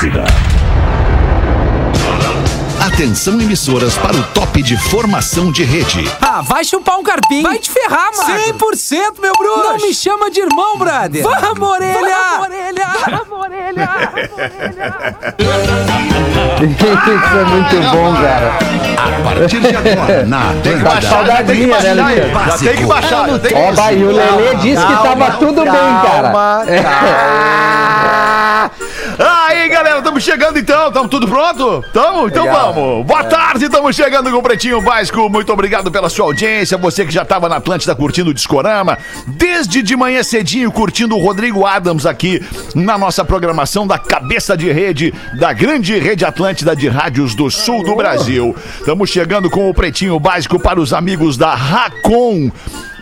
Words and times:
Atlântida. 0.00 0.24
Atenção 2.80 3.38
emissoras 3.38 3.98
para 3.98 4.16
o 4.16 4.22
top 4.28 4.62
de 4.62 4.74
formação 4.76 5.52
de 5.52 5.62
rede. 5.62 6.10
Ah, 6.22 6.40
vai 6.40 6.64
chupar 6.64 6.98
um 6.98 7.02
carpinho. 7.02 7.42
Vai 7.42 7.58
te 7.58 7.70
ferrar, 7.70 8.10
mano. 8.16 8.38
100% 8.58 9.20
meu 9.20 9.34
bruxo. 9.34 9.58
Não 9.58 9.76
me 9.76 9.92
chama 9.92 10.30
de 10.30 10.40
irmão, 10.40 10.78
brother. 10.78 11.22
Vamos, 11.22 11.68
orelha. 11.68 12.00
Vamos, 12.00 12.46
orelha. 12.46 12.86
Vamos, 13.10 13.40
orelha. 13.44 13.90
Isso 16.62 17.36
é 17.36 17.44
muito 17.44 17.76
bom, 17.90 18.14
cara. 18.14 18.58
A 18.96 19.20
partir 19.22 19.60
de 19.60 19.76
agora, 19.76 20.24
na 20.24 20.50
Atlântida. 20.50 21.02
Saudadinha, 21.08 21.80
né, 21.80 21.94
Lelê? 21.94 22.30
Já 22.32 22.58
tem 22.58 22.76
que 22.76 22.86
baixar, 22.86 23.28
já 23.28 23.38
tem 23.38 23.52
que 23.52 23.58
Ó, 23.58 23.72
vai, 23.72 23.98
e 23.98 24.04
o 24.04 24.12
Lelê 24.12 24.54
disse 24.56 24.86
que 24.86 24.92
tava 24.94 25.30
tudo 25.32 25.62
bem, 25.62 25.72
cara. 25.72 26.32
Aí, 29.22 29.68
galera, 29.68 29.98
estamos 29.98 30.24
chegando 30.24 30.58
então. 30.58 30.88
Estamos 30.88 31.10
tudo 31.10 31.28
pronto? 31.28 31.84
Tamo? 31.92 32.26
Então 32.26 32.44
Legal. 32.44 32.72
vamos. 32.72 33.06
Boa 33.06 33.22
tarde, 33.24 33.66
estamos 33.66 33.94
chegando 33.94 34.30
com 34.30 34.38
o 34.38 34.42
Pretinho 34.42 34.80
Básico. 34.80 35.28
Muito 35.28 35.52
obrigado 35.52 35.90
pela 35.90 36.08
sua 36.08 36.24
audiência. 36.24 36.78
Você 36.78 37.04
que 37.04 37.12
já 37.12 37.20
estava 37.20 37.46
na 37.46 37.56
Atlântida 37.56 37.94
curtindo 37.94 38.30
o 38.30 38.34
Discorama. 38.34 38.96
Desde 39.26 39.82
de 39.82 39.94
manhã 39.94 40.22
cedinho 40.22 40.72
curtindo 40.72 41.14
o 41.14 41.20
Rodrigo 41.22 41.66
Adams 41.66 42.06
aqui 42.06 42.42
na 42.74 42.96
nossa 42.96 43.22
programação 43.22 43.86
da 43.86 43.98
Cabeça 43.98 44.56
de 44.56 44.72
Rede 44.72 45.12
da 45.38 45.52
grande 45.52 45.98
rede 45.98 46.24
Atlântida 46.24 46.74
de 46.74 46.88
rádios 46.88 47.34
do 47.34 47.50
sul 47.50 47.84
do 47.84 47.94
Brasil. 47.94 48.56
Estamos 48.78 49.10
chegando 49.10 49.50
com 49.50 49.68
o 49.68 49.74
Pretinho 49.74 50.18
Básico 50.18 50.58
para 50.58 50.80
os 50.80 50.94
amigos 50.94 51.36
da 51.36 51.54
Racon 51.54 52.50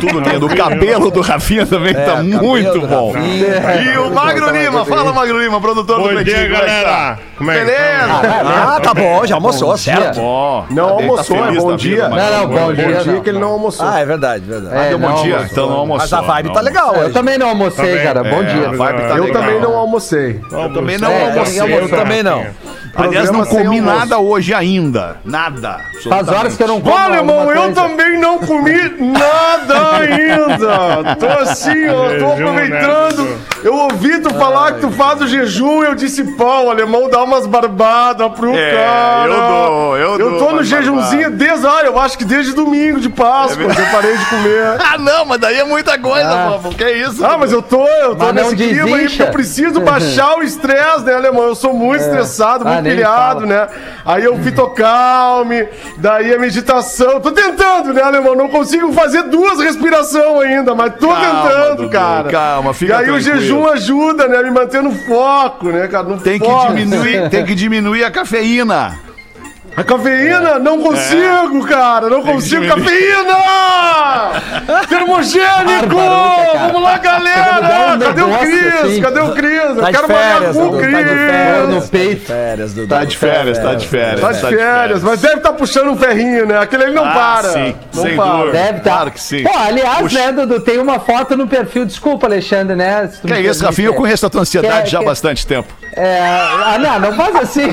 tudo 0.00 0.20
lindo. 0.30 0.46
O 0.46 0.56
cabelo 0.56 1.10
do 1.10 1.20
Rafinha 1.20 1.66
também 1.66 1.94
tá 1.94 2.16
cabelo 2.16 2.24
muito 2.46 2.78
do 2.78 2.86
bom. 2.86 3.12
Rafinha. 3.12 3.82
E 3.94 3.98
o 3.98 4.10
Magro 4.14 4.50
Lima, 4.56 4.84
fala 4.84 5.12
Magro 5.12 5.38
Lima, 5.42 5.60
produtor 5.60 5.96
do 5.96 6.02
Bom 6.02 6.08
Pretinho. 6.14 6.36
dia, 6.36 6.48
como 6.48 6.56
é 6.56 6.60
que 6.60 6.66
tá? 6.66 6.82
galera. 6.82 7.18
Como 7.36 7.50
é 7.50 7.58
que 7.58 7.64
Beleza. 7.64 8.46
Ah, 8.76 8.80
tá 8.82 8.94
bom, 8.94 9.26
já 9.26 9.34
almoçou, 9.34 9.68
Bom 9.70 9.74
dia. 9.74 9.94
certo. 9.96 10.16
Bom. 10.20 10.66
Não 10.70 10.86
tá 10.86 10.92
almoçou, 10.94 11.36
é 11.46 11.52
bom 11.52 11.76
dia. 11.76 12.08
Não, 12.08 12.16
não, 12.16 12.46
bom 12.48 12.54
Bom 12.66 12.72
dia. 12.74 12.86
dia 13.02 13.12
não. 13.12 13.20
que 13.20 13.28
ele 13.30 13.38
não 13.38 13.48
almoçou. 13.48 13.86
Ah, 13.86 14.00
é 14.00 14.06
verdade, 14.06 14.44
verdade. 14.44 14.76
É, 14.76 14.88
Deu 14.90 14.98
bom 14.98 15.22
dia. 15.22 15.48
Então 15.62 15.70
não 15.70 15.76
almoçou. 15.78 15.98
Mas 15.98 16.12
a 16.12 16.20
vibe 16.32 16.46
não. 16.46 16.54
tá 16.54 16.60
legal 16.60 16.94
Eu 16.94 17.00
hoje. 17.04 17.12
também 17.12 17.38
não 17.38 17.48
almocei, 17.48 17.86
Também. 17.86 18.02
cara. 18.04 18.24
Bom 18.24 18.40
É, 18.42 18.44
dia. 18.44 18.68
a 18.68 18.72
vibe 18.72 18.98
tá 19.08 19.16
Eu 19.16 19.24
legal. 19.24 19.42
também 19.42 19.60
não 19.60 19.76
almocei. 19.76 20.40
Eu 20.52 20.72
também 20.72 20.98
não 20.98 21.10
É, 21.10 21.24
almocei. 21.30 21.60
eu- 21.60 21.66
Eu 21.68 21.88
também 21.88 22.22
não. 22.22 22.46
Aliás, 22.98 23.30
não 23.30 23.44
comi 23.44 23.78
nada 23.80 24.18
hoje 24.18 24.54
ainda. 24.54 25.18
Nada. 25.22 25.78
Faz 26.08 26.28
horas 26.28 26.56
que 26.56 26.62
eu 26.62 26.68
não 26.68 26.80
como 26.80 26.94
Olha, 26.96 27.16
irmão, 27.16 27.50
eu 27.52 27.74
também 27.74 28.18
não 28.18 28.38
comi 28.38 28.72
nada 28.98 29.96
ainda. 29.98 31.14
Tô 31.16 31.26
assim, 31.42 31.88
ó, 31.88 32.04
tô 32.04 32.10
Jejum, 32.10 32.32
aproveitando. 32.32 33.22
né? 33.22 33.36
Eu 33.64 33.74
ouvi 33.74 34.20
tu 34.20 34.32
falar 34.34 34.72
que 34.74 34.80
tu 34.80 34.90
faz 34.92 35.20
o 35.20 35.26
jejum 35.26 35.82
e 35.82 35.86
eu 35.86 35.94
disse, 35.94 36.22
pô, 36.36 36.44
o 36.64 36.70
alemão 36.70 37.10
dá 37.10 37.22
umas 37.22 37.46
barbadas 37.46 38.30
pro 38.32 38.54
É, 38.54 38.74
cara. 38.74 39.28
eu 39.28 39.36
dou, 39.36 39.96
eu 39.98 40.18
Eu 40.18 40.30
dou 40.30 40.38
tô 40.38 40.52
no 40.54 40.62
jejumzinho 40.64 41.30
desde, 41.32 41.66
olha, 41.66 41.86
eu 41.86 41.98
acho 41.98 42.16
que 42.16 42.24
desde 42.24 42.52
domingo 42.54 43.00
de 43.00 43.08
Páscoa 43.10 43.68
que 43.74 43.80
eu 43.80 43.86
parei 43.86 44.16
de 44.16 44.24
comer. 44.26 44.76
Ah, 44.88 44.96
não, 44.98 45.24
mas 45.26 45.42
daí 45.46 45.60
é 45.60 45.64
muita 45.64 45.96
coisa, 45.98 46.28
Ah. 46.28 46.58
pô. 46.60 46.70
Que 46.70 46.90
isso? 46.90 47.24
Ah, 47.24 47.36
mas 47.38 47.52
eu 47.52 47.62
tô, 47.62 47.86
eu 47.86 48.16
tô 48.16 48.24
Mas 48.26 48.34
nesse 48.34 48.56
clima 48.56 48.96
aí 48.96 49.06
porque 49.08 49.22
eu 49.22 49.26
preciso 49.30 49.80
baixar 49.80 50.36
o 50.38 50.42
estresse, 50.42 51.04
né, 51.04 51.14
alemão? 51.14 51.44
Eu 51.44 51.54
sou 51.54 51.72
muito 51.72 52.00
estressado, 52.02 52.64
Ah, 52.66 52.72
muito 52.72 52.82
nem 52.84 52.96
pilhado, 52.96 53.46
né? 53.46 53.68
Aí 54.04 54.24
eu 54.24 54.36
fitocalme, 54.38 55.68
daí 55.98 56.34
a 56.34 56.38
meditação. 56.38 57.20
Tô 57.20 57.30
tentando, 57.30 57.92
né, 57.92 58.02
alemão? 58.02 58.34
Não 58.34 58.48
consigo 58.48 58.92
fazer 58.92 59.22
duas 59.24 59.58
respirações 59.60 60.26
ainda, 60.50 60.74
mas 60.74 60.94
tô 60.98 61.08
Calma, 61.08 61.48
tentando, 61.48 61.76
Dudu, 61.76 61.90
cara. 61.90 62.28
calma, 62.28 62.74
fica 62.74 62.92
E 62.92 62.96
aí 62.96 63.02
o 63.10 63.14
tranquilo. 63.14 63.40
jejum 63.40 63.68
ajuda, 63.68 64.28
né, 64.28 64.38
a 64.38 64.42
me 64.42 64.50
manter 64.50 64.82
no 64.82 64.92
foco, 64.92 65.66
né, 65.70 65.86
cara? 65.88 66.04
No 66.04 66.18
Tem 66.18 66.38
que 66.38 66.44
foco. 66.46 66.74
diminuir, 66.74 67.28
tem 67.30 67.44
que 67.44 67.54
diminuir 67.54 68.04
a 68.04 68.10
cafeína. 68.10 68.98
A 69.76 69.84
cafeína? 69.84 70.58
Não 70.58 70.80
consigo, 70.82 71.66
cara! 71.66 72.08
Não 72.08 72.22
consigo! 72.22 72.66
Cafeína! 72.66 73.36
Termogênico! 74.88 75.96
Vamos 76.58 76.82
lá, 76.82 76.96
galera! 76.98 77.60
Tá 77.98 77.98
Cadê 78.06 78.22
o 78.22 78.38
Cris? 78.38 78.74
assim. 78.74 79.00
Cadê 79.02 79.20
o 79.20 79.32
Cris? 79.32 79.60
Eu 79.62 79.76
Tá 79.76 79.92
quero 79.92 80.06
férias, 80.06 80.56
com 80.56 80.62
o 80.62 80.70
Dudu, 80.70 80.80
tá 80.80 80.86
de 80.86 81.04
Cris! 81.04 81.08
férias. 81.08 81.68
No 81.68 81.88
peito. 81.88 82.26
Férias, 82.26 82.74
Dudu. 82.74 82.88
Tá 82.88 83.04
de 83.04 83.16
férias, 83.18 83.58
tá 83.58 83.74
de 83.74 83.86
férias. 83.86 84.20
Tá 84.20 84.32
de 84.32 84.56
férias, 84.56 85.02
mas 85.02 85.20
deve 85.20 85.34
estar 85.36 85.52
puxando 85.52 85.88
um 85.90 85.96
ferrinho, 85.96 86.46
né? 86.46 86.58
Aquele 86.58 86.84
ali 86.84 86.94
não 86.94 87.04
Ah, 87.04 87.10
para. 87.12 87.48
sim, 87.50 87.74
não 87.94 88.02
sem 88.02 88.16
para. 88.16 88.32
dúvida. 88.32 88.52
Deve 88.52 88.78
estar. 88.78 88.90
Claro 88.94 89.10
que 89.10 89.20
sim. 89.20 89.42
Pô, 89.42 89.50
aliás, 89.58 89.98
Puxa. 89.98 90.18
né, 90.18 90.32
Dudu, 90.32 90.60
tem 90.60 90.78
uma 90.78 90.98
foto 91.00 91.36
no 91.36 91.46
perfil. 91.46 91.84
Desculpa, 91.84 92.26
Alexandre, 92.26 92.74
né? 92.76 93.10
Que 93.26 93.32
é 93.32 93.40
isso. 93.42 93.64
Rafinha? 93.64 93.88
Eu 93.88 93.94
conheço 93.94 94.24
a 94.24 94.30
tua 94.30 94.40
ansiedade 94.40 94.84
Quer- 94.84 94.86
já 94.88 95.00
há 95.00 95.04
bastante 95.04 95.46
tempo. 95.46 95.68
É, 95.96 96.20
ah, 96.20 96.76
não, 96.78 97.00
não 97.00 97.16
faz 97.16 97.34
assim. 97.36 97.68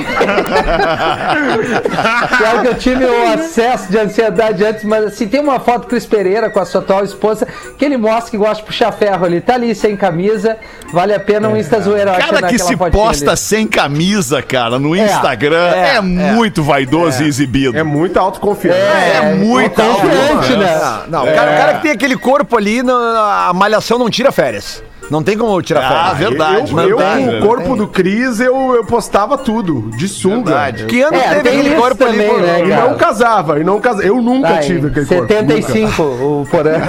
Pior 2.38 2.62
que 2.62 2.68
eu 2.68 2.74
tive 2.78 3.04
o 3.04 3.32
acesso 3.34 3.90
de 3.90 3.98
ansiedade 3.98 4.64
antes, 4.64 4.82
mas 4.84 5.04
assim, 5.04 5.28
tem 5.28 5.40
uma 5.40 5.60
foto 5.60 5.82
do 5.82 5.88
Cris 5.88 6.06
Pereira 6.06 6.48
com 6.48 6.58
a 6.58 6.64
sua 6.64 6.80
atual 6.80 7.04
esposa, 7.04 7.46
que 7.78 7.84
ele 7.84 7.98
mostra 7.98 8.30
que 8.30 8.38
gosta 8.38 8.56
de 8.56 8.62
puxar 8.62 8.92
ferro 8.92 9.26
ali. 9.26 9.40
Tá 9.42 9.54
ali 9.54 9.74
sem 9.74 9.94
camisa, 9.94 10.56
vale 10.92 11.12
a 11.14 11.20
pena 11.20 11.48
um 11.48 11.56
Insta 11.56 11.80
zoeiro. 11.80 12.08
eu 12.10 12.14
acho, 12.14 12.28
Cara 12.32 12.46
que 12.48 12.58
se 12.58 12.74
posta 12.76 13.30
ali. 13.32 13.36
sem 13.38 13.66
camisa, 13.66 14.40
cara, 14.42 14.78
no 14.78 14.96
Instagram, 14.96 15.68
é, 15.74 15.96
é, 15.96 16.00
muito 16.00 16.62
vaidoso 16.62 17.22
e 17.22 17.26
exibido. 17.28 17.76
É 17.76 17.82
muita 17.82 18.20
autoconfiança. 18.20 18.78
É, 18.78 19.34
muito 19.34 19.74
confiante, 19.74 20.56
né? 20.56 20.80
Não, 21.08 21.24
não, 21.24 21.30
o, 21.30 21.34
cara, 21.34 21.52
o 21.52 21.56
cara 21.58 21.74
que 21.74 21.82
tem 21.82 21.90
aquele 21.90 22.16
corpo 22.16 22.56
ali, 22.56 22.82
não- 22.82 22.94
a 22.96 23.52
malhação 23.54 23.98
não 23.98 24.08
tira 24.08 24.32
férias. 24.32 24.82
Não 25.10 25.22
tem 25.22 25.36
como 25.36 25.60
tirar 25.62 25.82
Ah, 25.84 26.10
férias. 26.14 26.30
verdade. 26.30 26.72
Eu, 26.72 26.78
eu, 26.88 26.96
verdade. 26.98 27.36
o 27.36 27.46
corpo 27.46 27.76
do 27.76 27.86
Cris, 27.88 28.40
eu, 28.40 28.74
eu 28.74 28.84
postava 28.84 29.36
tudo, 29.38 29.90
de 29.96 30.08
sunga. 30.08 30.44
Verdade. 30.50 30.86
Que 30.86 31.02
ano 31.02 31.16
É, 31.16 31.34
teve 31.42 31.48
aquele 31.48 31.74
corpo 31.76 32.04
ali? 32.04 32.12
também, 32.12 32.28
pô? 32.30 32.38
né, 32.38 32.64
E 32.64 32.68
cara? 32.70 32.88
não 32.88 32.96
casava, 32.96 33.60
e 33.60 33.64
não 33.64 33.80
casava. 33.80 34.04
Eu 34.06 34.20
nunca 34.22 34.58
tive 34.60 34.88
aquele 34.88 35.06
corpo. 35.06 35.26
75 35.28 36.02
o 36.02 36.46
Porã. 36.50 36.72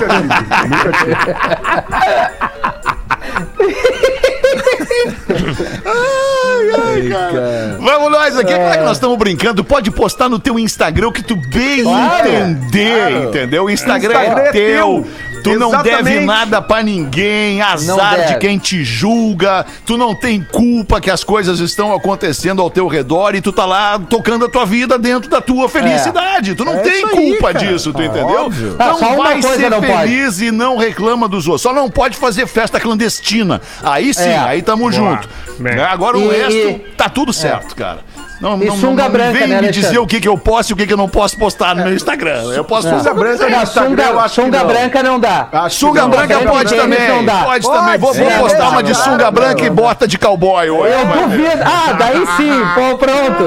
Vamos 7.79 8.11
nós 8.11 8.37
aqui, 8.37 8.53
claro 8.53 8.77
que 8.79 8.83
nós 8.85 8.97
estamos 8.97 9.17
brincando. 9.17 9.63
Pode 9.63 9.91
postar 9.91 10.29
no 10.29 10.39
teu 10.39 10.57
Instagram 10.59 11.07
o 11.07 11.11
que 11.11 11.23
tu 11.23 11.35
bem 11.35 11.83
Claro, 11.83 12.27
entender, 12.27 13.11
entendeu? 13.27 13.65
O 13.65 13.69
Instagram, 13.69 14.11
Instagram 14.19 14.41
é 14.43 14.47
é 14.47 14.51
teu. 14.51 14.63
teu. 15.03 15.07
Tu 15.45 15.59
não 15.59 15.69
deve 15.69 15.89
Exatamente. 15.89 16.25
nada 16.25 16.59
pra 16.59 16.81
ninguém, 16.81 17.61
azar 17.61 18.25
de 18.29 18.37
quem 18.39 18.57
te 18.57 18.83
julga. 18.83 19.63
Tu 19.85 19.95
não 19.95 20.15
tem 20.15 20.41
culpa 20.41 20.99
que 20.99 21.11
as 21.11 21.23
coisas 21.23 21.59
estão 21.59 21.93
acontecendo 21.93 22.63
ao 22.63 22.69
teu 22.71 22.87
redor 22.87 23.35
e 23.35 23.41
tu 23.41 23.51
tá 23.51 23.63
lá 23.63 23.99
tocando 23.99 24.45
a 24.45 24.49
tua 24.49 24.65
vida 24.65 24.97
dentro 24.97 25.29
da 25.29 25.39
tua 25.41 25.69
felicidade. 25.69 26.55
Tu 26.55 26.65
não 26.65 26.73
É 26.73 26.77
tem 26.79 26.93
aí, 27.05 27.09
culpa 27.11 27.53
cara. 27.53 27.59
disso, 27.63 27.93
tu 27.93 28.01
Ah, 28.01 28.05
entendeu? 28.05 28.45
óbvio. 28.45 28.75
Ah, 28.79 28.85
Não 28.87 29.13
uma 29.13 29.23
vai 29.23 29.39
ser 29.43 29.69
não 29.69 29.81
pode. 29.81 29.93
feliz 30.09 30.41
e 30.41 30.49
não 30.49 30.77
reclama 30.77 31.27
dos 31.27 31.45
outros. 31.45 31.61
Só 31.61 31.71
não 31.71 31.91
pode 31.91 32.17
fazer 32.17 32.47
festa 32.47 32.79
clandestina. 32.79 33.61
Aí 33.83 34.15
sim, 34.15 34.23
É. 34.23 34.39
aí 34.39 34.63
tamo 34.63 34.91
junto. 34.91 35.29
Né? 35.59 35.75
Né? 35.75 35.83
Agora 35.83 36.17
o 36.17 36.33
E- 36.33 36.37
resto 36.37 36.64
tá 36.97 37.09
tudo 37.09 37.31
certo, 37.33 37.75
cara. 37.75 37.99
Não, 38.41 38.61
E 38.61 38.65
não, 38.65 38.75
sunga 38.75 39.03
não, 39.03 39.09
não 39.09 39.11
branca, 39.11 39.31
vem 39.31 39.41
né, 39.41 39.47
me 39.47 39.53
Alexandre? 39.55 39.81
dizer 39.81 39.97
o 39.97 40.05
que, 40.05 40.19
que 40.19 40.27
eu 40.27 40.37
posso 40.37 40.69
e 40.69 40.73
o 40.73 40.75
que, 40.75 40.85
que 40.85 40.91
eu 40.91 40.97
não 40.97 41.07
posso 41.07 41.37
postar 41.37 41.73
no 41.73 41.85
meu 41.85 41.93
Instagram. 41.93 42.51
Eu 42.53 42.65
posso 42.65 42.81
Sunga 42.83 42.95
postar 42.97 43.13
branca 43.13 43.45
no 43.45 43.49
Não, 43.49 43.63
Instagram, 43.63 43.91
eu 43.91 43.95
sunga, 44.09 44.21
acho 44.21 44.35
que 44.35 44.41
sunga 44.41 44.59
não. 44.59 44.67
branca 44.67 45.03
não 45.03 45.19
dá. 45.21 45.47
Acho 45.53 45.75
Sunga 45.79 46.01
não. 46.01 46.09
branca 46.09 46.37
Sunga 46.37 46.49
pode 46.51 46.75
também. 46.75 47.07
não 47.07 47.23
dá. 47.25 47.43
Pode, 47.45 47.65
Pode 47.65 47.79
também. 47.79 47.97
Vou, 47.97 48.13
vou 48.13 48.31
postar 48.31 48.59
não, 48.65 48.71
uma 48.71 48.83
de 48.83 48.91
não, 48.93 48.99
sunga 48.99 49.23
não, 49.25 49.31
branca 49.31 49.61
e 49.63 49.69
não. 49.69 49.75
bota 49.75 50.05
de 50.05 50.17
cowboy 50.17 50.69
hoje. 50.69 50.93
Eu 50.93 51.05
duvido. 51.23 51.63
Ah, 51.63 51.93
daí 51.93 52.25
sim. 52.35 52.61
Pô, 52.75 52.97
pronto. 52.97 53.43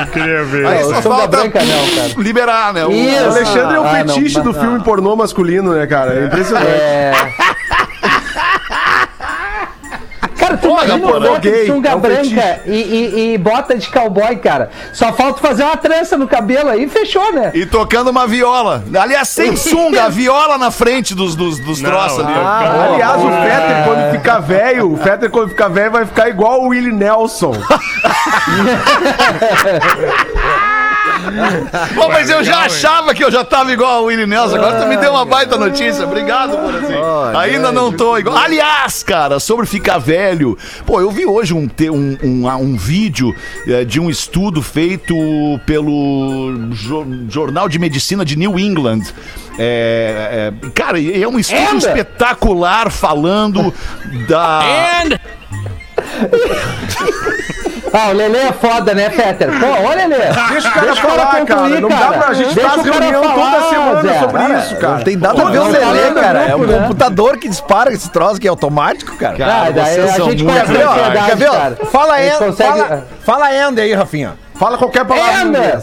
Eu 0.00 0.06
queria 0.06 0.44
ver. 0.44 0.66
Aí 0.66 0.82
Não, 0.82 0.88
só 0.94 1.02
sunga 1.02 1.14
falta 1.16 1.28
branca 1.28 1.60
não, 1.62 1.88
cara. 1.94 2.08
liberar, 2.16 2.72
né? 2.72 2.86
o-. 2.86 2.90
O 2.90 3.30
Alexandre 3.32 3.76
é 3.76 3.80
o 3.80 3.84
Ah, 3.86 4.02
não, 4.04 4.14
fetiche 4.14 4.40
do 4.40 4.54
filme 4.54 4.82
pornô 4.82 5.14
masculino, 5.14 5.74
né, 5.74 5.86
cara? 5.86 6.14
É 6.14 6.24
impressionante. 6.24 6.66
É. 6.68 7.12
Porra, 10.68 10.84
imagina 10.84 11.12
porra, 11.12 11.38
gay, 11.38 11.66
sunga 11.66 11.90
é 11.90 11.94
um 11.94 12.00
branca 12.00 12.60
e, 12.66 12.72
e- 12.72 13.34
e 13.34 13.38
bota 13.38 13.76
de 13.76 13.88
cowboy, 13.88 14.36
cara. 14.36 14.70
Só 14.92 15.12
falta 15.12 15.40
fazer 15.40 15.62
uma 15.64 15.76
trança 15.76 16.16
no 16.16 16.26
cabelo 16.26 16.70
aí 16.70 16.84
e 16.84 16.88
fechou, 16.88 17.32
né? 17.32 17.50
E 17.54 17.66
tocando 17.66 18.10
uma 18.10 18.26
viola. 18.26 18.84
Aliás, 19.00 19.28
sem 19.28 19.54
sunga, 19.56 20.04
a 20.04 20.08
viola 20.08 20.58
na 20.58 20.70
frente 20.70 21.14
dos, 21.14 21.34
dos, 21.34 21.58
dos 21.58 21.80
troços 21.80 22.20
ali. 22.24 22.32
Aliás, 22.34 23.22
o 23.22 23.30
Fetter, 23.30 23.84
quando 23.84 24.10
ficar 24.12 24.38
velho, 24.40 24.92
o 24.92 24.96
Fetter, 24.96 25.30
quando 25.30 25.48
ficar 25.50 25.68
velho, 25.68 25.90
vai 25.90 26.06
ficar 26.06 26.28
igual 26.28 26.62
o 26.62 26.68
Willie 26.68 26.92
Nelson. 26.92 27.52
Pô, 31.94 32.08
mas 32.08 32.28
eu 32.30 32.42
já 32.44 32.60
achava 32.64 33.14
que 33.14 33.22
eu 33.24 33.30
já 33.30 33.44
tava 33.44 33.72
igual 33.72 33.90
ao 33.98 34.04
Willie 34.04 34.26
Nelson. 34.26 34.56
Agora 34.56 34.80
tu 34.82 34.86
me 34.88 34.96
deu 34.96 35.10
uma 35.12 35.24
baita 35.24 35.56
notícia. 35.56 36.04
Obrigado, 36.04 36.56
por 36.58 36.74
assim. 36.74 36.94
Ainda 37.38 37.70
não 37.72 37.92
tô 37.92 38.16
igual. 38.18 38.36
Aliás, 38.36 39.02
cara, 39.02 39.38
sobre 39.40 39.66
ficar 39.66 39.98
velho. 39.98 40.56
Pô, 40.84 41.00
eu 41.00 41.10
vi 41.10 41.26
hoje 41.26 41.52
um, 41.54 41.68
um, 41.92 42.18
um, 42.22 42.48
um 42.48 42.76
vídeo 42.76 43.34
eh, 43.66 43.84
de 43.84 43.98
um 44.00 44.08
estudo 44.10 44.62
feito 44.62 45.14
pelo 45.66 46.68
Jo- 46.72 47.06
Jornal 47.28 47.68
de 47.68 47.78
Medicina 47.78 48.24
de 48.24 48.36
New 48.36 48.58
England. 48.58 49.02
É, 49.58 50.52
é, 50.64 50.68
cara, 50.74 50.98
é 51.00 51.26
um 51.26 51.38
estudo 51.38 51.60
Anda. 51.60 51.78
espetacular 51.78 52.90
falando 52.90 53.72
da. 54.28 54.60
And 55.02 55.18
Ah, 57.98 58.08
o 58.10 58.12
Lelê 58.12 58.38
é 58.38 58.52
foda, 58.52 58.94
né, 58.94 59.08
Fetter? 59.08 59.48
Pô, 59.58 59.66
ô 59.66 59.88
Lelê. 59.90 60.16
Deixa 60.50 60.68
o 60.68 60.72
cara 60.72 60.96
falar, 60.96 61.44
cara. 61.46 61.68
Não 61.80 61.88
dá 61.88 62.08
pra 62.12 62.34
gente 62.34 62.54
Deixa 62.54 62.68
faz 62.70 62.80
o 62.86 62.90
cara 62.92 63.04
reunião 63.04 63.22
falar, 63.22 63.50
toda 63.52 63.68
semana 63.70 64.02
Zé. 64.02 64.18
sobre 64.20 64.38
Cara, 64.38 64.58
isso, 64.58 64.76
cara. 64.76 64.94
Não 64.96 65.02
tem 65.04 65.16
nada 65.16 65.42
a 65.42 65.44
ver 65.50 65.58
o 65.58 65.64
não, 65.64 65.70
Lelê, 65.70 66.20
cara. 66.20 66.38
É 66.42 66.56
um 66.56 66.58
né? 66.66 66.78
computador 66.80 67.36
que 67.38 67.48
dispara 67.48 67.92
esse 67.92 68.10
troço 68.10 68.38
que 68.40 68.46
é 68.46 68.50
automático, 68.50 69.16
cara. 69.16 69.36
Ah, 69.40 69.70
daí 69.70 69.94
vocês 69.94 70.10
a 70.20 70.24
gente 70.24 70.44
muito 70.44 70.44
Quer 70.44 70.66
conhece 70.66 70.72
ver, 70.72 70.82
a 70.82 70.90
ó? 70.90 70.92
ansiedade, 70.92 71.26
Quer 71.26 71.36
ver, 71.36 71.48
ó? 71.48 71.52
cara. 71.52 71.76
Fala 71.90 72.14
A 72.14 72.26
end, 72.26 72.38
consegue- 72.38 72.78
fala, 72.80 73.06
fala 73.24 73.54
end 73.68 73.80
aí, 73.80 73.94
Rafinha. 73.94 74.34
Fala 74.54 74.78
qualquer 74.78 75.04
palavra 75.04 75.32
em 75.32 75.46
Anda. 75.46 75.82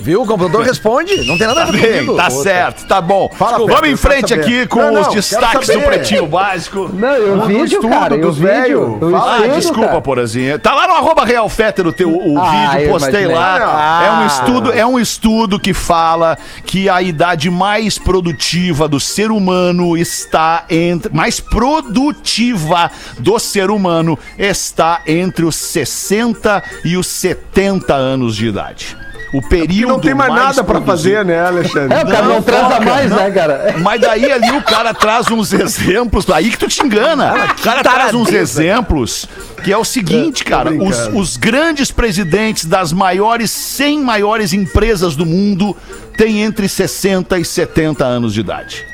Viu? 0.00 0.22
O 0.22 0.26
computador 0.26 0.62
responde. 0.64 1.26
Não 1.26 1.38
tem 1.38 1.46
nada 1.46 1.62
a 1.62 1.66
ver 1.66 1.80
Bem, 1.80 1.92
comigo. 2.06 2.16
tá 2.16 2.30
certo, 2.30 2.86
tá 2.86 3.00
bom. 3.00 3.30
Fala, 3.36 3.58
Vamos 3.58 3.72
Pedro, 3.72 3.86
em 3.86 3.90
eu 3.92 3.96
frente 3.98 4.34
aqui 4.34 4.66
com 4.66 4.80
Não, 4.80 4.92
não, 4.92 5.00
os 5.00 5.06
quero 5.08 5.14
destaques 5.20 5.68
do. 5.68 5.80
Pretinho 5.80 6.26
Básico. 6.26 6.90
Não, 6.92 7.16
e 7.16 7.30
o 7.30 7.36
Do 7.36 7.46
vídeo, 7.46 7.64
estudo, 7.64 7.88
cara, 7.88 8.14
o 8.14 8.20
dos 8.20 8.36
vídeo. 8.38 8.52
velho. 8.52 9.10
o 9.12 9.16
Ah, 9.16 9.36
estudo, 9.40 9.54
desculpa, 9.56 9.88
cara. 9.88 10.00
Porazinha. 10.00 10.58
Tá 10.58 10.74
lá 10.74 10.86
no 10.86 10.94
arroba 10.94 11.24
Real 11.24 11.48
Fetter 11.48 11.86
o, 11.86 11.92
teu, 11.92 12.10
o 12.10 12.38
Ah, 12.38 12.50
vídeo, 12.72 12.86
eu 12.86 12.90
postei 12.92 13.26
lá. 13.26 13.58
Ah. 13.62 14.04
É 14.04 14.10
um 14.12 14.26
estudo, 14.26 14.72
é 14.72 14.86
um 14.86 14.98
estudo 14.98 15.58
que 15.60 15.72
fala 15.72 16.36
que 16.66 16.88
a 16.88 17.00
idade 17.02 17.50
mais 17.50 17.98
produtiva 17.98 18.86
do 18.88 18.98
ser 19.00 19.30
humano 19.30 19.96
está 19.96 20.64
entre 20.68 21.12
mais 21.14 21.40
produtiva 21.40 22.90
do 23.18 23.38
ser 23.38 23.70
humano 23.70 24.18
está 24.38 25.00
entre 25.06 25.44
os 25.44 25.56
60 25.56 26.62
e 26.84 26.96
os 26.96 27.06
70 27.06 27.94
anos 27.94 28.36
de 28.36 28.46
idade. 28.46 28.96
O 29.34 29.38
E 29.38 29.48
período 29.48 29.88
não 29.94 29.98
tem 30.00 30.14
mais 30.14 30.32
nada 30.32 30.62
pra 30.62 30.80
produzido- 30.80 30.86
fazer, 31.16 31.24
né, 31.24 31.44
Alexandre? 31.44 31.98
É, 31.98 32.02
o 32.04 32.06
cara 32.06 32.22
não, 32.22 32.34
Não, 32.36 32.42
transa 32.42 32.80
mais, 32.80 33.10
não. 33.10 33.16
né, 33.16 33.30
cara? 33.32 33.74
Mas 33.80 34.00
daí 34.00 34.30
ali 34.30 34.50
o 34.52 34.62
cara 34.62 34.94
traz 34.94 35.28
uns 35.30 35.52
exemplos, 35.52 36.30
aí 36.30 36.50
que 36.50 36.56
tu 36.58 36.68
te 36.68 36.84
engana. 36.84 37.34
O 37.58 37.62
cara 37.62 37.82
traz 37.82 38.14
uns 38.14 38.30
exemplos 38.32 39.26
que 39.64 39.72
é 39.72 39.76
o 39.76 39.84
seguinte, 39.84 40.44
cara, 40.44 40.70
os, 40.72 41.08
os 41.12 41.36
grandes 41.36 41.90
presidentes 41.90 42.64
das 42.66 42.92
maiores 42.92 43.50
100 43.50 44.00
maiores 44.02 44.52
empresas 44.52 45.16
do 45.16 45.26
mundo 45.26 45.76
têm 46.16 46.42
entre 46.42 46.68
60 46.68 47.38
e 47.38 47.44
70 47.44 48.04
anos 48.04 48.32
de 48.34 48.40
idade. 48.40 48.86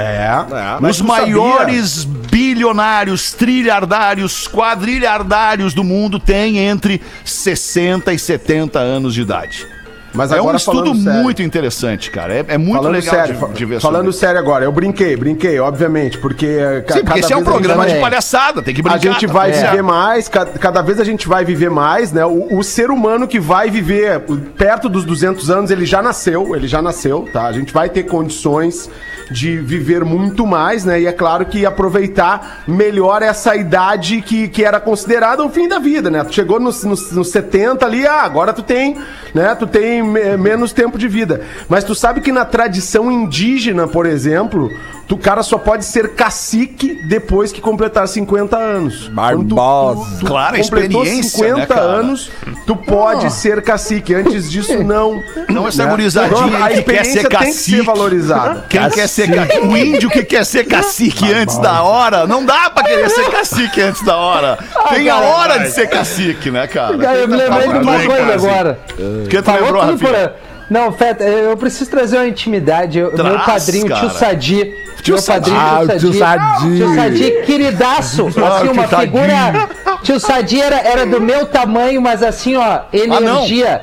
É. 0.00 0.76
Mas 0.80 1.00
Os 1.00 1.02
tu 1.06 1.08
sabia? 1.08 1.26
maiores 1.36 2.04
bilionários, 2.04 3.32
trilhardários, 3.32 4.46
quadrilhardários 4.48 5.74
do 5.74 5.82
mundo 5.84 6.18
têm 6.18 6.58
entre 6.58 7.00
60 7.24 8.12
e 8.12 8.18
70 8.18 8.78
anos 8.78 9.14
de 9.14 9.22
idade. 9.22 9.66
Mas 10.14 10.32
é 10.32 10.40
um 10.40 10.56
estudo 10.56 10.94
sério. 10.96 11.22
muito 11.22 11.42
interessante, 11.42 12.10
cara. 12.10 12.32
É, 12.32 12.44
é 12.48 12.58
muito 12.58 12.78
Falando 12.78 12.92
legal 12.94 13.14
sério, 13.14 13.48
de, 13.48 13.52
de 13.52 13.64
ver 13.66 13.78
falando 13.80 14.10
sobre. 14.10 14.18
sério 14.26 14.40
agora, 14.40 14.64
eu 14.64 14.72
brinquei, 14.72 15.14
brinquei, 15.16 15.60
obviamente, 15.60 16.16
porque 16.18 16.46
Sim, 16.46 16.82
porque 16.86 17.02
cada 17.02 17.18
esse 17.20 17.32
é 17.32 17.36
um 17.36 17.40
a 17.40 17.44
programa 17.44 17.84
vai- 17.84 17.92
de 17.94 18.00
palhaçada, 18.00 18.62
tem 18.62 18.74
que 18.74 18.80
A 18.80 18.84
brincar. 18.84 19.00
gente 19.00 19.26
vai 19.26 19.50
É. 19.50 19.52
viver 19.70 19.82
mais, 19.82 20.26
ca- 20.26 20.46
cada, 20.46 20.80
vez 20.80 20.98
a 20.98 21.04
gente 21.04 21.28
vai 21.28 21.44
viver 21.44 21.70
mais, 21.70 22.10
né? 22.10 22.24
O, 22.24 22.56
o 22.58 22.62
ser 22.64 22.90
humano 22.90 23.28
que 23.28 23.38
vai 23.38 23.68
viver 23.70 24.20
perto 24.56 24.88
dos 24.88 25.04
200 25.04 25.50
anos, 25.50 25.70
ele 25.70 25.84
já 25.84 26.00
nasceu, 26.02 26.56
ele 26.56 26.66
já 26.66 26.80
nasceu, 26.80 27.28
tá? 27.30 27.44
A 27.44 27.52
gente 27.52 27.70
vai 27.72 27.90
ter 27.90 28.04
condições 28.04 28.88
de 29.30 29.58
viver 29.58 30.04
muito 30.04 30.46
mais, 30.46 30.84
né? 30.84 31.00
E 31.00 31.06
é 31.06 31.12
claro 31.12 31.46
que 31.46 31.64
aproveitar 31.66 32.62
melhor 32.66 33.22
essa 33.22 33.54
idade 33.56 34.22
que, 34.22 34.48
que 34.48 34.64
era 34.64 34.80
considerada 34.80 35.44
o 35.44 35.50
fim 35.50 35.68
da 35.68 35.78
vida, 35.78 36.10
né? 36.10 36.24
Tu 36.24 36.34
chegou 36.34 36.58
nos, 36.58 36.82
nos, 36.84 37.12
nos 37.12 37.28
70 37.30 37.84
ali, 37.84 38.06
ah, 38.06 38.22
agora 38.22 38.52
tu 38.52 38.62
tem, 38.62 38.96
né? 39.34 39.54
Tu 39.54 39.66
tem 39.66 40.02
me- 40.02 40.36
menos 40.36 40.72
tempo 40.72 40.98
de 40.98 41.08
vida. 41.08 41.42
Mas 41.68 41.84
tu 41.84 41.94
sabe 41.94 42.20
que 42.20 42.32
na 42.32 42.44
tradição 42.44 43.10
indígena, 43.12 43.86
por 43.86 44.06
exemplo, 44.06 44.70
tu 45.08 45.16
cara 45.16 45.42
só 45.42 45.56
pode 45.58 45.84
ser 45.84 46.10
cacique 46.10 46.94
depois 47.08 47.50
que 47.50 47.60
completar 47.60 48.06
50 48.06 48.56
anos. 48.56 49.08
Barbosa. 49.08 50.10
tu- 50.10 50.20
tu 50.20 50.26
Claro, 50.26 50.56
a 50.56 50.58
completou 50.60 51.02
experiência, 51.02 51.30
50 51.38 51.56
né, 51.60 51.66
cara? 51.66 51.80
anos, 51.82 52.30
tu 52.66 52.76
pode 52.76 53.32
ser 53.32 53.62
cacique. 53.62 54.14
Antes 54.14 54.50
disso, 54.50 54.78
não. 54.84 55.22
Não 55.48 55.66
essa 55.66 55.84
Né? 55.84 55.90
gurizadinha 55.90 56.46
Então, 56.46 56.62
aí 56.64 56.82
que 56.82 56.82
quer 56.92 57.04
ser 57.04 57.10
experiência 57.20 57.28
tem 57.30 57.38
que 57.38 57.46
cacique. 57.46 57.76
ser 57.78 57.82
valorizada. 57.82 58.64
Quem 58.68 58.90
quer 58.90 59.06
ser 59.08 59.28
ca... 59.30 59.60
O 59.66 59.76
índio 59.76 60.10
que 60.10 60.22
quer 60.24 60.44
ser 60.44 60.64
cacique 60.64 61.32
antes 61.32 61.58
da 61.58 61.82
hora, 61.82 62.26
não 62.26 62.44
dá 62.44 62.68
pra 62.70 62.84
querer 62.84 63.08
ser 63.10 63.30
cacique 63.30 63.80
antes 63.80 64.02
da 64.02 64.16
hora. 64.16 64.58
Tem 64.90 65.08
a 65.08 65.14
cara, 65.14 65.26
hora 65.26 65.58
de 65.60 65.70
ser 65.70 65.88
cacique, 65.88 66.50
né, 66.50 66.66
cara? 66.66 66.98
Cara, 66.98 67.18
eu 67.18 67.28
me 67.28 67.36
lembrei 67.36 67.68
de 67.68 67.78
uma 67.78 67.98
coisa 68.04 68.34
agora. 68.34 68.78
O 69.24 69.28
que 69.28 69.36
tu 69.38 69.44
Falou 69.44 69.60
lembrou, 69.62 69.82
Rafinha? 69.82 70.32
Não, 70.70 70.92
Feta, 70.92 71.24
eu 71.24 71.56
preciso 71.56 71.90
trazer 71.90 72.16
uma 72.18 72.26
intimidade. 72.28 72.98
Eu- 72.98 73.10
meu 73.12 73.16
Traz, 73.38 73.44
padrinho, 73.64 73.86
cara. 73.88 74.00
tio 74.00 74.10
Sadi. 74.10 74.74
Tio 75.02 75.14
meu 75.14 75.22
padrinho, 75.22 75.56
Sadi. 75.56 75.56
Ah, 75.56 75.80
o 75.82 75.98
tio 75.98 76.12
Sadi. 76.14 76.76
Tio 76.76 76.94
Sadi, 76.94 77.30
queridaço. 77.46 78.26
Ah, 78.36 78.56
Assim, 78.58 78.68
uma 78.68 78.86
tadinho. 78.88 79.00
figura 79.12 79.68
Tio 80.02 80.20
Sadi 80.20 80.60
era, 80.60 80.76
era 80.80 81.06
do 81.06 81.20
meu 81.20 81.46
tamanho, 81.46 82.00
mas 82.02 82.22
assim, 82.22 82.56
ó, 82.56 82.80
energia. 82.92 83.82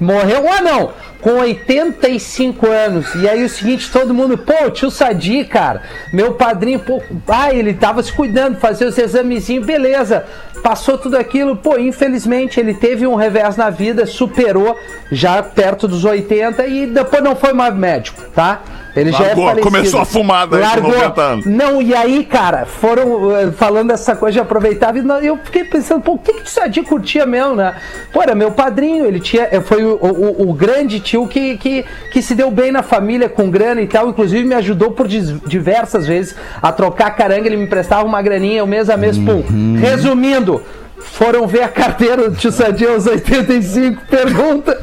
Morreu 0.00 0.44
um 0.44 0.52
anão 0.52 0.90
com 1.20 1.38
85 1.38 2.66
anos. 2.68 3.14
E 3.14 3.28
aí 3.28 3.44
o 3.44 3.48
seguinte, 3.48 3.90
todo 3.90 4.12
mundo, 4.12 4.36
pô, 4.36 4.70
tio 4.70 4.90
Sadi, 4.90 5.44
cara, 5.44 5.82
meu 6.12 6.32
padrinho, 6.32 6.80
pô, 6.80 7.02
ah, 7.28 7.52
ele 7.52 7.72
tava 7.74 8.02
se 8.02 8.12
cuidando, 8.12 8.58
fazia 8.58 8.88
os 8.88 8.98
examezinhos, 8.98 9.64
beleza. 9.64 10.24
Passou 10.64 10.96
tudo 10.96 11.16
aquilo, 11.18 11.54
pô, 11.56 11.76
infelizmente 11.78 12.58
ele 12.58 12.72
teve 12.72 13.06
um 13.06 13.14
revés 13.16 13.54
na 13.54 13.68
vida, 13.68 14.06
superou 14.06 14.74
já 15.12 15.42
perto 15.42 15.86
dos 15.86 16.06
80 16.06 16.66
e 16.66 16.86
depois 16.86 17.22
não 17.22 17.36
foi 17.36 17.52
mais 17.52 17.74
médico, 17.76 18.22
tá? 18.34 18.62
Ele 18.96 19.10
já 19.10 19.24
é 19.24 19.26
Largou, 19.26 19.44
falecido. 19.48 19.66
começou 19.66 20.00
a 20.00 20.06
com 20.06 20.24
Largou. 20.60 20.90
90 20.92 21.20
anos. 21.20 21.46
Não, 21.46 21.82
e 21.82 21.92
aí, 21.92 22.24
cara, 22.24 22.64
foram 22.64 23.36
eh, 23.36 23.50
falando 23.50 23.90
essa 23.90 24.14
coisa 24.14 24.34
de 24.34 24.38
aproveitar. 24.40 24.94
E 24.96 25.26
eu 25.26 25.36
fiquei 25.42 25.64
pensando, 25.64 26.00
pô, 26.00 26.12
o 26.12 26.18
que 26.18 26.32
que 26.32 26.42
o 26.42 26.48
Sadi 26.48 26.80
curtia 26.80 27.26
mesmo, 27.26 27.56
né? 27.56 27.74
Pô, 28.12 28.22
era 28.22 28.36
meu 28.36 28.52
padrinho, 28.52 29.04
ele 29.04 29.18
tinha, 29.18 29.48
eh, 29.50 29.60
foi 29.60 29.84
o, 29.84 29.96
o- 30.00 30.48
o 30.48 30.52
grande 30.54 31.00
tio 31.00 31.26
que, 31.26 31.58
que, 31.58 31.84
que 32.12 32.22
se 32.22 32.36
deu 32.36 32.52
bem 32.52 32.70
na 32.70 32.84
família 32.84 33.28
com 33.28 33.50
grana 33.50 33.82
e 33.82 33.88
tal. 33.88 34.08
Inclusive 34.08 34.44
me 34.44 34.54
ajudou 34.54 34.92
por 34.92 35.08
diversas 35.08 36.06
vezes 36.06 36.36
a 36.62 36.70
trocar 36.70 37.10
caranga. 37.16 37.48
Ele 37.48 37.56
me 37.56 37.64
emprestava 37.64 38.04
uma 38.04 38.22
graninha, 38.22 38.62
o 38.62 38.66
mês 38.66 38.88
a 38.88 38.96
mês, 38.96 39.18
pum. 39.18 39.42
Resumindo, 39.80 40.53
foram 40.98 41.46
ver 41.46 41.62
a 41.62 41.68
carteira 41.68 42.28
do 42.28 42.36
tio 42.36 42.50
Sadi 42.50 42.86
aos 42.86 43.06
85, 43.06 44.02
pergunta. 44.06 44.80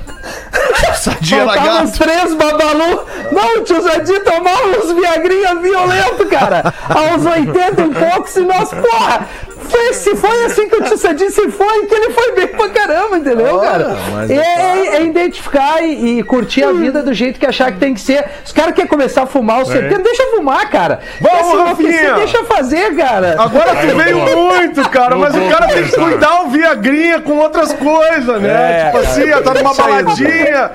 Sadia 0.96 1.38
era 1.42 1.46
Faltavam 1.54 1.86
gato. 1.86 1.98
três 2.00 2.34
babalu. 2.36 3.06
Não, 3.32 3.58
o 3.58 3.64
tio 3.64 3.82
Zadi 3.82 4.20
tomava 4.20 4.68
uns 4.68 4.92
viagrinha 4.94 5.56
violento, 5.56 6.26
cara. 6.28 6.74
Aos 6.90 7.26
80 7.26 7.82
e 7.82 7.90
poucos, 7.90 8.36
e 8.36 8.42
nós, 8.42 8.70
porra, 8.70 9.28
foi, 9.72 9.94
se 9.94 10.16
foi 10.16 10.46
assim 10.46 10.68
que 10.70 10.76
o 10.76 10.84
tio 10.84 10.98
Zadi 10.98 11.30
se 11.32 11.50
foi, 11.50 11.86
que 11.86 11.96
ele 11.96 12.10
foi 12.12 12.32
bem 12.34 12.48
pra 12.48 12.70
caramba, 12.70 13.18
entendeu, 13.18 13.60
cara? 13.60 13.96
É, 14.30 14.34
é- 14.36 14.96
é 14.98 15.04
identificar 15.04 15.82
e, 15.82 16.20
e 16.20 16.24
curtir 16.24 16.64
a 16.64 16.72
vida 16.72 17.02
do 17.02 17.14
jeito 17.14 17.40
que 17.40 17.46
achar 17.46 17.72
que 17.72 17.78
tem 17.80 17.94
que 17.94 18.02
ser. 18.02 18.24
Os 18.46 18.52
caras 18.52 18.74
querem 18.76 18.90
começar 18.90 19.24
a 19.24 19.26
fumar 19.26 19.60
aos 19.60 19.68
70, 19.70 20.04
deixa 20.04 20.24
fumar, 20.36 20.70
cara. 20.70 21.00
Vamos, 21.20 21.60
Rafinha. 21.70 22.14
deixa 22.16 22.44
fazer, 22.44 22.96
cara. 22.96 23.36
Agora 23.40 23.76
tu 23.76 23.96
veio 23.98 24.18
muito, 24.18 24.90
cara, 24.90 25.16
mas 25.16 25.34
o 25.36 25.42
cara 25.50 25.68
tem 25.68 25.84
que 25.84 25.96
cuidar 25.96 26.42
o 26.44 26.50
Viagrinha 26.50 27.22
com 27.22 27.38
outras 27.38 27.74
coisas, 27.74 28.42
né? 28.42 28.86
tipo 28.86 28.98
assim, 28.98 29.30
tá 29.44 29.54
numa 29.54 29.74
baladinha, 29.74 30.72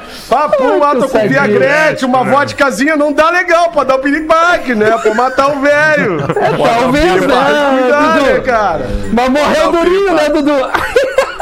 pum, 0.58 0.78
lá 0.78 0.94
tô 0.96 1.08
com. 1.08 1.26
Viagrete, 1.26 2.04
uma 2.04 2.22
vodkazinha, 2.24 2.96
não 2.96 3.12
dá 3.12 3.30
legal 3.30 3.70
pra 3.70 3.84
dar 3.84 3.96
o 3.96 3.98
piripaque, 3.98 4.74
né? 4.74 4.96
Pra 5.02 5.14
matar 5.14 5.48
o 5.56 5.60
velho. 5.60 6.18
Talvez, 6.26 7.04
Tem 7.04 7.12
que 7.12 7.18
cuidar, 7.18 8.16
né, 8.16 8.32
né, 8.32 8.40
cara? 8.40 8.85
Mas 9.12 9.28
morreu 9.28 9.72
durinho, 9.72 10.14
né, 10.14 10.28
Dudu? 10.28 10.52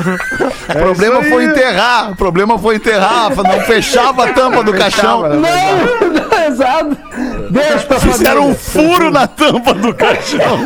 O 0.00 0.72
problema 0.72 1.22
foi 1.22 1.44
enterrar. 1.44 2.12
O 2.12 2.16
problema 2.16 2.58
foi 2.58 2.76
enterrar. 2.76 3.30
Não 3.36 3.60
fechava 3.60 4.24
a 4.24 4.32
tampa 4.32 4.62
do 4.62 4.72
caixão. 4.72 5.22
Fechava, 5.22 5.36
né? 5.36 5.74
Não, 6.00 6.08
não, 6.38 6.46
exato. 6.46 6.96
Beijo 7.50 7.86
pra 7.86 7.98
Fizeram 8.00 8.48
um 8.50 8.54
furo 8.54 9.10
na 9.10 9.26
tampa 9.26 9.74
do 9.74 9.92
caixão. 9.94 10.40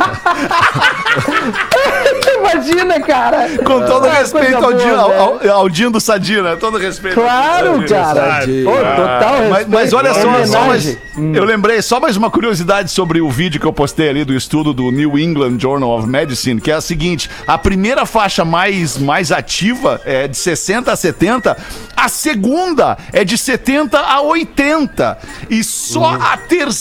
Imagina, 2.37 2.99
cara. 3.01 3.49
Com 3.57 3.81
todo 3.85 4.05
Ah, 4.07 4.13
respeito 4.19 4.55
ao, 4.63 4.73
Dinho, 4.73 4.95
boa, 4.95 5.01
ao, 5.01 5.39
ao, 5.49 5.57
ao 5.59 5.69
Dinho 5.69 5.89
do 5.91 5.99
Sadia, 5.99 6.41
né? 6.43 6.55
Todo 6.55 6.77
respeito. 6.77 7.15
Claro, 7.15 7.83
cara. 7.87 8.45
Pô, 8.63 8.71
total 8.71 9.35
Mas, 9.37 9.47
respeito. 9.49 9.71
mas 9.71 9.93
olha 9.93 10.13
só, 10.13 10.21
só 10.21 10.27
mais, 10.29 10.55
Homenagem. 10.55 10.97
eu 11.35 11.43
lembrei 11.43 11.81
só 11.81 11.99
mais 11.99 12.15
uma 12.17 12.29
curiosidade 12.29 12.91
sobre 12.91 13.19
o 13.21 13.29
vídeo 13.29 13.59
que 13.59 13.65
eu 13.65 13.73
postei 13.73 14.09
ali 14.09 14.23
do 14.23 14.33
estudo 14.35 14.73
do 14.73 14.91
New 14.91 15.17
England 15.17 15.57
Journal 15.59 15.89
of 15.97 16.07
Medicine, 16.07 16.59
que 16.61 16.71
é 16.71 16.75
a 16.75 16.81
seguinte: 16.81 17.29
a 17.47 17.57
primeira 17.57 18.05
faixa 18.05 18.45
mais, 18.45 18.97
mais 18.97 19.31
ativa 19.31 20.01
é 20.05 20.27
de 20.27 20.37
60 20.37 20.91
a 20.91 20.95
70, 20.95 21.57
a 21.95 22.09
segunda 22.09 22.97
é 23.11 23.23
de 23.23 23.37
70 23.37 23.97
a 23.99 24.21
80 24.21 25.17
e 25.49 25.63
só 25.63 26.17
a 26.21 26.37
terceira 26.37 26.74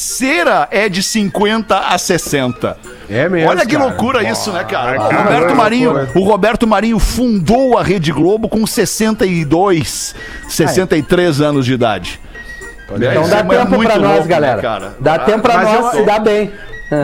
é 0.70 0.88
de 0.88 1.02
50 1.02 1.78
a 1.78 1.96
60. 1.98 2.76
É 3.08 3.28
mesmo, 3.28 3.50
Olha 3.50 3.66
que 3.66 3.76
cara. 3.76 3.84
loucura 3.88 4.22
isso, 4.28 4.50
né, 4.52 4.64
cara? 4.64 4.96
O 5.00 5.08
cara, 5.08 5.22
Roberto 5.22 5.50
é 5.50 5.54
Marinho, 5.54 6.08
o 6.14 6.20
Roberto 6.24 6.66
Marinho 6.66 6.98
fundou 6.98 7.76
a 7.78 7.82
Rede 7.82 8.10
Globo 8.12 8.48
com 8.48 8.66
62, 8.66 10.14
63 10.48 11.40
anos 11.40 11.66
de 11.66 11.72
idade. 11.74 12.20
Então 12.94 13.22
Isso 13.22 13.30
dá 13.30 13.38
é 13.38 13.42
tempo 13.42 13.78
pra 13.82 13.98
nós, 13.98 14.10
louco, 14.10 14.22
né, 14.22 14.26
galera. 14.28 14.94
Dá 15.00 15.18
tempo 15.18 15.40
pra 15.40 15.56
Mas 15.56 15.64
nós 15.72 15.84
eu- 15.94 16.00
se 16.00 16.06
dar 16.06 16.18
bem. 16.20 16.52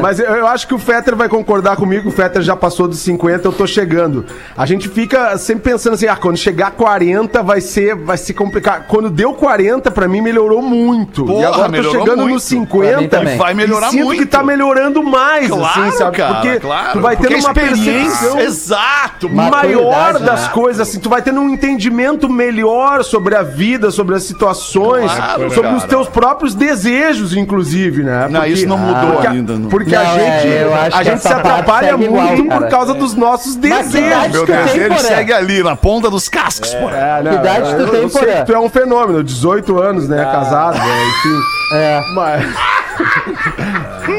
Mas 0.02 0.18
eu, 0.20 0.26
eu 0.26 0.46
acho 0.46 0.68
que 0.68 0.74
o 0.74 0.78
Fetter 0.78 1.16
vai 1.16 1.28
concordar 1.28 1.74
comigo, 1.76 2.08
o 2.08 2.12
Fetter 2.12 2.42
já 2.42 2.54
passou 2.54 2.86
dos 2.86 2.98
50, 3.00 3.48
eu 3.48 3.52
tô 3.52 3.66
chegando. 3.66 4.24
A 4.56 4.64
gente 4.66 4.88
fica 4.88 5.36
sempre 5.38 5.72
pensando 5.72 5.94
assim, 5.94 6.06
ah, 6.06 6.16
quando 6.16 6.36
chegar 6.36 6.68
a 6.68 6.70
40 6.70 7.42
vai 7.42 7.60
ser, 7.60 7.94
vai 7.96 8.16
ser 8.16 8.34
complicado. 8.34 8.84
Quando 8.86 9.10
deu 9.10 9.32
40, 9.34 9.90
pra 9.90 10.06
mim 10.06 10.20
melhorou 10.20 10.62
muito. 10.62 11.24
Porra, 11.24 11.40
e 11.40 11.44
agora 11.44 11.64
tô 11.64 11.70
melhorou 11.72 12.00
chegando 12.04 12.20
muito. 12.22 12.34
nos 12.34 12.48
Pra 12.48 12.56
mim 12.58 12.64
50 12.66 13.08
também. 13.08 13.38
Vai 13.38 13.54
melhorar 13.54 13.88
e 13.88 13.90
sinto 13.90 14.04
muito. 14.04 14.20
que 14.22 14.26
tá 14.26 14.42
melhorando 14.42 15.02
mais, 15.02 15.48
Claro, 15.48 15.82
assim, 15.82 15.96
sabe? 15.98 16.16
cara, 16.18 16.34
Porque 16.34 16.60
claro. 16.60 16.92
tu 16.92 17.00
vai 17.00 17.16
Porque 17.16 17.34
tendo 17.34 17.44
uma 17.46 17.54
percepção 17.54 18.38
Exato. 18.40 19.28
maior 19.28 19.50
Maturidade, 19.50 20.24
das 20.24 20.42
né? 20.42 20.48
coisas, 20.52 20.88
assim, 20.88 21.00
tu 21.00 21.08
vai 21.08 21.22
tendo 21.22 21.40
um 21.40 21.48
entendimento 21.48 22.28
melhor 22.28 23.02
sobre 23.02 23.34
a 23.34 23.42
vida, 23.42 23.90
sobre 23.90 24.14
as 24.14 24.22
situações, 24.24 25.10
Claro, 25.12 25.50
sobre 25.50 25.70
os 25.72 25.76
cara. 25.78 25.88
teus 25.88 26.08
próprios 26.08 26.54
desejos, 26.54 27.34
inclusive, 27.36 28.02
né? 28.02 28.28
Não, 28.30 28.44
isso 28.46 28.66
não 28.68 28.78
mudou 28.78 29.12
porque, 29.12 29.26
ainda, 29.26 29.58
não. 29.58 29.69
Porque 29.70 29.94
a 29.94 30.02
Não, 30.02 30.16
é, 30.18 30.40
gente, 30.40 30.52
eu 30.52 30.74
acho 30.74 30.96
a 30.96 31.02
gente 31.02 31.20
se 31.22 31.28
atrapalha 31.28 31.96
muito 31.96 32.10
igual, 32.12 32.48
cara. 32.48 32.60
por 32.60 32.68
causa 32.68 32.94
dos 32.94 33.14
nossos 33.14 33.56
Mas 33.56 33.88
desejos. 33.92 34.32
Meu 34.32 34.46
desejo 34.46 34.98
segue 34.98 35.32
ali, 35.32 35.62
na 35.62 35.76
ponta 35.76 36.10
dos 36.10 36.28
cascos, 36.28 36.74
pô. 36.74 36.90
É, 36.90 37.22
não, 37.22 37.30
Que 37.30 37.36
idade 37.38 37.76
tu 37.76 37.86
tem, 37.90 38.08
que 38.08 38.44
tu 38.44 38.52
é 38.52 38.58
um 38.58 38.68
fenômeno, 38.68 39.22
18 39.22 39.80
anos, 39.80 40.08
né? 40.08 40.24
Casado, 40.24 40.76
né? 40.76 41.04
Enfim. 41.08 41.40
É. 41.72 42.00
Mas, 42.14 42.44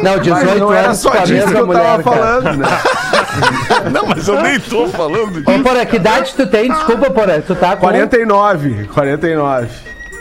Não, 0.02 0.14
mas 0.14 0.22
18 0.22 0.60
não 0.60 0.74
era 0.74 0.94
só 0.94 1.12
a 1.12 1.18
disso 1.18 1.48
que 1.48 1.54
eu 1.54 1.68
mulher, 1.68 1.84
tava 1.84 2.04
cara. 2.04 2.18
falando, 2.18 2.58
né? 2.58 2.68
Não, 3.92 4.06
mas 4.08 4.28
eu 4.28 4.42
nem 4.42 4.60
tô 4.60 4.88
falando 4.88 5.38
Ô, 5.38 5.52
disso. 5.52 5.64
Porã, 5.64 5.86
que 5.86 5.96
idade 5.96 6.34
tu 6.36 6.48
tem? 6.48 6.70
Desculpa, 6.70 7.10
Porã. 7.12 7.42
Tu 7.42 7.56
tá 7.56 7.76
com... 7.76 7.82
49, 7.82 8.90
49. 8.94 9.68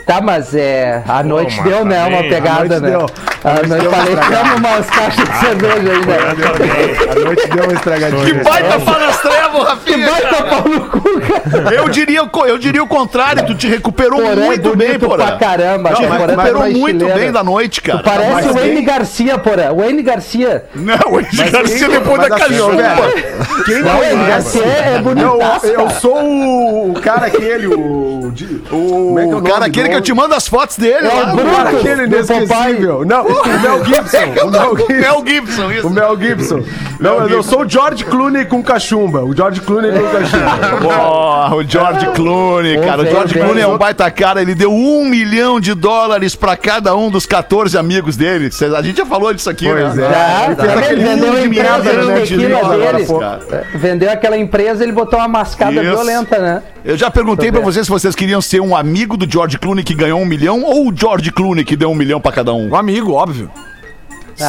Tá, 0.05 0.19
mas 0.21 0.53
é... 0.55 1.03
A 1.07 1.23
noite 1.23 1.55
mas 1.61 1.69
deu, 1.69 1.85
né? 1.85 2.03
Uma 2.05 2.23
pegada, 2.23 2.75
a 2.77 2.79
noite 2.79 2.81
né? 2.81 2.89
deu. 2.89 3.05
A 3.43 3.67
noite 3.67 3.85
falei 3.87 4.15
que 4.15 4.29
tamo 4.29 4.55
umas 4.57 4.89
caixas 4.89 5.29
de 5.29 5.37
cerveja 5.37 5.91
aí, 5.91 6.05
né? 6.05 7.11
A 7.11 7.15
noite 7.25 7.47
deu 7.47 7.63
uma 7.63 7.73
estragadinha. 7.73 8.25
Que 8.25 8.33
baita 8.43 8.79
falastrebo, 8.79 9.63
Rafinha. 9.63 10.09
Vai 10.11 10.21
tapar 10.21 10.63
no 10.69 10.81
cu, 10.81 11.01
cara. 11.21 11.75
Eu 11.75 11.89
diria, 11.89 12.23
o 12.23 12.45
eu 12.45 12.57
diria 12.57 12.83
o 12.83 12.87
contrário, 12.87 13.45
tu 13.45 13.55
te 13.55 13.67
recuperou 13.67 14.19
Porã 14.21 14.31
é 14.31 14.35
muito 14.35 14.75
bem, 14.75 14.87
bonito 14.87 15.05
porra. 15.07 15.17
pra 15.27 15.37
caramba. 15.37 15.93
Te 15.93 16.01
cara. 16.03 16.15
Porã 16.17 16.35
tá 16.35 16.43
recuperou 16.43 16.71
muito 16.79 17.05
bem 17.05 17.31
da 17.31 17.43
noite, 17.43 17.81
cara. 17.81 17.99
Tu 17.99 18.03
parece 18.03 18.47
o 18.49 18.53
Wayne 18.53 18.75
quem- 18.75 18.85
Garcia, 18.85 19.37
Porã. 19.37 19.71
O 19.71 19.77
Wayne 19.77 20.01
Garcia. 20.03 20.65
Não, 20.75 20.95
o 21.13 21.17
Andy 21.19 21.49
Garcia 21.51 21.77
quem- 21.79 21.89
depois 21.89 22.29
da 22.29 22.35
assim, 22.35 22.75
velho, 22.75 23.63
Quem 23.65 23.79
Não, 23.81 23.95
o 23.95 23.99
Wayne 23.99 24.23
conhece? 24.23 24.59
Garcia 24.59 24.63
é 24.65 24.93
Não, 24.95 25.03
bonitaço, 25.03 25.65
eu 25.67 25.89
sou 25.91 26.17
o, 26.23 26.91
o 26.91 27.01
cara 27.01 27.27
aquele, 27.27 27.67
o. 27.67 28.31
como 28.69 29.19
é 29.19 29.25
que 29.27 29.31
é 29.31 29.35
O 29.35 29.41
cara, 29.41 29.65
aquele 29.65 29.89
que 29.91 29.97
eu 29.97 30.01
te 30.01 30.13
mando 30.13 30.33
as 30.33 30.47
fotos 30.47 30.77
dele. 30.77 31.07
É 31.07 31.23
o 31.23 31.35
Bruno. 31.35 31.57
Aquele 31.57 32.03
inesquecível. 32.05 33.05
Não, 33.05 33.25
o 33.25 33.61
Mel 33.61 33.85
Gibson. 33.85 34.17
O 34.45 34.51
Mel 34.51 34.77
Gibson. 34.77 34.93
Mel 35.01 35.23
Gibson, 35.25 35.71
isso. 35.71 35.87
O 35.87 35.89
Mel 35.89 36.17
Gibson. 36.19 36.63
Não, 36.99 37.27
eu 37.27 37.41
sou 37.43 37.61
o 37.61 37.69
George 37.69 38.05
Clooney 38.05 38.45
com 38.45 38.61
cachumba. 38.63 39.23
O 39.23 39.35
George 39.35 39.61
Clooney 39.61 39.91
com 39.91 40.07
cachumba. 40.11 40.87
Ó, 40.95 41.55
o 41.55 41.63
George 41.63 42.07
Clooney, 42.15 42.79
cara. 42.81 43.01
O 43.01 43.05
George. 43.05 43.33
Clooney 43.33 43.63
é 43.63 43.67
um 43.67 43.77
baita 43.77 44.09
cara. 44.11 44.41
Ele 44.41 44.55
deu 44.55 44.71
um 44.71 45.05
milhão 45.05 45.59
de 45.59 45.73
dólares 45.73 46.35
pra 46.35 46.55
cada 46.55 46.95
um 46.95 47.09
dos 47.09 47.25
14 47.25 47.77
amigos 47.77 48.15
dele. 48.15 48.49
A 48.77 48.81
gente 48.81 48.97
já 48.97 49.05
falou 49.05 49.33
disso 49.33 49.49
aqui, 49.49 49.65
Pois 49.67 49.95
né? 49.95 50.05
é. 50.07 50.11
Já, 50.11 50.45
Ele 50.45 50.55
fez 50.55 50.67
vendo? 50.71 50.79
aquele 50.79 51.03
vendeu 51.03 51.31
a 51.31 51.35
de 51.35 51.45
empresa 51.47 52.25
de 52.25 52.37
né, 52.47 52.59
agora, 52.61 52.93
dele. 52.93 53.05
pô. 53.05 53.19
cara. 53.19 53.39
Vendeu 53.75 54.11
aquela 54.11 54.37
empresa, 54.37 54.83
ele 54.83 54.91
botou 54.91 55.19
uma 55.19 55.27
mascada 55.27 55.71
Isso. 55.73 55.81
violenta, 55.83 56.37
né? 56.39 56.61
Eu 56.83 56.97
já 56.97 57.11
perguntei 57.11 57.51
pra 57.51 57.61
vocês 57.61 57.85
se 57.85 57.91
vocês 57.91 58.15
queriam 58.15 58.41
ser 58.41 58.59
um 58.59 58.75
amigo 58.75 59.15
do 59.15 59.31
George 59.31 59.57
Clooney 59.59 59.83
que 59.83 59.93
ganhou 59.93 60.19
um 60.19 60.25
milhão 60.25 60.63
ou 60.63 60.89
o 60.89 60.95
George 60.95 61.31
Clooney 61.31 61.63
que 61.63 61.75
deu 61.75 61.91
um 61.91 61.95
milhão 61.95 62.19
pra 62.19 62.31
cada 62.31 62.53
um. 62.53 62.69
Um 62.69 62.75
amigo, 62.75 63.13
óbvio. 63.13 63.51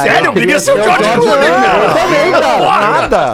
Sério? 0.01 0.25
Eu 0.27 0.33
queria 0.33 0.59
ser 0.59 0.71
o 0.73 0.83
George 0.83 1.09
Clooney, 1.09 1.47
Eu 1.47 1.53
cara. 1.55 1.89
também, 1.93 2.31
cara. 2.31 2.43
Nada, 2.63 3.33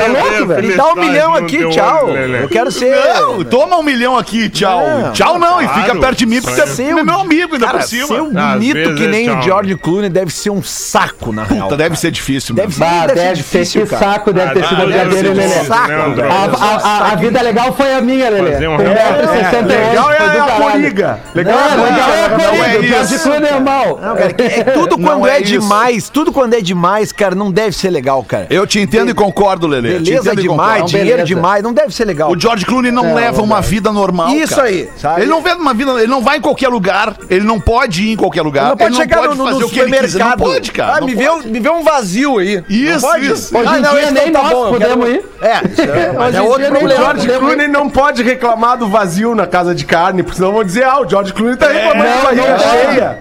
Tá 0.00 0.06
louco, 0.08 0.46
velho? 0.46 0.68
Me 0.68 0.74
dá 0.76 0.86
um 0.88 0.94
milhão 0.96 1.34
aqui, 1.34 1.68
tchau. 1.68 2.08
Eu 2.10 2.48
quero 2.48 2.70
ser. 2.72 2.94
Não, 3.14 3.44
toma 3.44 3.76
um 3.78 3.82
milhão 3.82 4.16
aqui, 4.16 4.48
tchau. 4.48 4.82
Tchau 5.12 5.38
não, 5.38 5.60
e 5.62 5.68
fica 5.68 5.94
perto 5.96 6.18
de 6.18 6.26
mim 6.26 6.40
porque 6.40 6.60
Isso 6.60 6.74
você 6.76 6.82
é 6.84 7.02
meu 7.02 7.20
amigo 7.20 7.54
ainda 7.54 7.68
por 7.68 7.82
cima. 7.82 8.06
ser 8.06 8.20
um 8.22 8.30
bonito 8.32 8.94
que 8.94 9.06
nem 9.06 9.28
é 9.28 9.32
o 9.32 9.34
tchau. 9.36 9.42
George 9.42 9.76
Clooney 9.76 10.08
deve 10.10 10.32
ser 10.32 10.50
um 10.50 10.62
saco, 10.62 11.32
na 11.32 11.44
real. 11.44 11.64
Puta, 11.64 11.76
deve 11.76 11.96
ser 11.96 12.10
difícil 12.10 12.54
Deve 12.54 12.68
mesmo. 12.68 12.84
ser, 12.84 12.90
Bah, 12.90 13.06
deve 13.06 13.20
ser 13.20 13.34
difícil, 13.34 13.82
que 13.82 13.88
cara. 13.90 14.12
saco 14.12 14.32
deve 14.32 14.52
ter 14.54 14.64
Ah, 14.64 14.68
sido 14.68 14.82
o 14.82 14.86
dia 14.86 14.96
deve 14.98 15.10
dele, 15.14 15.28
Lelê. 15.34 15.48
Saco, 15.64 15.88
né, 15.88 16.12
velho. 16.16 16.32
A, 16.32 16.34
a- 16.34 16.80
a- 17.08 17.12
a 17.12 17.14
vida 17.16 17.42
legal 17.42 17.72
foi 17.72 17.92
a 17.92 18.00
minha, 18.00 18.30
Lelê. 18.30 18.66
Um. 18.68 18.76
1,68 18.76 19.66
Legal 19.66 20.12
é 20.12 20.16
a. 20.18 20.20
Não, 20.20 21.20
Legal 21.34 21.58
é 21.58 21.60
a 21.60 22.16
é 22.16 22.20
a 22.20 22.24
é 22.24 22.30
Coringa, 22.30 22.78
o 22.78 22.82
George. 22.82 23.18
Clooney 23.18 23.50
é 23.50 23.60
mal. 23.60 24.00
É 24.38 24.62
tudo 24.72 24.98
quando 24.98 25.26
é 25.26 25.38
é, 25.38 25.42
demais 25.42 25.89
demais, 25.90 26.08
tudo 26.08 26.32
quando 26.32 26.54
é 26.54 26.60
demais, 26.60 27.12
cara, 27.12 27.34
não 27.34 27.50
deve 27.50 27.76
ser 27.76 27.90
legal, 27.90 28.22
cara. 28.24 28.46
Eu 28.50 28.66
te 28.66 28.78
entendo 28.80 29.10
e 29.10 29.14
concordo, 29.14 29.66
Lelê. 29.66 29.98
Te 29.98 30.04
Beleza 30.10 30.34
demais, 30.36 30.46
concordo. 30.46 30.78
Não, 30.80 30.86
dinheiro 30.86 31.08
beleza. 31.10 31.24
demais, 31.26 31.62
não 31.62 31.72
deve 31.72 31.94
ser 31.94 32.04
legal. 32.04 32.30
O 32.30 32.38
George 32.40 32.64
Clooney 32.64 32.90
não 32.90 33.06
É, 33.06 33.14
leva 33.14 33.42
uma 33.42 33.60
vida 33.60 33.92
normal. 33.92 34.30
Isso 34.30 34.54
cara. 34.56 34.68
aí, 34.68 34.88
sabe? 34.96 35.22
Ele 35.22 35.30
não 35.30 35.42
vê 35.42 35.52
uma 35.52 35.74
vida. 35.74 35.90
Ele 35.92 36.06
não 36.06 36.22
vai 36.22 36.38
em 36.38 36.40
qualquer 36.40 36.68
lugar. 36.68 37.16
Ele 37.28 37.44
não 37.44 37.60
pode 37.60 38.04
ir 38.04 38.12
em 38.12 38.16
qualquer 38.16 38.42
lugar. 38.42 38.68
não 38.68 38.76
pode 38.76 38.94
ele 38.94 39.02
chegar 39.02 39.22
no, 39.22 39.34
no, 39.34 39.44
fazer 39.44 39.58
no 39.60 39.66
o 39.66 39.70
que 39.70 39.78
ele 39.80 39.90
quiser. 39.90 40.08
supermercado. 40.08 40.38
Não 40.40 40.46
pode, 40.52 40.72
cara. 40.72 40.92
Ah, 40.96 41.00
não 41.00 41.06
me, 41.06 41.14
pode. 41.14 41.24
vê, 41.26 41.30
um- 41.30 41.52
me 41.52 41.60
vê 41.60 41.70
um 41.70 41.82
vazio 41.82 42.38
aí. 42.38 42.64
Isso, 42.68 43.00
não 43.06 43.12
pode? 43.12 43.32
isso. 43.32 43.56
Hoje 43.58 43.68
Ah, 43.68 43.78
não, 43.78 43.90
dia 43.92 44.02
esse 44.02 44.12
nem 44.12 44.26
não 44.30 44.32
tá 44.32 44.42
nós 44.42 44.52
bom, 44.52 44.70
podemos 44.70 45.08
ir. 45.08 45.24
É, 45.42 45.46
é, 46.32 46.36
é 46.36 46.42
outro 46.42 46.58
dia 46.60 46.70
nem 46.70 46.84
O 46.84 46.88
problema. 46.88 47.18
George. 47.18 47.28
Clooney 47.38 47.68
não 47.68 47.88
pode 47.90 48.22
reclamar 48.22 48.76
do 48.76 48.88
vazio 48.88 49.34
na 49.34 49.46
casa 49.46 49.74
de 49.74 49.84
carne, 49.84 50.22
porque 50.22 50.36
senão 50.36 50.52
vão 50.52 50.64
dizer, 50.64 50.84
ah, 50.84 51.00
o 51.00 51.08
George 51.08 51.32
Clooney 51.32 51.56
tá 51.56 51.68
reclamando 51.68 52.08
não, 52.08 52.16
de 52.18 52.22
barriga 52.24 52.48
não 52.48 52.56
pode. 52.58 52.70
cheia. 52.70 53.18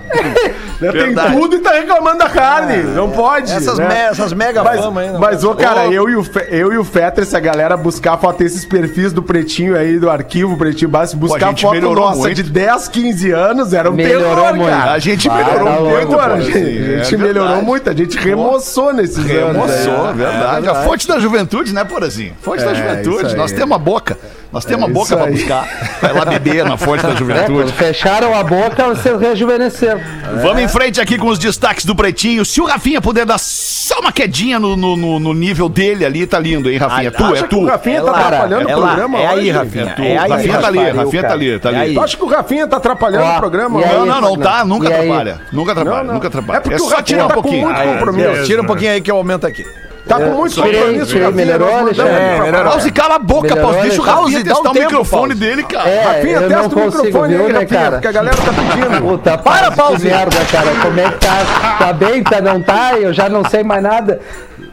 Né, 0.79 0.91
Tem 0.93 1.13
tudo 1.13 1.55
e 1.57 1.59
tá 1.59 1.71
reclamando 1.73 2.19
da 2.19 2.29
carne. 2.29 2.77
Não 2.83 3.09
pode. 3.09 3.51
Essas, 3.51 3.77
né? 3.77 3.87
me- 3.87 3.93
essas 3.95 4.31
mega 4.31 4.63
Mas, 4.63 4.79
fama 4.79 5.01
aí. 5.01 5.11
mas 5.19 5.43
ô, 5.43 5.53
cara, 5.53 5.87
eu 5.87 6.07
e, 6.09 6.15
o 6.15 6.23
Fe, 6.23 6.45
eu 6.49 6.71
e 6.71 6.77
o 6.77 6.85
Fetter, 6.85 7.25
se 7.25 7.35
a 7.35 7.39
galera 7.39 7.75
buscar 7.75 8.17
foto, 8.17 8.41
esses 8.43 8.63
perfis 8.63 9.11
do 9.11 9.21
Pretinho 9.21 9.75
aí, 9.77 9.99
do 9.99 10.09
arquivo 10.09 10.55
Pretinho 10.57 10.89
Básico, 10.89 11.19
Pô, 11.19 11.25
a 11.25 11.29
buscar 11.29 11.49
gente 11.49 11.61
foto 11.63 11.93
nossa 11.93 12.19
muito. 12.19 12.41
de 12.43 12.49
10, 12.49 12.87
15 12.87 13.31
anos, 13.31 13.73
era 13.73 13.91
um 13.91 13.93
Melhorou 13.93 14.35
terror, 14.35 14.55
muito. 14.55 14.69
cara. 14.71 14.91
A 14.93 14.99
gente 14.99 15.27
Vai, 15.27 15.43
melhorou 15.43 15.65
tá 15.67 15.79
muito, 15.81 15.91
louco, 15.97 16.13
pô, 16.13 16.19
a 16.19 16.25
assim, 16.35 16.51
gente, 16.53 17.15
a 17.15 17.17
é 17.17 17.21
melhorou 17.21 17.61
muito, 17.61 17.89
a 17.89 17.93
gente 17.93 18.17
remoçou 18.17 18.93
nesses 18.93 19.17
anos. 19.17 19.29
Remoçou, 19.29 20.07
aí. 20.07 20.13
verdade. 20.13 20.69
A 20.69 20.75
fonte 20.75 21.07
da 21.07 21.19
juventude, 21.19 21.73
né, 21.73 21.83
Porazinho? 21.83 22.33
Fonte 22.41 22.63
da 22.63 22.71
É, 22.71 22.75
juventude. 22.75 23.35
Nós 23.35 23.51
temos 23.51 23.67
uma 23.71 23.79
boca. 23.79 24.17
Nós 24.51 24.65
temos 24.65 24.87
uma 24.87 24.93
boca 24.93 25.23
aí. 25.23 25.31
buscar. 25.33 25.67
Vai 26.01 26.11
lá 26.13 26.25
beber 26.25 26.63
na 26.65 26.75
fonte 26.77 27.03
da 27.03 27.09
É, 27.13 27.15
juventude. 27.15 27.71
fecharam 27.73 28.33
a 28.33 28.43
boca, 28.43 28.83
vocês 28.87 29.19
rejuvenesceram. 29.19 29.99
Vamos 30.41 30.61
em 30.63 30.67
frente 30.69 31.01
aqui 31.01 31.17
com 31.17 31.27
os 31.27 31.37
destaques 31.39 31.83
do 31.85 31.95
Pretinho. 31.95 32.45
Se 32.45 32.61
o 32.61 32.65
Rafinha 32.65 33.01
puder 33.01 33.25
dar 33.25 33.37
só 33.37 33.99
uma 33.99 34.11
quedinha 34.11 34.59
no, 34.59 34.75
no, 34.77 34.95
no- 34.95 35.19
no 35.19 35.33
nível 35.33 35.67
dele 35.67 36.05
ali, 36.05 36.25
tá 36.25 36.39
lindo, 36.39 36.69
hein, 36.69 36.77
Rafinha? 36.77 37.11
tu, 37.11 37.35
é 37.35 37.43
tu. 37.43 37.59
o 37.59 37.65
Rafinha 37.65 37.97
É 37.97 38.01
tá 38.01 38.11
lá, 38.11 38.19
atrapalhando 38.27 38.69
é 38.69 38.75
o 38.75 38.79
programa 38.81 39.19
é 39.19 39.27
aí? 39.27 39.51
Rafinha. 39.51 39.83
É 39.83 39.93
tu. 39.93 40.01
É 40.01 40.17
aí, 40.17 40.29
Rafinha 40.31 40.57
tá 40.59 40.67
ali, 40.67 40.77
Rafael, 40.79 40.95
Rafinha 41.05 41.23
tá 41.23 41.33
ali, 41.33 41.59
tá 41.59 41.71
É 41.71 41.75
ali. 41.81 41.93
Tu 41.93 42.01
acha 42.01 42.17
que 42.17 42.23
o 42.23 42.27
Rafinha 42.27 42.67
tá 42.67 42.77
atrapalhando 42.77 43.23
Ó, 43.25 43.35
o 43.35 43.39
programa? 43.39 43.79
aí? 43.79 43.93
Não, 43.93 44.05
não, 44.05 44.21
não 44.21 44.37
tá, 44.37 44.63
nunca 44.65 44.87
atrapalha. 44.87 45.41
Nunca 45.51 45.71
atrapalha, 45.71 46.13
nunca 46.13 46.27
atrapalha. 46.27 46.57
É 46.57 46.59
porque 46.61 46.75
o 46.75 46.79
só 46.79 46.85
Rafinha 46.97 47.03
tirar 47.03 47.25
um 47.25 47.27
tá 47.27 47.33
com 47.35 47.41
pouquinho. 47.41 47.65
muito 47.65 47.77
Ah, 47.79 47.85
é. 47.85 47.93
compromisso. 47.93 48.45
Tira 48.45 48.61
um 48.61 48.65
pouquinho 48.65 48.91
aí 48.91 49.01
que 49.01 49.11
eu 49.11 49.15
aumento 49.17 49.45
aqui. 49.47 49.65
Tá 50.09 50.15
com 50.19 50.31
muito 50.31 50.55
tirei, 50.55 50.81
compromisso, 50.81 51.31
melhorou, 51.33 51.89
É, 51.89 52.37
fora. 52.41 52.63
Pause, 52.63 52.91
cala 52.91 53.15
a 53.15 53.19
boca, 53.19 53.55
Paulo. 53.55 53.79
Deixa 53.79 54.01
o 54.01 54.05
Pause, 54.05 54.37
um 54.37 54.43
testar 54.43 54.71
o 54.71 54.73
microfone 54.73 55.35
Pause. 55.35 55.35
dele, 55.35 55.63
cara. 55.63 55.87
É, 55.89 56.03
Rafinha, 56.03 56.41
testa 56.41 56.75
o 56.75 56.85
microfone 56.85 57.35
aí, 57.35 57.41
né, 57.53 57.59
Rafinha, 57.59 57.79
cara? 57.79 57.91
porque 57.91 58.07
a 58.07 58.11
galera 58.11 58.37
tá 58.37 58.51
pedindo. 58.51 59.01
Puta, 59.01 59.37
Para. 59.37 59.69
Que 59.71 60.03
merda, 60.03 60.37
cara. 60.51 60.67
Como 60.81 60.99
é 60.99 61.09
que 61.11 61.17
tá? 61.19 61.75
Tá 61.77 61.93
bem, 61.93 62.23
tá? 62.23 62.41
Não 62.41 62.59
tá? 62.59 62.93
Eu 62.97 63.13
já 63.13 63.29
não 63.29 63.47
sei 63.47 63.63
mais 63.63 63.83
nada. 63.83 64.19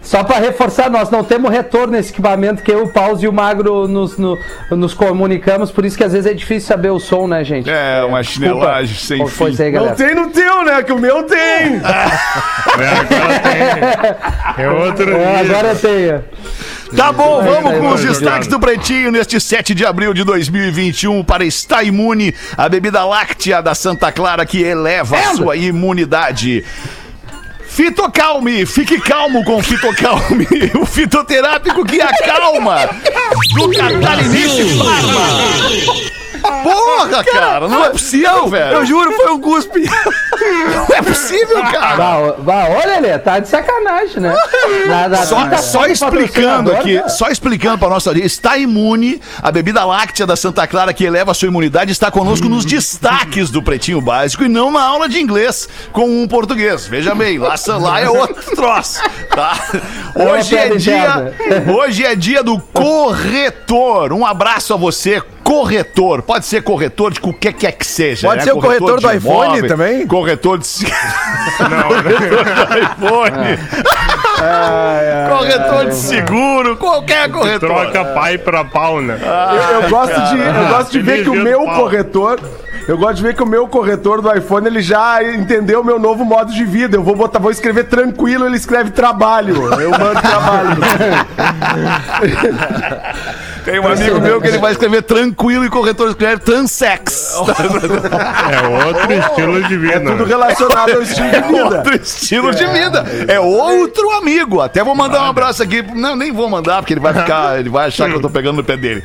Só 0.07 0.23
pra 0.23 0.39
reforçar, 0.39 0.89
nós 0.89 1.11
não 1.11 1.25
temos 1.25 1.51
retorno 1.51 1.95
nesse 1.95 2.13
equipamento 2.13 2.63
que 2.63 2.71
eu, 2.71 2.85
o 2.85 2.89
Pause 2.89 3.25
e 3.25 3.29
o 3.29 3.33
Magro 3.33 3.89
nos, 3.89 4.17
no- 4.17 4.39
nos 4.71 4.95
comunicamos, 4.95 5.73
por 5.73 5.85
isso 5.85 5.99
que 5.99 6.05
às 6.05 6.13
vezes 6.13 6.31
é 6.31 6.33
difícil 6.33 6.69
saber 6.69 6.91
o 6.91 7.01
som, 7.01 7.27
né, 7.27 7.43
gente? 7.43 7.69
É, 7.69 8.05
uma 8.05 8.23
Desculpa. 8.23 8.53
chinelagem 8.55 8.97
sem 8.97 9.19
Pois 9.19 9.57
fim. 9.57 9.63
aí, 9.65 9.73
Não 9.73 9.93
tem 9.97 10.15
no 10.15 10.31
teu, 10.31 10.63
né? 10.65 10.81
Que 10.85 10.93
o 10.93 10.99
meu 11.01 11.25
tem. 11.25 11.81
É 14.59 14.69
outro 14.71 15.11
É, 15.11 15.41
agora 15.41 15.69
eu 15.69 15.77
tenho. 15.77 16.25
Tá 16.97 17.13
bom, 17.13 17.43
vamos 17.43 17.79
com 17.79 17.89
os 17.89 18.01
destaques 18.03 18.47
do 18.49 18.61
Pretinho 18.61 19.11
neste 19.11 19.41
7 19.41 19.75
de 19.75 19.85
abril 19.85 20.15
de 20.15 20.23
2021 20.25 21.25
para 21.25 21.45
estar 21.45 21.83
imune 21.83 22.35
a 22.57 22.69
bebida 22.69 23.05
láctea 23.05 23.61
da 23.61 23.75
Santa 23.75 24.13
Clara 24.13 24.47
que 24.47 24.63
eleva 24.63 25.17
a 25.19 25.35
sua 25.35 25.57
imunidade. 25.57 26.65
Fitocalme, 27.69 28.65
fique 28.65 29.01
calmo 29.01 29.45
com 29.45 29.63
Fitocalme, 29.63 30.47
o 30.81 30.87
fitoterápico 30.87 31.85
que 31.85 32.01
acalma 32.01 32.89
do 33.55 33.71
Catarinense 33.71 34.79
Farma. 34.79 36.16
Porra, 36.63 37.25
cara, 37.25 37.69
não 37.69 37.85
é 37.85 37.91
possível, 37.91 38.49
velho. 38.49 38.77
Eu 38.77 38.87
juro, 38.87 39.13
foi 39.13 39.33
um 39.33 39.41
cuspe. 39.41 39.85
Não 39.87 40.97
é 40.97 41.03
possível, 41.03 41.63
cara. 41.63 41.97
Vá, 41.97 42.33
vá, 42.39 42.69
olha, 42.69 43.01
Lê, 43.01 43.19
tá 43.19 43.39
de 43.39 43.49
sacanagem, 43.49 44.21
né? 44.21 44.35
Na, 44.87 45.09
na 45.09 45.17
Só, 45.19 45.57
só 45.59 45.87
explicando 45.87 46.73
aqui, 46.73 46.95
né? 46.95 47.09
só 47.09 47.29
explicando 47.29 47.79
para 47.79 47.89
nossa 47.89 48.11
audiência, 48.11 48.37
está 48.37 48.57
imune, 48.57 49.21
a 49.43 49.51
bebida 49.51 49.85
láctea 49.85 50.27
da 50.27 50.37
Santa 50.37 50.67
Clara 50.67 50.93
que 50.93 51.05
eleva 51.05 51.31
a 51.31 51.35
sua 51.35 51.49
imunidade 51.49 51.91
está 51.93 52.11
conosco 52.11 52.49
nos 52.49 52.65
destaques 52.65 53.51
do 53.51 53.63
Pretinho 53.63 54.01
Básico 54.01 54.45
e 54.45 54.49
não 54.49 54.71
na 54.71 54.83
aula 54.83 55.09
de 55.09 55.19
inglês 55.19 55.69
com 55.93 56.05
um 56.05 56.29
português. 56.29 56.87
Veja 56.87 57.15
bem, 57.15 57.39
lá, 57.39 57.55
lá 57.79 58.01
é 58.01 58.09
outro 58.09 58.55
troço, 58.55 59.01
tá? 59.35 59.59
uma 60.15 60.37
Hoje 60.37 60.57
é 60.57 60.77
dia, 60.77 61.35
hoje 61.75 62.05
é 62.05 62.15
dia 62.15 62.43
do 62.43 62.59
corretor. 62.61 64.13
Um 64.13 64.25
abraço 64.25 64.75
a 64.75 64.77
você, 64.77 65.23
corretor. 65.47 66.23
Pode 66.23 66.45
ser 66.45 66.61
corretor 66.61 67.13
de 67.13 67.21
qualquer 67.21 67.53
que 67.53 67.61
quer 67.61 67.71
que 67.73 67.87
seja. 67.87 68.27
Pode 68.27 68.41
né? 68.41 68.45
ser 68.45 68.53
o 68.53 68.61
corretor 68.61 69.01
do 69.01 69.09
de 69.09 69.17
iPhone 69.17 69.45
imóvel, 69.45 69.69
também? 69.69 70.05
Corretor 70.05 70.59
de 70.59 70.87
corretor 71.57 72.45
do 72.99 73.07
iPhone. 73.07 73.59
corretor 75.39 75.87
de 75.87 75.95
seguro, 75.95 76.77
qualquer 76.77 77.31
corretor. 77.31 77.69
Troca 77.69 78.05
pai 78.07 78.37
pra 78.39 78.65
pau, 78.65 79.01
né? 79.01 79.17
Eu, 79.23 79.83
eu 79.83 79.89
gosto 79.89 80.21
de, 80.21 80.41
eu 80.41 80.69
gosto 80.69 80.91
de 80.91 81.01
ver 81.01 81.23
que 81.23 81.31
o 81.31 81.35
do 81.37 81.43
meu 81.43 81.65
pau. 81.65 81.77
corretor. 81.77 82.41
Eu 82.89 82.99
gosto 82.99 83.17
de 83.17 83.23
ver 83.23 83.35
que 83.35 83.43
o 83.43 83.47
meu 83.47 83.67
corretor 83.67 84.23
do 84.23 84.33
iPhone 84.33 84.65
ele 84.67 84.81
já 84.81 85.21
entendeu 85.23 85.81
o 85.81 85.85
meu 85.85 85.99
novo 85.99 86.25
modo 86.25 86.53
de 86.53 86.65
vida. 86.65 86.97
Eu 86.97 87.03
vou 87.03 87.17
botar, 87.17 87.41
vou 87.41 87.51
escrever 87.51 87.85
tranquilo, 87.85 88.47
ele 88.47 88.57
escreve 88.57 88.91
trabalho. 88.91 89.57
Eu 89.81 89.91
mando 89.91 90.21
trabalho. 90.21 90.77
Tem 93.67 93.81
um 93.81 93.89
amigo 93.89 94.21
meu 94.21 94.41
que 94.41 94.47
ele 94.47 94.59
vai 94.59 94.71
escrever 94.71 95.03
tranquilo 95.03 95.65
e 95.65 95.69
corretor 95.69 96.09
escreve 96.09 96.41
transex. 96.41 97.35
É 97.37 98.87
outro 98.87 99.13
estilo 99.13 99.63
de 99.65 99.77
vida. 99.77 100.01
Tudo 100.01 100.23
né? 100.23 100.29
relacionado 100.29 100.93
ao 100.93 101.03
estilo 101.03 101.29
de 101.29 101.37
É 101.37 101.43
vida. 101.43 101.65
outro 101.65 101.97
estilo 101.97 102.55
de 102.55 102.67
vida. 102.67 103.05
É 103.27 103.41
outro 103.41 104.09
amigo. 104.13 104.61
Até 104.61 104.85
vou 104.85 104.95
mandar 104.95 105.23
um 105.23 105.27
abraço 105.27 105.63
aqui. 105.65 105.83
Não, 105.83 106.15
nem 106.15 106.33
vou 106.33 106.49
mandar, 106.49 106.81
porque 106.81 106.95
ele 106.95 107.01
vai 107.01 107.13
ficar. 107.13 107.59
Ele 107.59 107.69
vai 107.69 107.89
achar 107.89 108.09
que 108.09 108.15
eu 108.15 108.21
tô 108.21 108.31
pegando 108.31 108.57
no 108.57 108.65
pé 108.65 108.77
dele. 108.77 109.03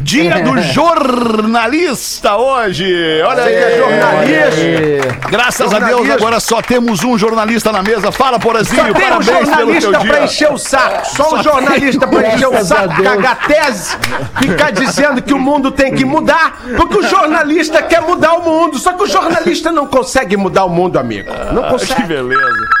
Dia 0.00 0.42
do 0.42 0.56
jornalista 0.62 2.36
hoje. 2.36 3.20
Olha 3.22 3.42
aí, 3.44 3.54
é 3.54 3.76
jornalista. 3.78 5.28
Graças 5.28 5.72
a 5.74 5.78
Deus, 5.80 6.08
agora 6.10 6.40
só 6.40 6.62
temos 6.62 7.02
um 7.04 7.18
jornalista 7.18 7.72
na 7.72 7.82
mesa. 7.82 8.12
Fala, 8.12 8.38
Porazinho. 8.38 8.76
Só 8.76 8.92
tem 8.92 8.92
um 8.92 9.08
Parabéns 9.08 9.26
pelo 9.26 9.44
jornalista 9.46 9.90
teu 9.90 10.00
pra 10.00 10.24
encher 10.24 10.52
o 10.52 10.58
saco. 10.58 11.08
Só 11.16 11.34
um 11.36 11.42
jornalista 11.42 12.06
pra 12.06 12.34
encher 12.34 12.48
o 12.48 12.64
saco, 12.64 13.02
cagar 13.02 13.46
tese, 13.46 13.96
ficar 14.40 14.70
dizendo 14.72 15.20
que 15.22 15.34
o 15.34 15.38
mundo 15.38 15.70
tem 15.72 15.94
que 15.94 16.04
mudar, 16.04 16.60
porque 16.76 16.98
o 16.98 17.02
jornalista 17.02 17.82
quer 17.82 18.00
mudar 18.00 18.34
o 18.34 18.42
mundo. 18.42 18.78
Só 18.78 18.92
que 18.92 19.02
o 19.02 19.06
jornalista 19.06 19.70
não 19.72 19.86
consegue 19.86 20.36
mudar 20.36 20.64
o 20.64 20.68
mundo, 20.70 20.98
amigo. 20.98 21.30
Não 21.52 21.64
Que 21.64 21.70
consegue. 21.70 22.02
beleza. 22.04 22.77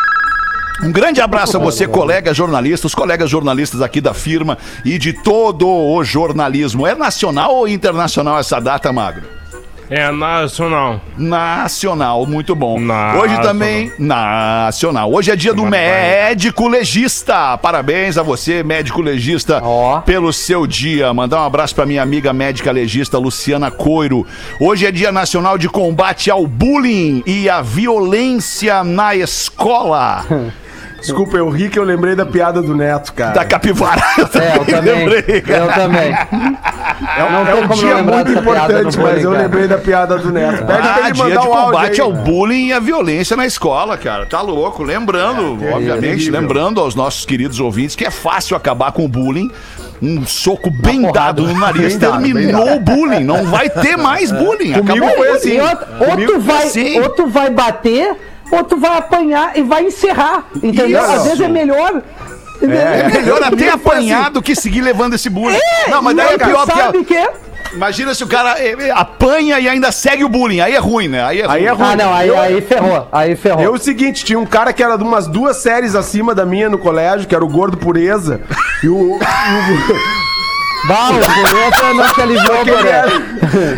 Um 0.82 0.92
grande 0.92 1.20
abraço 1.20 1.56
a 1.56 1.60
você, 1.60 1.88
colega 1.88 2.32
jornalista, 2.32 2.86
os 2.86 2.94
colegas 2.94 3.28
jornalistas 3.28 3.82
aqui 3.82 4.00
da 4.00 4.14
firma 4.14 4.56
e 4.84 4.96
de 4.96 5.12
todo 5.12 5.68
o 5.68 6.04
jornalismo. 6.04 6.86
É 6.86 6.94
nacional 6.94 7.56
ou 7.56 7.66
internacional 7.66 8.38
essa 8.38 8.60
data, 8.60 8.92
Magro? 8.92 9.38
É 9.90 10.12
nacional. 10.12 11.00
Nacional, 11.16 12.26
muito 12.26 12.54
bom. 12.54 12.78
Nacional. 12.78 13.22
Hoje 13.22 13.40
também, 13.40 13.92
nacional. 13.98 15.12
Hoje 15.12 15.30
é 15.30 15.36
dia 15.36 15.52
do 15.54 15.64
médico 15.64 16.68
legista. 16.68 17.56
Parabéns 17.58 18.18
a 18.18 18.22
você, 18.22 18.62
médico 18.62 19.00
legista, 19.00 19.60
Ó. 19.64 20.00
pelo 20.02 20.32
seu 20.32 20.64
dia. 20.66 21.12
Mandar 21.12 21.40
um 21.40 21.46
abraço 21.46 21.74
pra 21.74 21.86
minha 21.86 22.02
amiga 22.02 22.32
médica 22.32 22.70
legista, 22.70 23.18
Luciana 23.18 23.70
Coiro. 23.70 24.26
Hoje 24.60 24.86
é 24.86 24.92
dia 24.92 25.10
nacional 25.10 25.56
de 25.56 25.68
combate 25.68 26.30
ao 26.30 26.46
bullying 26.46 27.22
e 27.26 27.48
à 27.48 27.62
violência 27.62 28.84
na 28.84 29.16
escola. 29.16 30.24
Desculpa, 31.00 31.36
eu 31.36 31.48
ri 31.48 31.68
que 31.68 31.78
eu 31.78 31.84
lembrei 31.84 32.14
da 32.16 32.26
piada 32.26 32.60
do 32.60 32.74
Neto, 32.74 33.12
cara. 33.12 33.32
Da 33.32 33.44
capivara. 33.44 34.02
É, 34.38 34.56
eu 34.56 34.64
também. 34.64 34.94
lembrei, 35.08 35.40
cara. 35.40 35.64
Eu 35.64 35.72
também. 35.72 36.12
É, 36.12 37.30
Não 37.30 37.46
é 37.48 37.54
um 37.54 37.68
dia 37.68 38.02
muito 38.02 38.30
importante, 38.32 38.96
no 38.96 39.02
mas 39.02 39.22
eu 39.24 39.30
bullying, 39.30 39.42
lembrei 39.42 39.68
da 39.68 39.78
piada 39.78 40.18
do 40.18 40.32
Neto. 40.32 40.64
Pede 40.64 40.82
pra 40.82 40.94
Ah, 40.94 41.00
ele 41.04 41.12
dia 41.12 41.24
mandar 41.24 41.40
de 41.40 41.46
o 41.46 41.52
áudio 41.52 41.64
combate 41.66 41.94
aí. 41.94 42.00
ao 42.00 42.12
bullying 42.12 42.66
e 42.68 42.72
à 42.72 42.80
violência 42.80 43.36
na 43.36 43.46
escola, 43.46 43.96
cara. 43.96 44.26
Tá 44.26 44.40
louco. 44.40 44.82
Lembrando, 44.82 45.52
obviamente, 45.72 46.00
terrível. 46.00 46.40
lembrando 46.40 46.80
aos 46.80 46.94
nossos 46.94 47.24
queridos 47.24 47.58
ouvintes 47.60 47.94
que 47.96 48.04
é 48.04 48.10
fácil 48.10 48.56
acabar 48.56 48.92
com 48.92 49.04
o 49.04 49.08
bullying. 49.08 49.50
Um 50.00 50.24
soco 50.26 50.70
bem 50.70 51.10
dado 51.12 51.42
no 51.42 51.54
nariz 51.58 51.96
Bem 51.96 51.98
dado, 51.98 52.22
terminou 52.22 52.76
o 52.76 52.80
bullying. 52.80 53.24
Não 53.24 53.44
vai 53.46 53.68
ter 53.70 53.96
mais 53.96 54.30
bullying. 54.30 54.72
Comigo 54.74 55.04
Acabou. 55.06 55.16
foi 55.16 55.28
assim. 55.30 55.56
E 55.56 55.60
outro- 55.60 56.40
vai, 56.40 56.62
assim. 56.64 57.00
ou 57.00 57.08
tu 57.10 57.26
vai 57.28 57.50
bater, 57.50 58.14
ou 58.50 58.64
tu 58.64 58.76
vai 58.76 58.98
apanhar 58.98 59.56
e 59.56 59.62
vai 59.62 59.84
encerrar. 59.84 60.46
Entendeu? 60.56 61.02
Isso. 61.02 61.12
Às 61.12 61.24
vezes 61.24 61.40
é 61.40 61.48
melhor. 61.48 62.02
É 62.60 63.08
melhor 63.08 63.42
até 63.42 63.70
apanhar 63.70 64.30
do 64.30 64.42
que 64.42 64.54
seguir 64.54 64.80
levando 64.80 65.14
esse 65.14 65.30
bullying. 65.30 65.58
não, 65.88 66.02
mas 66.02 66.16
daí 66.16 66.34
é 66.34 66.38
pior 66.38 66.66
sabe 66.66 67.04
que 67.04 67.16
é. 67.16 67.32
Imagina 67.72 68.14
se 68.14 68.24
o 68.24 68.26
cara 68.26 68.58
eh, 68.58 68.74
eh, 68.78 68.90
apanha 68.90 69.60
e 69.60 69.68
ainda 69.68 69.92
segue 69.92 70.24
o 70.24 70.28
bullying. 70.28 70.60
Aí 70.60 70.74
é 70.74 70.78
ruim, 70.78 71.08
né? 71.08 71.22
Aí 71.22 71.40
é 71.40 71.46
ruim. 71.46 71.54
Aí 71.54 71.66
é 71.66 71.70
ruim. 71.70 71.86
Ah, 71.92 71.96
não, 71.96 72.14
aí, 72.14 72.34
aí 72.34 72.60
ferrou. 72.62 73.08
Aí 73.12 73.36
ferrou. 73.36 73.62
Eu, 73.62 73.74
o 73.74 73.78
seguinte, 73.78 74.24
tinha 74.24 74.38
um 74.38 74.46
cara 74.46 74.72
que 74.72 74.82
era 74.82 74.96
de 74.96 75.04
umas 75.04 75.26
duas 75.26 75.58
séries 75.58 75.94
acima 75.94 76.34
da 76.34 76.46
minha 76.46 76.70
no 76.70 76.78
colégio, 76.78 77.28
que 77.28 77.34
era 77.34 77.44
o 77.44 77.48
Gordo 77.48 77.76
Pureza. 77.76 78.40
E 78.82 78.88
o. 78.88 79.18
Bah, 80.86 81.10
o 81.10 81.18
Pureza 81.18 81.94
não 81.94 82.12
te 82.12 82.20
aliviou, 82.22 82.64
que 82.64 82.70
era, 82.70 83.10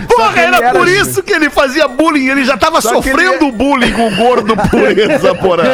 Porra, 0.07 0.33
que 0.33 0.39
ele 0.41 0.47
era, 0.57 0.67
era- 0.67 0.79
por 0.79 0.87
isso 0.89 1.23
que 1.23 1.33
ele 1.33 1.49
fazia 1.51 1.89
bullying. 1.89 2.29
Ele 2.29 2.45
já 2.45 2.57
tava 2.57 2.81
Só 2.81 3.01
que 3.01 3.09
ele 3.09 3.23
sofrendo 3.25 3.47
é- 3.47 3.53
bullying 3.53 3.93
com 3.93 4.07
o 4.09 4.17
gordo 4.17 4.55
pureza, 4.71 5.35
porra. 5.37 5.65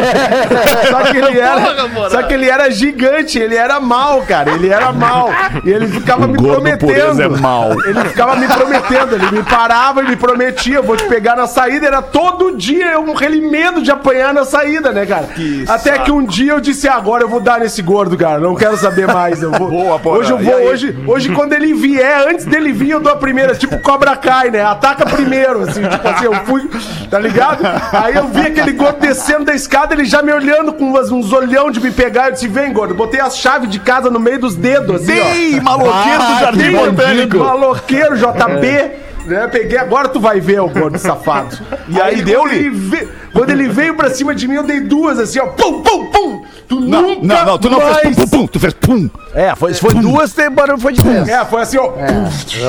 Só 0.91 1.03
que 1.11 1.17
ele 1.19 1.39
era. 1.39 1.61
Porra, 1.89 2.11
só 2.11 2.23
que 2.23 2.33
ele 2.35 2.49
era 2.49 2.71
gigante, 2.71 3.39
ele 3.39 3.57
era 3.57 3.81
mal, 3.81 4.23
cara. 4.23 4.53
Ele 4.53 4.69
era 4.69 4.93
mal. 4.93 5.31
E 5.65 5.71
ele 5.71 5.87
ficava 5.89 6.27
me 6.27 6.37
gordo 6.39 6.53
prometendo. 6.62 7.23
é 7.23 7.29
mau. 7.29 7.73
Ele 7.85 8.01
ficava 8.05 8.37
me 8.37 8.47
prometendo. 8.49 9.15
Ele 9.15 9.31
me 9.33 9.43
parava 9.43 10.03
e 10.03 10.09
me 10.09 10.17
prometia: 10.17 10.81
vou 10.81 10.97
te 10.97 11.05
pegar 11.05 11.37
na 11.37 11.47
saída. 11.47 11.87
Era 11.87 12.03
todo 12.03 12.57
dia 12.57 12.97
aquele 12.99 13.41
medo 13.41 13.83
de 13.83 13.91
apanhar 13.91 14.33
na 14.33 14.45
saída, 14.45 14.93
né, 14.93 15.05
cara? 15.07 15.29
Até 15.69 15.99
que 15.99 16.11
um 16.12 16.25
dia 16.25 16.53
eu 16.53 16.61
disse: 16.61 16.89
"Ah, 16.89 16.95
agora 16.95 17.25
eu 17.25 17.29
vou 17.29 17.41
dar 17.41 17.61
nesse 17.61 17.83
gordo, 17.83 18.17
cara. 18.17 18.39
Não 18.39 18.55
quero 18.55 18.77
saber 18.77 19.07
mais. 19.07 19.43
Eu 19.43 19.51
vou. 19.53 19.69
Boa, 19.69 19.99
Porã. 19.99 20.19
hoje 20.19 20.31
eu 20.31 20.39
vou. 20.39 20.55
Hoje, 20.67 20.97
hoje, 21.16 21.33
quando 21.33 21.52
ele 21.52 21.74
vier, 21.74 22.29
antes 22.29 22.44
dele 22.44 22.72
vir, 22.72 22.90
eu 22.90 23.00
dou 23.00 23.12
a 23.12 23.16
primeira. 23.16 23.55
Tipo 23.55 23.79
Cobra 23.81 24.16
Kai, 24.16 24.50
né? 24.50 24.62
Ataca 24.62 25.05
primeiro, 25.07 25.62
assim. 25.62 25.83
Tipo 25.83 26.09
assim, 26.09 26.24
eu 26.26 26.35
fui. 26.44 26.70
Tá 27.11 27.18
ligado? 27.18 27.61
Aí 27.92 28.14
eu 28.14 28.29
vi 28.29 28.40
aquele 28.42 28.72
gordo 28.72 28.98
descendo 29.00 29.44
da 29.44 29.55
escada, 29.55 29.94
ele 29.94 30.05
já 30.05 30.22
me 30.22 30.33
olhando 30.33 30.72
com 30.72 30.85
umas- 30.85 31.11
uns 31.11 31.33
olhão 31.33 31.70
de 31.70 31.81
me 31.81 31.90
pegar. 31.90 32.26
Eu 32.29 32.33
disse: 32.33 32.48
vem, 32.48 32.72
gordo. 32.72 32.94
Botei 32.94 33.20
a 33.20 33.31
chave 33.31 33.66
de 33.66 33.81
casa 33.81 34.11
no 34.11 34.20
meio 34.20 34.38
dos 34.38 34.55
dedos, 34.57 35.02
assim, 35.02 35.20
ó. 35.20 35.24
Ei, 35.35 35.61
maloqueiro 35.61 36.18
do 36.18 36.33
Ah, 36.33 36.38
Jardim 36.40 36.59
tem 36.61 36.70
Botânico. 36.72 37.38
Maloqueiro, 37.38 38.16
JB. 38.16 39.07
Né, 39.26 39.48
peguei, 39.48 39.76
agora 39.76 40.07
tu 40.09 40.20
vai 40.20 40.38
ver 40.38 40.61
o 40.61 40.68
gordo 40.68 40.98
safado. 40.98 41.59
E 41.88 42.00
aí, 42.00 42.16
quando 42.16 42.24
deu-lhe? 42.26 43.09
Quando 43.33 43.50
ele 43.50 43.68
veio 43.68 43.94
pra 43.96 44.09
cima 44.09 44.33
de 44.33 44.46
mim, 44.46 44.55
eu 44.55 44.62
dei 44.62 44.79
duas 44.81 45.18
assim, 45.18 45.40
ó. 45.40 45.46
Pum, 45.48 45.83
pum, 45.83 46.07
pum. 46.07 46.44
Tu 46.68 46.81
Não, 46.81 47.02
nunca 47.02 47.22
não, 47.22 47.46
não, 47.46 47.59
tu 47.59 47.70
não 47.70 47.79
mais... 47.79 47.98
fez 47.98 48.16
pum, 48.16 48.26
pum, 48.26 48.29
pum, 48.38 48.46
tu 48.48 48.59
fez 48.59 48.74
pum. 48.74 49.11
É, 49.35 49.55
foi, 49.55 49.72
foi 49.74 49.94
duas, 49.94 50.33
tem 50.33 50.50
barulho 50.50 50.81
foi 50.81 50.92
de 50.92 51.02
três. 51.02 51.29
É, 51.29 51.44
foi 51.44 51.62
assim, 51.62 51.79
ó. 51.79 51.87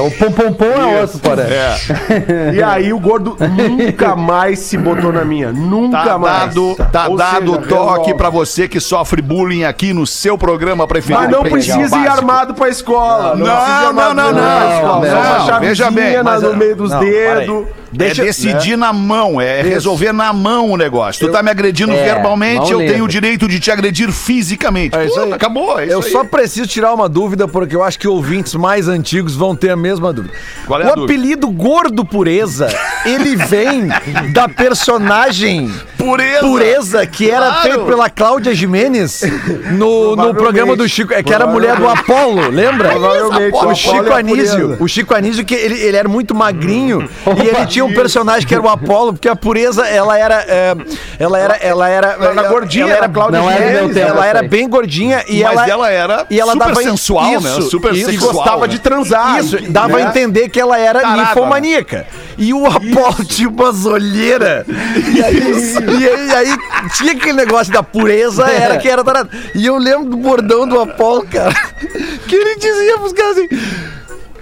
O 0.06 0.12
pum 0.12 0.32
pum 0.32 0.54
pum 0.54 0.66
é 0.66 1.02
outro, 1.02 1.20
Porã. 1.20 1.44
E 2.54 2.62
aí 2.62 2.94
o 2.94 3.00
gordo 3.00 3.36
nunca 3.40 4.16
mais 4.16 4.60
se 4.60 4.78
botou 4.78 5.12
na 5.12 5.26
minha. 5.26 5.52
Nunca 5.52 5.98
Tá 5.98 6.18
mais. 6.18 6.40
dado, 6.54 6.76
tá 6.92 7.08
Ou 7.08 7.18
dado 7.18 7.40
seja, 7.40 7.52
o 7.52 7.68
toque 7.68 7.90
resolve. 7.92 8.14
pra 8.16 8.30
você 8.30 8.68
que 8.68 8.80
sofre 8.80 9.22
bullying 9.22 9.64
aqui 9.64 9.94
no 9.94 10.06
seu 10.06 10.38
programa 10.38 10.88
preferido. 10.88 11.22
Mas 11.22 11.32
não 11.32 11.44
precisa 11.44 11.98
ir 11.98 12.08
armado 12.08 12.54
pra 12.54 12.70
escola. 12.70 13.36
Não, 13.36 13.46
não, 13.46 13.94
não, 13.94 14.14
não, 14.14 14.32
não, 14.34 15.02
Só 15.76 15.90
uma 15.90 16.40
não, 16.40 16.52
no 16.52 16.56
meio 16.56 16.76
dos 16.76 16.92
não, 16.92 17.00
dedos. 17.00 17.66
Deixa- 17.92 18.22
é 18.22 18.26
decidir 18.26 18.78
na 18.78 18.92
mão, 18.92 19.40
é 19.40 19.62
resolver 19.62 20.12
na 20.12 20.32
mão 20.34 20.72
o 20.72 20.78
negócio. 20.78 21.26
Tu 21.26 21.32
tá 21.32 21.42
me 21.42 21.50
agredindo 21.50 21.92
É, 21.94 22.04
verbalmente, 22.04 22.72
eu 22.72 22.80
tenho 22.80 22.90
o 23.04 23.08
livre. 23.08 23.12
direito 23.12 23.48
de 23.48 23.60
te 23.60 23.72
agredir 23.72 24.12
fisicamente. 24.12 24.96
É 24.96 25.06
isso 25.06 25.20
aí. 25.20 25.34
acabou, 25.34 25.80
é 25.80 25.86
isso 25.86 25.94
Eu 25.94 26.02
só 26.02 26.24
preciso 26.24 26.68
tirar 26.68 26.94
uma 26.94 27.08
dúvida, 27.08 27.48
porque 27.48 27.76
eu 27.76 27.84
acho 27.84 27.98
que 28.00 28.08
ouvintes 28.08 28.54
mais 28.56 28.88
antigos 28.88 29.36
vão 29.36 29.56
ter 29.56 29.70
a 29.70 29.76
mesma 29.76 30.12
dúvida. 30.12 30.34
Qual 30.66 30.82
é 30.82 30.86
o 30.86 30.88
a 30.92 30.96
dúvida? 30.96 31.06
apelido 31.14 31.50
Gordo 31.50 32.04
Pureza, 32.06 32.68
ele 33.06 33.36
vem 33.36 33.88
da 34.34 34.48
personagem 34.50 35.72
Pureza. 36.08 36.40
Pureza, 36.42 37.06
que 37.08 37.30
era 37.30 37.48
Claro. 37.48 37.62
feito 37.62 37.86
pela 37.86 38.10
Cláudia 38.10 38.54
Jimenez 38.54 39.22
no, 39.72 40.16
no 40.16 40.34
programa 40.34 40.76
do 40.76 40.88
Chico, 40.88 41.14
é, 41.14 41.24
que 41.24 41.34
era 41.34 41.46
a 41.46 41.48
mulher 41.48 41.76
do 41.78 41.88
Apolo, 41.88 42.50
lembra? 42.50 42.90
Provavelmente, 42.90 43.56
o 43.56 43.76
Chico 43.76 44.08
é 44.08 44.20
Anísio. 44.20 44.78
O 44.80 44.88
Chico 44.88 45.14
Anísio, 45.16 45.46
que 45.46 45.56
ele, 45.56 45.80
ele 45.80 45.98
era 45.98 46.10
muito 46.10 46.36
magrinho 46.36 47.08
e 47.44 47.48
ele 47.48 47.66
tinha 47.68 47.86
um 47.86 47.94
personagem 47.94 48.48
que 48.48 48.54
era 48.54 48.64
o 48.64 48.70
Apolo, 48.70 49.14
porque 49.14 49.28
a 49.30 49.36
pureza, 49.36 49.86
ela 49.88 50.18
era. 50.18 50.46
é, 50.48 50.76
ela 51.20 51.40
era. 51.40 51.56
Ela 51.56 51.90
era. 51.90 52.08
Ela 52.08 52.26
era 52.32 52.50
gordinha, 52.50 52.84
ela 52.86 52.92
era 52.94 53.08
era 53.08 53.10
Cláudia 53.14 53.40
Não 53.40 53.50
é 53.50 53.58
Jimenez, 53.58 53.94
tempo 53.94 54.08
Ela 54.10 54.26
era 54.26 54.44
bem 54.44 54.68
gordinha 54.70 55.24
e 55.28 55.44
Mas 55.44 55.54
ela. 55.54 55.70
ela 55.70 55.90
era 55.92 56.26
e 56.30 56.40
ela 56.40 56.54
super 56.54 56.68
dava 56.68 56.82
sensual, 56.84 57.42
né? 57.42 57.50
isso, 57.52 57.62
Super 57.70 57.94
isso. 57.94 58.12
E 58.12 58.18
gostava 58.18 58.62
né? 58.62 58.68
de 58.68 58.80
transar. 58.80 59.40
Isso, 59.40 59.58
dava 59.72 59.98
né? 59.98 60.04
a 60.06 60.10
entender 60.10 60.50
que 60.50 60.60
ela 60.60 60.78
era 60.78 61.00
Tarada. 61.02 61.22
ninfomaníaca. 61.22 62.06
E 62.38 62.54
o 62.54 62.66
Apolo 62.68 63.24
tinha 63.26 63.50
umas 63.50 63.86
olheiras. 63.86 64.66
E 65.14 65.24
aí, 65.24 65.38
e 66.00 66.08
aí- 66.08 66.32
aí 66.36 66.58
tinha 66.96 67.12
aquele 67.14 67.34
negócio 67.34 67.72
da 67.74 67.82
pureza, 67.84 68.46
era 68.50 68.78
que 68.78 68.88
era 68.90 69.04
tarado. 69.04 69.30
E 69.56 69.66
eu 69.66 69.78
lembro 69.78 70.10
do 70.10 70.18
bordão 70.18 70.68
do 70.68 70.80
Apolo, 70.80 71.26
cara, 71.28 71.54
que 72.28 72.36
ele 72.36 72.56
dizia 72.58 72.98
pros 72.98 73.14
caras 73.14 73.38
assim. 73.38 73.48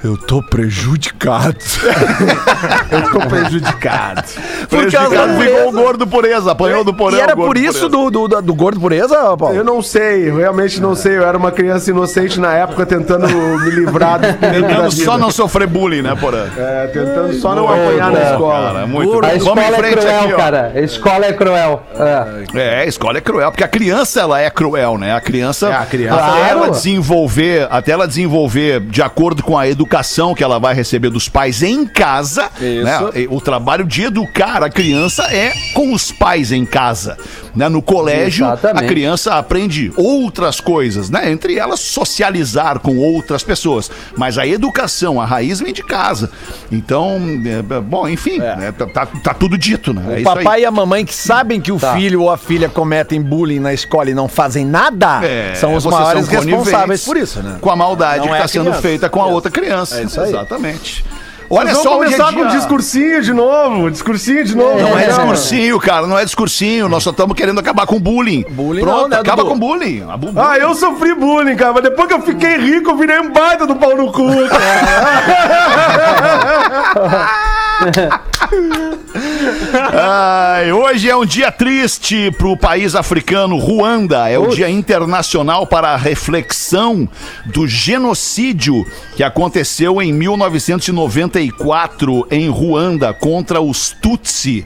Eu 0.05 0.15
tô 0.15 0.39
prejudicado. 0.43 1.55
Eu 2.91 3.11
tô 3.11 3.27
prejudicado. 3.27 4.21
Por 4.69 4.91
causa 4.91 5.09
Prejudicado 5.09 5.39
ficou 5.41 5.69
o 5.69 5.71
gordo 5.71 6.05
pureza, 6.05 6.51
apanhou 6.51 6.83
do 6.83 6.93
porão. 6.93 7.17
E 7.17 7.21
era 7.21 7.35
por 7.35 7.57
isso 7.57 7.89
do, 7.89 8.11
do, 8.11 8.27
do 8.27 8.53
gordo 8.53 8.79
pureza, 8.79 9.35
Paulo? 9.35 9.55
Eu 9.55 9.63
não 9.63 9.81
sei, 9.81 10.29
eu 10.29 10.35
realmente 10.37 10.79
não 10.79 10.93
sei. 10.93 11.17
Eu 11.17 11.25
era 11.27 11.35
uma 11.35 11.51
criança 11.51 11.89
inocente 11.89 12.39
na 12.39 12.53
época 12.53 12.85
tentando 12.85 13.27
me 13.27 13.71
livrar 13.71 14.19
da 14.19 14.33
Tentando 14.33 14.91
só 14.91 15.17
não 15.17 15.31
sofrer 15.31 15.65
bullying, 15.67 16.03
né, 16.03 16.15
Porã? 16.15 16.45
É, 16.55 16.87
tentando 16.87 17.33
só 17.33 17.55
não 17.55 17.67
apanhar 17.67 18.11
na 18.11 18.21
escola. 18.31 18.67
Cara, 18.73 18.87
muito 18.87 19.19
bem. 19.21 19.31
A 19.31 19.37
Vamos 19.39 19.63
escola 19.63 19.87
é 19.87 19.91
cruel, 19.91 20.19
aqui, 20.19 20.33
cara. 20.33 20.71
A 20.75 20.81
escola 20.81 21.25
é 21.25 21.33
cruel. 21.33 21.83
É. 22.53 22.59
É, 22.59 22.79
a 22.81 22.85
escola 22.85 23.17
é 23.17 23.21
cruel, 23.21 23.51
porque 23.51 23.63
a 23.63 23.67
criança 23.67 24.21
ela 24.21 24.39
é 24.39 24.51
cruel, 24.51 24.99
né? 24.99 25.15
A 25.15 25.21
criança, 25.21 25.69
É, 25.69 25.73
a 25.75 25.85
criança. 25.85 26.15
até 26.15 26.25
Claro. 26.39 26.47
ela 26.47 26.69
desenvolver, 26.69 27.67
até 27.71 27.91
ela 27.91 28.07
desenvolver 28.07 28.81
de 28.81 29.01
acordo 29.01 29.41
com 29.43 29.57
a 29.57 29.67
educação 29.67 29.94
que 30.35 30.43
ela 30.43 30.59
vai 30.59 30.73
receber 30.73 31.09
dos 31.09 31.29
pais 31.29 31.61
em 31.63 31.85
casa, 31.85 32.49
né? 32.59 33.27
O 33.29 33.39
trabalho 33.39 33.85
de 33.85 34.03
educar 34.03 34.63
a 34.63 34.69
criança 34.69 35.23
é 35.33 35.53
com 35.73 35.93
os 35.93 36.11
pais 36.11 36.51
em 36.51 36.65
casa, 36.65 37.17
né? 37.55 37.69
No 37.69 37.81
colégio, 37.81 38.45
Exatamente. 38.45 38.83
a 38.83 38.87
criança 38.87 39.33
aprende 39.35 39.91
outras 39.95 40.59
coisas, 40.59 41.09
né? 41.09 41.31
Entre 41.31 41.57
elas 41.57 41.79
socializar 41.79 42.79
com 42.79 42.97
outras 42.97 43.43
pessoas, 43.43 43.89
mas 44.17 44.37
a 44.37 44.45
educação, 44.45 45.19
a 45.21 45.25
raiz 45.25 45.59
vem 45.59 45.73
de 45.73 45.83
casa. 45.83 46.29
Então, 46.71 47.19
é, 47.45 47.61
bom, 47.81 48.07
enfim, 48.07 48.37
né? 48.39 48.73
tá, 48.77 48.85
tá- 48.87 49.05
tá 49.05 49.33
tudo 49.33 49.57
dito, 49.57 49.93
né? 49.93 50.01
É 50.07 50.09
O 50.09 50.15
aí. 50.15 50.23
papai 50.23 50.61
e 50.61 50.65
a 50.65 50.71
mamãe 50.71 51.05
que 51.05 51.13
sabem 51.13 51.59
que 51.61 51.71
o 51.71 51.79
Tá. 51.79 51.93
filho 51.95 52.21
ou 52.23 52.29
a 52.31 52.37
filha 52.37 52.67
cometem 52.69 53.21
bullying 53.21 53.59
na 53.59 53.73
escola 53.73 54.09
e 54.09 54.13
não 54.13 54.27
fazem 54.27 54.65
nada, 54.65 55.23
É, 55.25 55.53
são 55.55 55.75
os 55.75 55.85
maiores 55.85 56.25
são 56.25 56.41
responsáveis 56.41 57.03
por 57.05 57.17
isso, 57.17 57.41
né? 57.41 57.57
Com 57.61 57.69
a 57.69 57.75
maldade 57.75 58.23
que 58.27 58.29
é 58.33 58.37
está 58.37 58.47
sendo 58.47 58.73
feita 58.73 59.09
com 59.09 59.21
a 59.21 59.27
outra 59.27 59.51
criança. 59.51 59.99
É 59.99 60.03
isso 60.03 60.19
aí. 60.19 60.29
Exatamente. 60.29 61.03
Olha 61.49 61.67
Vamos 61.73 61.83
só, 61.83 61.93
é 61.93 62.05
começar 62.05 62.33
com 62.33 62.47
dia- 62.47 62.57
discursinho 62.57 63.21
de 63.21 63.33
novo. 63.33 63.91
Discursinho 63.91 64.43
de 64.43 64.55
novo. 64.55 64.79
Não 64.79 64.97
é 64.97 65.03
É. 65.03 65.07
discursinho, 65.07 65.79
cara, 65.79 66.07
não 66.07 66.17
é 66.17 66.25
discursinho. 66.25 66.89
Nós 66.89 67.03
só 67.03 67.11
estamos 67.11 67.35
querendo 67.35 67.59
acabar 67.59 67.85
com 67.85 67.95
o 67.97 67.99
bullying. 67.99 68.43
Bullying 68.49 68.81
Pronto, 68.81 69.01
não, 69.01 69.07
né, 69.09 69.17
acaba 69.19 69.43
Dudu? 69.43 69.49
com 69.49 69.55
o 69.55 69.59
bullying. 69.59 70.03
Ah, 70.35 70.57
eu 70.57 70.73
sofri 70.73 71.13
bullying, 71.13 71.55
cara, 71.55 71.73
mas 71.73 71.83
depois 71.83 72.07
que 72.07 72.13
eu 72.13 72.21
fiquei 72.21 72.57
rico, 72.57 72.89
eu 72.91 72.97
virei 72.97 73.19
um 73.19 73.31
baita 73.31 73.67
do 73.67 73.75
pau 73.75 73.95
no 73.95 74.11
cu, 74.11 74.25
cara. 74.49 74.65
Ai, 79.77 80.71
hoje 80.71 81.09
é 81.09 81.15
um 81.15 81.25
dia 81.25 81.51
triste 81.51 82.31
para 82.37 82.47
o 82.47 82.55
país 82.55 82.95
africano 82.95 83.57
Ruanda. 83.57 84.29
É 84.29 84.39
o 84.39 84.47
Dia 84.47 84.69
Internacional 84.69 85.67
para 85.67 85.89
a 85.89 85.97
Reflexão 85.97 87.09
do 87.45 87.67
Genocídio 87.67 88.85
que 89.17 89.23
aconteceu 89.23 90.01
em 90.01 90.13
1994 90.13 92.25
em 92.31 92.47
Ruanda 92.47 93.13
contra 93.13 93.59
os 93.59 93.93
Tutsi. 94.01 94.65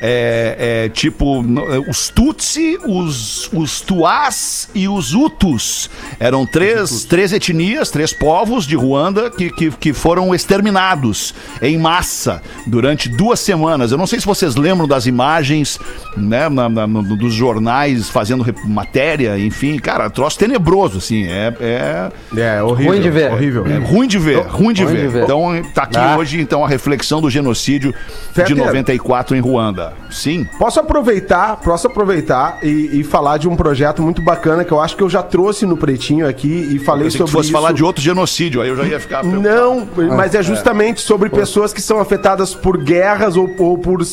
É, 0.00 0.84
é, 0.84 0.88
tipo, 0.90 1.42
no- 1.42 1.64
os 1.88 2.08
Tutsi, 2.10 2.78
os, 2.86 3.48
os 3.52 3.80
Tuás 3.80 4.68
e 4.74 4.86
os 4.88 5.14
Hutus. 5.14 5.88
Eram 6.20 6.44
três, 6.44 7.04
três 7.04 7.32
etnias, 7.32 7.90
três 7.90 8.12
povos 8.12 8.66
de 8.66 8.76
Ruanda 8.76 9.30
que, 9.30 9.50
que, 9.50 9.70
que 9.70 9.92
foram 9.92 10.34
exterminados 10.34 11.34
em 11.62 11.78
massa 11.78 12.42
durante 12.66 13.08
duas 13.08 13.40
semanas. 13.40 13.92
Eu 13.92 13.98
não 13.98 14.06
sei 14.06 14.20
se 14.20 14.26
vocês 14.26 14.56
lembram 14.56 14.86
das 14.86 15.06
imagens 15.06 15.78
né, 16.16 16.48
na- 16.48 16.68
na- 16.68 16.86
no- 16.86 17.16
dos 17.16 17.32
jornais 17.32 18.08
fazendo 18.10 18.44
matéria, 18.66 19.38
enfim. 19.38 19.78
Cara, 19.78 20.10
troço 20.10 20.38
tenebroso, 20.38 20.98
assim. 20.98 21.26
É, 21.26 21.52
é, 21.60 22.10
É, 22.36 22.62
horrível. 22.62 22.92
Ruim 22.92 23.00
de 23.00 23.10
ver. 23.10 23.32
Horrível. 23.32 23.66
é 23.66 23.78
ruim 23.78 24.06
de 24.08 24.18
ver, 24.18 24.40
ruim 24.46 24.72
de 24.74 24.84
Ruim 24.84 24.94
ver. 24.94 25.02
de 25.02 25.08
ver. 25.08 25.24
Então, 25.24 25.62
tá 25.72 25.82
aqui 25.84 25.96
Ah. 25.98 26.16
hoje 26.18 26.40
então 26.40 26.64
a 26.64 26.68
reflexão 26.68 27.20
do 27.20 27.30
genocídio 27.30 27.92
de 27.92 28.32
Fetter. 28.34 28.56
94 28.56 29.34
em 29.36 29.40
Ruanda. 29.40 29.93
Sim. 30.10 30.46
Posso 30.58 30.78
aproveitar, 30.78 31.56
posso 31.56 31.86
aproveitar 31.86 32.58
e, 32.62 33.00
e 33.00 33.04
falar 33.04 33.38
de 33.38 33.48
um 33.48 33.56
projeto 33.56 34.02
muito 34.02 34.22
bacana 34.22 34.64
que 34.64 34.72
eu 34.72 34.80
acho 34.80 34.96
que 34.96 35.02
eu 35.02 35.10
já 35.10 35.22
trouxe 35.22 35.66
no 35.66 35.76
Pretinho 35.76 36.28
aqui 36.28 36.68
e 36.72 36.78
falei 36.78 37.08
que 37.08 37.12
sobre 37.12 37.26
tu 37.26 37.32
fosse 37.32 37.48
isso. 37.48 37.52
falar 37.52 37.72
de 37.72 37.82
outro 37.82 38.02
genocídio, 38.02 38.60
aí 38.60 38.68
eu 38.68 38.76
já 38.76 38.84
ia 38.84 39.00
ficar. 39.00 39.20
preocupado. 39.20 39.42
Não, 39.42 39.88
mas 40.16 40.34
é 40.34 40.42
justamente 40.42 41.00
sobre 41.00 41.28
pessoas 41.28 41.72
que 41.72 41.82
são 41.82 41.98
afetadas 41.98 42.54
por 42.54 42.78
guerras 42.78 43.36
ou, 43.36 43.50
ou 43.58 43.76
por 43.78 44.02
uh, 44.02 44.06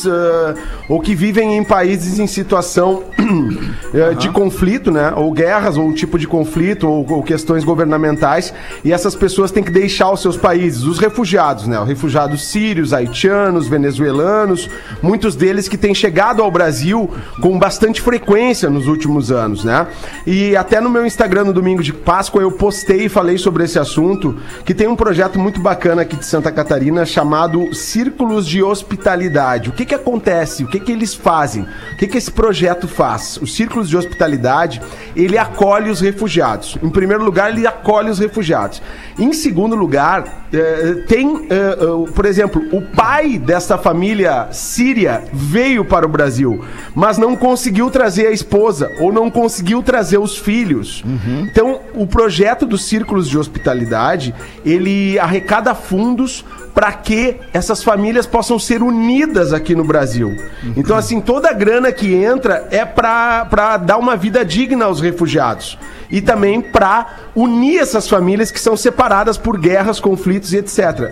ou 0.88 1.00
que 1.00 1.14
vivem 1.14 1.56
em 1.56 1.64
países 1.64 2.18
em 2.18 2.26
situação 2.26 3.04
uh, 3.18 4.14
de 4.16 4.28
conflito, 4.30 4.90
né? 4.90 5.12
Ou 5.16 5.32
guerras, 5.32 5.76
ou 5.76 5.86
um 5.86 5.92
tipo 5.92 6.18
de 6.18 6.26
conflito, 6.26 6.88
ou, 6.88 7.10
ou 7.10 7.22
questões 7.22 7.64
governamentais. 7.64 8.52
E 8.84 8.92
essas 8.92 9.14
pessoas 9.14 9.50
têm 9.50 9.62
que 9.62 9.70
deixar 9.70 10.10
os 10.10 10.20
seus 10.20 10.36
países. 10.36 10.82
Os 10.82 10.98
refugiados, 10.98 11.66
né? 11.66 11.80
Os 11.80 11.88
refugiados 11.88 12.44
sírios, 12.44 12.92
haitianos, 12.92 13.68
venezuelanos, 13.68 14.68
muitos 15.02 15.36
deles 15.36 15.61
que 15.68 15.76
têm 15.76 15.94
chegado 15.94 16.42
ao 16.42 16.50
Brasil 16.50 17.10
com 17.40 17.58
bastante 17.58 18.00
frequência 18.00 18.70
nos 18.70 18.86
últimos 18.86 19.30
anos, 19.30 19.64
né? 19.64 19.86
E 20.26 20.56
até 20.56 20.80
no 20.80 20.90
meu 20.90 21.06
Instagram 21.06 21.44
no 21.44 21.52
domingo 21.52 21.82
de 21.82 21.92
Páscoa 21.92 22.42
eu 22.42 22.52
postei 22.52 23.06
e 23.06 23.08
falei 23.08 23.38
sobre 23.38 23.64
esse 23.64 23.78
assunto, 23.78 24.36
que 24.64 24.74
tem 24.74 24.86
um 24.86 24.96
projeto 24.96 25.38
muito 25.38 25.60
bacana 25.60 26.02
aqui 26.02 26.16
de 26.16 26.26
Santa 26.26 26.50
Catarina 26.50 27.04
chamado 27.04 27.74
Círculos 27.74 28.46
de 28.46 28.62
Hospitalidade. 28.62 29.70
O 29.70 29.72
que 29.72 29.84
que 29.84 29.94
acontece? 29.94 30.64
O 30.64 30.68
que 30.68 30.80
que 30.80 30.92
eles 30.92 31.14
fazem? 31.14 31.66
O 31.92 31.96
que 31.96 32.06
que 32.06 32.18
esse 32.18 32.30
projeto 32.30 32.86
faz? 32.88 33.38
Os 33.40 33.54
Círculos 33.54 33.88
de 33.88 33.96
Hospitalidade, 33.96 34.80
ele 35.14 35.38
acolhe 35.38 35.90
os 35.90 36.00
refugiados. 36.00 36.78
Em 36.82 36.90
primeiro 36.90 37.24
lugar, 37.24 37.50
ele 37.50 37.66
acolhe 37.66 38.10
os 38.10 38.18
refugiados. 38.18 38.82
Em 39.18 39.32
segundo 39.32 39.76
lugar, 39.76 40.46
eh, 40.52 41.04
tem, 41.08 41.46
eh, 41.50 41.78
eh, 41.78 42.12
por 42.14 42.24
exemplo, 42.24 42.62
o 42.72 42.82
pai 42.82 43.38
dessa 43.38 43.78
família 43.78 44.48
síria 44.50 45.24
veio 45.52 45.84
para 45.84 46.06
o 46.06 46.08
Brasil, 46.08 46.64
mas 46.94 47.18
não 47.18 47.36
conseguiu 47.36 47.90
trazer 47.90 48.26
a 48.28 48.30
esposa 48.30 48.90
ou 48.98 49.12
não 49.12 49.30
conseguiu 49.30 49.82
trazer 49.82 50.16
os 50.16 50.38
filhos. 50.38 51.04
Então, 51.42 51.80
o 51.94 52.06
projeto 52.06 52.64
dos 52.64 52.86
círculos 52.86 53.28
de 53.28 53.36
hospitalidade, 53.36 54.34
ele 54.64 55.18
arrecada 55.18 55.74
fundos 55.74 56.42
para 56.74 56.90
que 56.90 57.36
essas 57.52 57.82
famílias 57.84 58.26
possam 58.26 58.58
ser 58.58 58.82
unidas 58.82 59.52
aqui 59.52 59.74
no 59.74 59.84
Brasil. 59.84 60.34
Então, 60.74 60.96
assim, 60.96 61.20
toda 61.20 61.50
a 61.50 61.52
grana 61.52 61.92
que 61.92 62.14
entra 62.14 62.66
é 62.70 62.82
para 62.86 63.76
dar 63.76 63.98
uma 63.98 64.16
vida 64.16 64.42
digna 64.42 64.86
aos 64.86 65.00
refugiados. 65.00 65.78
E 66.10 66.22
também 66.22 66.62
para 66.62 67.06
unir 67.34 67.78
essas 67.78 68.08
famílias 68.08 68.50
que 68.50 68.60
são 68.60 68.74
separadas 68.74 69.36
por 69.36 69.58
guerras, 69.58 70.00
conflitos 70.00 70.54
e 70.54 70.58
etc. 70.58 71.10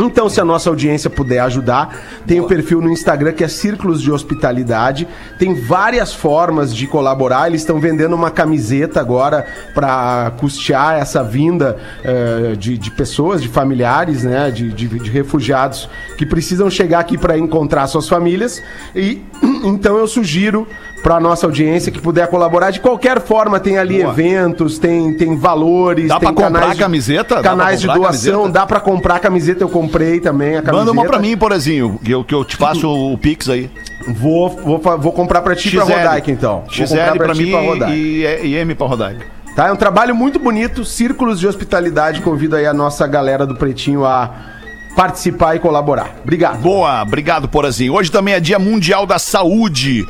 Então, 0.00 0.28
se 0.28 0.40
a 0.40 0.44
nossa 0.44 0.70
audiência 0.70 1.10
puder 1.10 1.40
ajudar, 1.40 1.98
tem 2.24 2.40
o 2.40 2.46
perfil 2.46 2.80
no 2.80 2.88
Instagram 2.88 3.32
que 3.32 3.42
é 3.42 3.48
Círculos 3.48 4.00
de 4.00 4.12
Hospitalidade. 4.12 5.08
Tem 5.40 5.54
várias 5.54 6.12
formas 6.14 6.72
de 6.74 6.86
colaborar. 6.86 7.48
Eles 7.48 7.62
estão 7.62 7.80
vendendo 7.80 8.14
uma 8.14 8.30
camiseta 8.30 9.00
agora 9.00 9.44
para 9.74 10.32
custear 10.38 10.94
essa 11.00 11.24
vinda 11.24 11.76
eh, 12.04 12.54
de, 12.56 12.78
de 12.78 12.90
pessoas, 12.92 13.42
de 13.42 13.48
familiares, 13.48 14.22
né, 14.22 14.52
de, 14.52 14.72
de- 14.72 14.86
de 15.00 15.10
refugiados 15.10 15.88
que 16.16 16.24
precisam 16.24 16.70
chegar 16.70 17.00
aqui 17.00 17.18
para 17.18 17.36
encontrar 17.36 17.88
suas 17.88 18.08
famílias. 18.08 18.62
E 18.94 19.20
então 19.64 19.96
eu 19.98 20.06
sugiro 20.06 20.64
para 21.02 21.20
nossa 21.20 21.46
audiência 21.46 21.90
que 21.92 22.00
puder 22.00 22.26
colaborar 22.28 22.70
de 22.70 22.80
qualquer 22.80 23.20
forma. 23.20 23.58
Tem 23.60 23.78
ali 23.78 24.00
Boa. 24.02 24.12
eventos, 24.12 24.78
tem, 24.78 25.12
tem 25.16 25.36
valores, 25.36 26.08
Dá 26.08 26.18
tem 26.18 26.32
pra 26.32 26.44
comprar 26.44 26.60
canais 26.60 26.76
de- 26.76 26.82
camiseta? 26.82 27.42
Canais 27.42 27.80
de 27.80 27.86
comprar 27.86 28.00
doação, 28.00 28.32
camiseta? 28.32 28.52
dá 28.52 28.66
pra 28.66 28.80
comprar 28.80 29.18
camiseta, 29.20 29.62
eu 29.64 29.68
comprei 29.68 30.20
também 30.20 30.56
a 30.56 30.62
camiseta. 30.62 30.76
Manda 30.76 30.92
uma 30.92 31.04
pra 31.04 31.18
mim, 31.18 31.36
Porazinho, 31.36 31.98
que 32.04 32.10
eu, 32.12 32.24
que 32.24 32.34
eu 32.34 32.44
te 32.44 32.56
faço 32.56 32.88
o 32.88 33.16
Pix 33.18 33.48
aí. 33.48 33.70
Vou, 34.08 34.48
vou, 34.48 34.78
vou 34.98 35.12
comprar 35.12 35.42
pra 35.42 35.54
ti 35.54 35.68
e 35.68 35.72
pra 35.72 35.84
Rodaica, 35.84 36.30
então. 36.30 36.64
XL 36.70 36.96
comprar 37.12 37.34
ti 37.34 37.42
mim 37.44 37.50
pra 37.50 37.60
Rodaica. 37.60 37.94
e, 37.94 38.46
e 38.48 38.54
M 38.56 38.74
pra 38.74 38.86
Rodaica. 38.86 39.26
Tá? 39.54 39.66
É 39.68 39.72
um 39.72 39.76
trabalho 39.76 40.14
muito 40.14 40.38
bonito, 40.38 40.84
Círculos 40.84 41.40
de 41.40 41.46
Hospitalidade. 41.48 42.20
Convido 42.22 42.54
aí 42.56 42.64
a 42.64 42.72
nossa 42.72 43.06
galera 43.06 43.44
do 43.44 43.56
Pretinho 43.56 44.04
a 44.04 44.30
participar 44.98 45.54
e 45.54 45.60
colaborar. 45.60 46.16
Obrigado. 46.24 46.58
Boa, 46.58 47.02
obrigado, 47.02 47.48
Porazinho. 47.48 47.94
Hoje 47.94 48.10
também 48.10 48.34
é 48.34 48.40
Dia 48.40 48.58
Mundial 48.58 49.06
da 49.06 49.16
Saúde. 49.16 50.04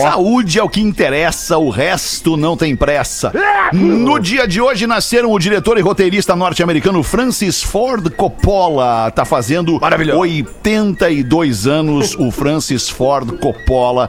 Saúde 0.00 0.58
é 0.58 0.62
o 0.62 0.70
que 0.70 0.80
interessa, 0.80 1.58
o 1.58 1.68
resto 1.68 2.34
não 2.34 2.56
tem 2.56 2.74
pressa. 2.74 3.30
No 3.74 4.18
dia 4.18 4.48
de 4.48 4.58
hoje 4.58 4.86
nasceram 4.86 5.30
o 5.30 5.38
diretor 5.38 5.76
e 5.76 5.82
roteirista 5.82 6.34
norte-americano 6.34 7.02
Francis 7.02 7.62
Ford 7.62 8.08
Coppola. 8.08 9.10
Tá 9.10 9.26
fazendo 9.26 9.78
82 10.16 11.66
anos 11.66 12.14
o 12.18 12.30
Francis 12.30 12.88
Ford 12.88 13.38
Coppola. 13.38 14.08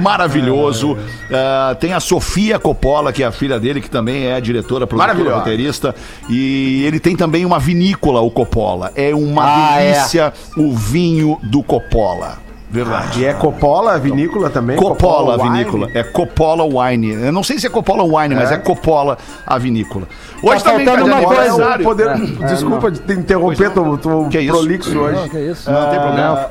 Maravilhoso. 0.00 0.96
Ah, 1.28 1.76
tem 1.80 1.92
a 1.92 1.98
Sofia 1.98 2.56
Coppola, 2.60 3.12
que 3.12 3.24
é 3.24 3.26
a 3.26 3.32
filha 3.32 3.58
dele, 3.58 3.80
que 3.80 3.90
também 3.90 4.26
é 4.26 4.40
diretora, 4.40 4.86
produtora, 4.86 5.38
roteirista. 5.38 5.92
E 6.28 6.84
ele 6.84 7.00
tem 7.00 7.16
também 7.16 7.44
uma 7.44 7.58
vinícola, 7.58 8.20
o 8.20 8.30
Coppola. 8.30 8.92
É 8.94 9.12
uma 9.12 9.55
Ah, 9.56 9.80
é. 9.80 9.92
delícia 9.92 10.32
o 10.56 10.72
vinho 10.74 11.38
do 11.42 11.62
Coppola. 11.62 12.44
Verdade. 12.68 13.20
E 13.20 13.24
é 13.24 13.32
Coppola, 13.32 13.94
a 13.94 13.98
vinícola 13.98 14.50
também? 14.50 14.76
Coppola, 14.76 15.34
a 15.34 15.42
Wine? 15.42 15.58
vinícola. 15.58 15.88
É 15.94 16.02
Coppola 16.02 16.64
Wine. 16.64 17.12
Eu 17.12 17.32
não 17.32 17.42
sei 17.44 17.58
se 17.60 17.66
é 17.66 17.70
Coppola 17.70 18.02
Wine, 18.02 18.34
mas 18.34 18.50
é 18.50 18.58
Coppola 18.58 19.16
a 19.46 19.56
vinícola. 19.56 20.06
Hoje 20.42 20.64
Tá 20.64 20.70
também 20.72 20.84
tá 20.84 20.96
de 20.96 21.02
uma 21.04 21.22
coisa. 21.22 21.40
aniversário. 21.42 21.80
O 21.86 21.88
poder... 21.88 22.16
Desculpa 22.48 22.90
de 22.90 22.98
te 23.00 23.12
interromper, 23.12 23.70
tô, 23.70 23.96
tô 23.96 24.28
Que 24.28 24.40
isso? 24.40 24.52
prolixo 24.52 24.98
hoje. 24.98 25.28
que 25.30 25.38
isso? 25.38 25.70
Não 25.70 25.90
tem 25.90 26.00
problema. 26.00 26.50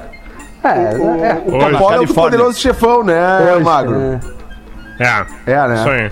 É, 0.63 0.69
é, 0.69 1.43
O 1.45 1.55
Hoje, 1.57 1.71
Coppola 1.71 1.95
é 1.97 1.99
o 1.99 2.07
poderoso 2.13 2.59
chefão, 2.59 3.03
né, 3.03 3.53
hoje, 3.53 3.63
Magro? 3.63 3.95
é. 4.99 5.03
É. 5.03 5.25
É, 5.51 5.67
né? 5.67 5.75
Isso 5.75 5.89
aí. 5.89 6.11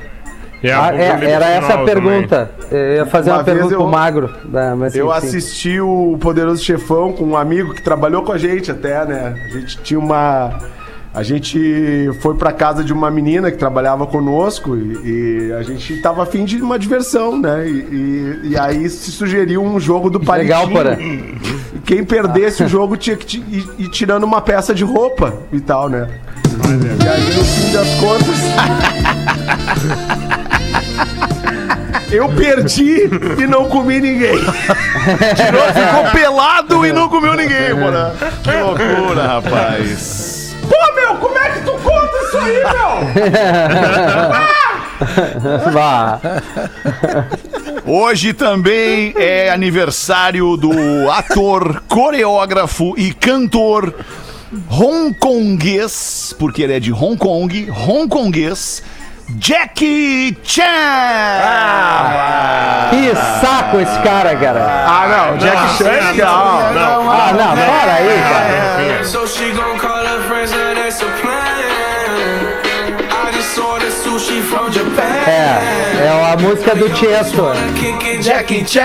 E 0.64 0.72
a 0.72 0.86
Ah, 0.88 0.96
é, 0.96 1.30
era 1.30 1.46
essa 1.50 1.68
a 1.68 1.72
final 1.72 1.86
também. 1.86 2.04
pergunta. 2.04 2.52
Eu 2.72 2.96
ia 2.96 3.06
fazer 3.06 3.30
Uma 3.32 3.38
uma, 3.38 3.44
vez 3.44 3.56
pergunta 3.58 3.76
eu- 3.76 3.80
pro 3.82 3.90
Magro. 3.90 4.30
né, 4.46 4.74
mas 4.78 4.96
Eu 4.96 5.08
enfim. 5.10 5.18
assisti 5.18 5.80
o 5.82 6.18
Poderoso 6.22 6.64
Chefão 6.64 7.12
com 7.12 7.26
um 7.26 7.36
amigo 7.38 7.74
que 7.74 7.82
trabalhou 7.84 8.24
com 8.24 8.32
a 8.32 8.38
gente 8.38 8.72
até, 8.72 9.06
né? 9.06 9.36
A 9.46 9.50
gente 9.50 9.78
tinha 9.84 10.00
uma. 10.00 10.52
A 11.14 11.22
gente 11.22 12.10
foi 12.22 12.34
pra 12.36 12.52
casa 12.52 12.84
de 12.84 12.92
uma 12.92 13.12
menina 13.12 13.52
que 13.52 13.58
trabalhava 13.58 14.08
conosco 14.08 14.76
e, 14.76 15.48
e 15.50 15.54
a 15.54 15.62
gente 15.62 15.98
tava 16.02 16.24
afim 16.24 16.44
de 16.44 16.60
uma 16.60 16.80
diversão, 16.80 17.40
né? 17.40 17.68
E, 17.68 17.70
e- 17.72 18.40
e 18.52 18.58
aí 18.58 18.90
se 18.90 19.12
sugeriu 19.12 19.62
um 19.62 19.80
jogo 19.80 20.10
do 20.10 20.20
palitinho. 20.20 20.76
Legal. 20.76 21.00
E 21.00 21.80
Quem 21.86 22.04
perdesse 22.04 22.64
o 22.64 22.68
jogo 22.68 22.98
tinha 22.98 23.16
que 23.16 23.38
ir, 23.38 23.70
ir 23.78 23.90
tirando 23.90 24.24
uma 24.24 24.42
peça 24.42 24.74
de 24.74 24.84
roupa 24.84 25.34
e 25.52 25.60
tal, 25.60 25.88
né? 25.88 26.08
E 27.04 27.08
aí, 27.08 27.36
no 27.36 27.44
fim 27.44 27.72
das 27.74 27.88
contas. 28.00 28.38
Eu 32.14 32.30
perdi 32.30 33.10
e 33.42 33.48
não 33.48 33.68
comi 33.68 34.00
ninguém. 34.00 34.38
Tirou, 34.38 35.64
ficou 35.74 36.12
pelado 36.12 36.86
e 36.86 36.94
não 36.94 37.10
comeu 37.10 37.34
ninguém, 37.34 37.76
Porã. 37.76 38.12
Que 38.44 38.52
loucura, 38.52 39.28
rapaz. 39.28 40.56
Pô, 40.62 40.94
meu, 40.94 41.16
como 41.16 41.36
é 41.40 41.50
que 41.50 41.62
tu 41.62 41.72
conta 41.72 42.18
isso 42.24 42.38
aí, 42.38 42.64
meu? 45.64 45.72
Vá. 45.74 46.20
Hoje 47.84 48.32
também 48.32 49.16
é 49.18 49.50
aniversário 49.50 50.56
do 50.56 50.72
ator, 51.10 51.82
coreógrafo 51.88 52.94
e 52.96 53.12
cantor 53.12 53.92
hongkonguês, 54.70 56.36
porque 56.38 56.62
ele 56.62 56.74
é 56.74 56.80
de 56.80 56.94
Hong 56.94 57.18
Kong, 57.18 57.72
hongkonguês, 57.72 58.84
Jackie 59.38 60.38
Chan! 60.44 60.64
Que 62.92 63.14
saco 63.42 63.80
esse 63.80 64.00
cara, 64.00 64.36
cara. 64.36 64.86
Ah, 64.88 65.08
não, 65.32 65.38
Jack 65.38 65.78
Chan 65.78 65.90
é 65.90 66.12
legal. 66.12 66.72
Não, 66.74 67.12
Ah, 67.12 67.32
não, 67.34 67.56
para 67.56 67.94
aí, 67.96 68.24
cara. 68.30 69.04
So 69.06 69.28
she 69.28 69.52
gon' 69.52 69.78
call 69.80 70.06
her 70.06 70.20
friends 70.28 70.52
and 70.54 70.76
that's 70.78 71.02
a 71.02 71.06
plan. 71.22 71.34
I 73.12 73.32
just 73.34 73.58
ordered 73.58 73.92
sushi 73.92 74.42
from 74.42 74.70
Japan. 74.72 75.04
É 75.28 75.93
a 76.22 76.38
música 76.38 76.76
do 76.76 76.90
Tiesto. 76.90 77.44
Jackie 78.22 78.64
Chan! 78.68 78.82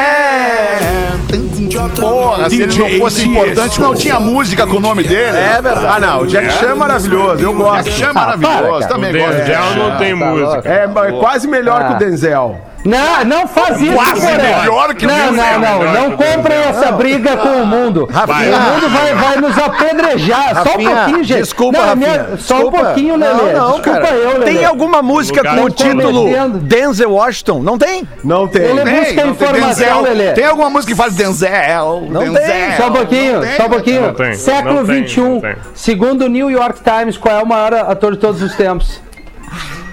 Porra, 2.01 2.49
se 2.49 2.63
ele 2.63 2.77
não 2.79 2.89
fosse 2.99 3.27
importante, 3.29 3.81
não 3.81 3.95
tinha 3.95 4.19
música 4.21 4.67
com 4.67 4.77
o 4.77 4.81
nome 4.81 5.03
dele. 5.05 5.37
É 5.37 5.61
verdade. 5.61 5.87
Ah, 5.87 6.01
não, 6.01 6.23
o 6.23 6.27
Jack 6.27 6.51
Chan 6.53 6.71
é 6.71 6.75
maravilhoso, 6.75 7.43
eu 7.43 7.53
gosto. 7.55 7.85
Jackie 7.85 7.91
Chan 7.99 8.11
é 8.11 8.13
maravilhoso, 8.13 8.89
também 8.89 9.15
O 9.15 9.19
gosto. 9.19 9.37
de 9.37 9.47
Denzel 9.47 9.47
Jack 9.47 9.77
não 9.79 9.97
tem 9.99 10.19
Tá 10.19 10.27
música. 10.27 10.69
É, 10.69 10.87
quase 11.19 11.49
melhor 11.49 11.83
Ah. 11.83 11.85
que 11.89 11.93
o 11.95 11.99
Denzel. 11.99 12.61
Não, 12.85 13.25
não 13.25 13.47
faz 13.49 13.81
isso, 13.81 13.93
Quase 13.93 14.21
Porã. 14.21 14.37
melhor 14.37 14.95
que 14.95 15.05
o 15.05 15.09
Não, 15.09 15.33
não, 15.33 15.59
não. 15.61 15.93
Não 15.93 16.17
que 16.17 16.25
o 16.25 16.27
comprem 16.35 16.59
essa 16.59 16.93
briga 16.93 17.37
com 17.37 17.49
o 17.63 17.67
mundo. 17.67 18.09
Rafinha. 18.11 18.57
O 18.57 18.61
mundo 18.61 18.89
vai, 18.89 19.15
vai 19.15 19.37
nos 19.37 19.59
apedrejar. 19.59 20.55
Só 20.55 20.61
um 20.61 20.65
Rafinha, 20.65 20.91
pouquinho, 20.97 21.25
gente. 21.25 21.39
desculpa, 21.41 21.79
não, 21.79 21.85
é 21.85 21.89
Rafinha, 21.89 22.37
Só 22.39 22.67
um 22.67 22.71
pouquinho, 22.71 23.17
Lelê. 23.17 23.35
Não, 23.35 23.53
não, 23.53 23.73
Desculpa 23.77 24.01
cara. 24.01 24.15
eu, 24.15 24.39
Lelê. 24.39 24.45
Tem 24.55 24.65
alguma 24.65 25.03
música 25.03 25.43
com 25.43 25.63
o 25.65 25.71
tá 25.71 25.85
título 25.85 26.23
cometendo. 26.25 26.59
Denzel 26.59 27.13
Washington? 27.13 27.63
Não 27.63 27.77
tem? 27.79 28.09
Não 28.25 28.47
tem. 28.49 28.63
Ele 28.63 28.81
Tem, 28.83 28.95
busca 28.95 29.13
não 29.15 29.35
tem 29.35 29.49
informação, 29.49 29.69
Denzel. 29.77 30.03
Lelê. 30.03 30.33
Tem 30.33 30.45
alguma 30.45 30.71
música 30.71 30.93
que 30.93 30.97
fala 30.97 31.11
Denzel? 31.11 32.07
Não 32.11 32.21
Denzel. 32.21 32.43
tem, 32.47 32.77
Só 32.77 32.89
um 32.89 32.93
pouquinho, 32.93 33.33
Não 33.35 33.41
tem, 33.41 33.57
só 33.57 33.67
um 33.67 33.69
pouquinho. 33.71 34.03
Não 34.03 34.15
tem, 34.15 34.35
Século 34.35 34.75
não 34.75 34.87
tem, 34.87 35.07
XXI, 35.07 35.21
não 35.21 35.41
tem. 35.41 35.57
segundo 35.75 36.25
o 36.25 36.29
New 36.29 36.51
York 36.51 36.81
Times, 36.83 37.17
qual 37.17 37.39
é 37.39 37.43
o 37.43 37.47
maior 37.47 37.75
ator 37.75 38.13
de 38.13 38.19
todos 38.19 38.41
os 38.43 38.55
tempos? 38.55 39.01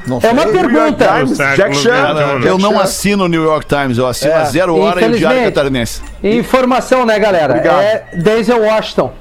Não 0.07 0.19
É 0.21 0.29
uma 0.31 0.45
pergunta. 0.47 1.07
Times, 1.07 1.37
Jack 1.55 1.75
Chan. 1.77 2.15
Eu 2.45 2.57
não 2.57 2.79
assino 2.79 3.25
o 3.25 3.27
New 3.27 3.43
York 3.43 3.65
Times, 3.65 3.97
eu 3.97 4.07
assino 4.07 4.31
É. 4.31 4.35
a 4.35 4.43
Zero 4.45 4.77
Hora 4.79 5.01
e 5.01 5.09
o 5.11 5.17
Diário. 5.17 5.43
Catarinense. 5.45 6.01
Informação, 6.23 7.05
né, 7.05 7.17
galera? 7.19 7.53
Obrigado. 7.53 7.81
É 7.81 8.03
Denzel 8.15 8.61
Washington. 8.61 9.11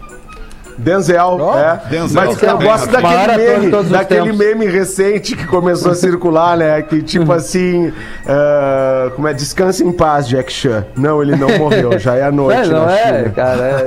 Denzel, 0.76 1.38
é. 1.56 1.88
Denzel. 1.88 2.20
Mas 2.24 2.42
eu 2.42 2.58
gosto 2.58 2.90
daquele 2.90 3.36
meme, 3.36 3.70
todos 3.70 3.90
daquele 3.92 4.32
meme 4.32 4.66
recente 4.66 5.36
que 5.36 5.46
começou 5.46 5.92
a 5.92 5.94
circular, 5.94 6.56
né? 6.56 6.82
Que 6.82 7.00
tipo 7.00 7.32
assim, 7.32 7.92
ah, 8.26 9.08
como 9.14 9.28
é? 9.28 9.32
Descanse 9.32 9.84
em 9.84 9.92
paz, 9.92 10.26
Jack 10.26 10.52
Chan. 10.52 10.84
Não, 10.96 11.22
ele 11.22 11.36
não 11.36 11.46
morreu, 11.58 11.96
já 11.96 12.16
é 12.16 12.24
a 12.24 12.32
noite 12.32 12.62
É, 12.68 12.72
não 12.72 12.86
na 12.86 12.98
é, 12.98 13.06
China. 13.18 13.30
cara. 13.30 13.62
É... 13.62 13.84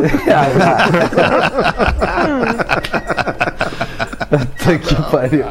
Puta 4.29 4.77
que 4.77 4.95
pariu. 5.09 5.45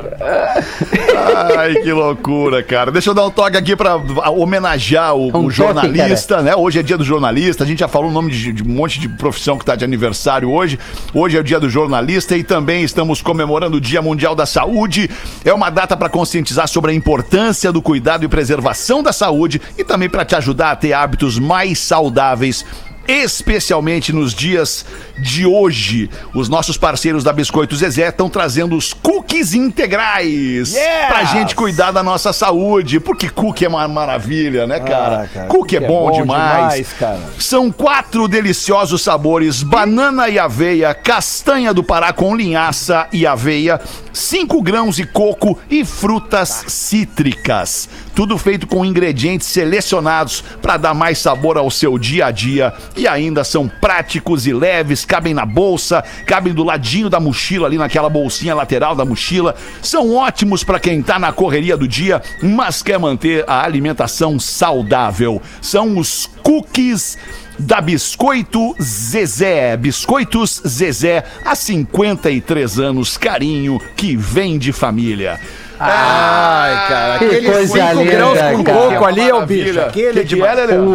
Ai, 1.58 1.74
que 1.76 1.92
loucura, 1.92 2.62
cara. 2.62 2.90
Deixa 2.90 3.10
eu 3.10 3.14
dar 3.14 3.24
um 3.24 3.30
toque 3.30 3.56
aqui 3.56 3.74
pra 3.74 3.96
homenagear 4.30 5.14
o, 5.14 5.26
Um 5.26 5.28
o 5.28 5.30
toque, 5.30 5.52
jornalista, 5.52 6.42
né? 6.42 6.54
Hoje 6.54 6.78
é 6.78 6.82
dia 6.82 6.98
do 6.98 7.04
jornalista. 7.04 7.64
A 7.64 7.66
gente 7.66 7.78
já 7.80 7.88
falou 7.88 8.10
o 8.10 8.12
nome 8.12 8.30
de, 8.30 8.52
de 8.52 8.62
um 8.62 8.68
monte 8.68 9.00
de 9.00 9.08
profissão 9.08 9.56
que 9.56 9.64
tá 9.64 9.74
de 9.74 9.84
aniversário 9.84 10.50
hoje. 10.50 10.78
Hoje 11.14 11.36
é 11.36 11.40
o 11.40 11.44
dia 11.44 11.58
do 11.58 11.70
jornalista 11.70 12.36
e 12.36 12.44
também 12.44 12.84
estamos 12.84 13.22
comemorando 13.22 13.78
o 13.78 13.80
Dia 13.80 14.02
Mundial 14.02 14.34
da 14.34 14.44
Saúde. 14.44 15.10
É 15.44 15.52
uma 15.52 15.70
data 15.70 15.96
para 15.96 16.08
conscientizar 16.08 16.68
sobre 16.68 16.90
a 16.90 16.94
importância 16.94 17.72
do 17.72 17.80
cuidado 17.80 18.24
e 18.24 18.28
preservação 18.28 19.02
da 19.02 19.12
saúde 19.12 19.60
e 19.78 19.84
também 19.84 20.08
para 20.08 20.24
te 20.24 20.34
ajudar 20.34 20.72
a 20.72 20.76
ter 20.76 20.92
hábitos 20.92 21.38
mais 21.38 21.78
saudáveis 21.78 22.64
especialmente 23.08 24.12
nos 24.12 24.34
dias 24.34 24.84
de 25.18 25.46
hoje. 25.46 26.10
Os 26.34 26.48
nossos 26.48 26.76
parceiros 26.76 27.24
da 27.24 27.32
Biscoito 27.32 27.76
Zezé 27.76 28.08
estão 28.08 28.28
trazendo 28.28 28.76
os 28.76 28.92
cookies 28.92 29.54
integrais 29.54 30.74
Yes! 30.74 31.06
pra 31.08 31.24
gente 31.24 31.54
cuidar 31.54 31.90
da 31.90 32.02
nossa 32.02 32.32
saúde. 32.32 33.00
Porque 33.00 33.28
cookie 33.28 33.64
é 33.64 33.68
uma 33.68 33.86
maravilha, 33.88 34.66
né, 34.66 34.80
cara? 34.80 35.22
Ah, 35.22 35.28
cara, 35.28 35.46
cookie 35.46 35.76
é 35.76 35.80
cookie 35.80 35.92
bom, 35.92 36.08
é 36.08 36.10
bom 36.12 36.20
demais. 36.20 36.72
demais, 36.74 36.92
cara. 36.98 37.20
São 37.38 37.70
quatro 37.70 38.28
deliciosos 38.28 39.02
sabores: 39.02 39.62
banana 39.62 40.28
e 40.28 40.38
aveia, 40.38 40.94
castanha 40.94 41.72
do 41.72 41.82
Pará 41.82 42.12
com 42.12 42.34
linhaça 42.36 43.06
e 43.12 43.26
aveia, 43.26 43.80
cinco 44.12 44.62
grãos 44.62 44.98
e 44.98 45.06
coco 45.06 45.58
e 45.70 45.84
frutas 45.84 46.64
cítricas. 46.68 47.88
Tudo 48.14 48.38
feito 48.38 48.66
com 48.66 48.84
ingredientes 48.84 49.46
selecionados 49.48 50.42
para 50.62 50.76
dar 50.76 50.94
mais 50.94 51.18
sabor 51.18 51.56
ao 51.58 51.70
seu 51.70 51.98
dia 51.98 52.26
a 52.26 52.30
dia 52.30 52.72
e 52.96 53.06
ainda 53.06 53.44
são 53.44 53.68
práticos 53.68 54.46
e 54.46 54.52
leves, 54.52 55.04
cabem 55.04 55.34
na 55.34 55.44
bolsa, 55.44 56.02
cabem 56.26 56.52
do 56.52 56.64
ladinho 56.64 57.10
da 57.10 57.20
mochila 57.20 57.66
ali 57.66 57.78
naquela 57.78 58.08
bolsinha 58.08 58.54
lateral 58.54 58.94
da 58.94 59.04
mochila. 59.04 59.54
São 59.82 60.14
ótimos 60.14 60.64
para 60.64 60.80
quem 60.80 61.02
tá 61.02 61.18
na 61.18 61.32
correria 61.32 61.76
do 61.76 61.86
dia, 61.86 62.22
mas 62.42 62.82
quer 62.82 62.98
manter 62.98 63.44
a 63.46 63.62
alimentação 63.62 64.38
saudável. 64.40 65.40
São 65.60 65.98
os 65.98 66.28
cookies 66.42 67.18
da 67.58 67.80
Biscoito 67.80 68.74
Zezé. 68.80 69.76
Biscoitos 69.76 70.62
Zezé, 70.66 71.24
há 71.44 71.54
53 71.54 72.78
anos, 72.78 73.16
carinho 73.16 73.80
que 73.96 74.16
vem 74.16 74.58
de 74.58 74.72
família. 74.72 75.40
Ai, 75.78 76.88
cara. 76.88 77.18
Que 77.18 77.24
Aqueles 77.26 77.50
coisa 77.50 77.88
5 77.88 77.98
linda, 78.00 78.10
grãos 78.16 78.38
com 78.40 78.64
cara. 78.64 78.78
coco 78.78 79.04
ali, 79.04 79.30
ó, 79.30 79.34
Maravilha. 79.34 79.64
bicho. 79.66 79.80
Aquele 79.80 80.20
Que 80.20 80.24
de 80.24 80.36
que 80.36 80.42
é? 80.42 80.46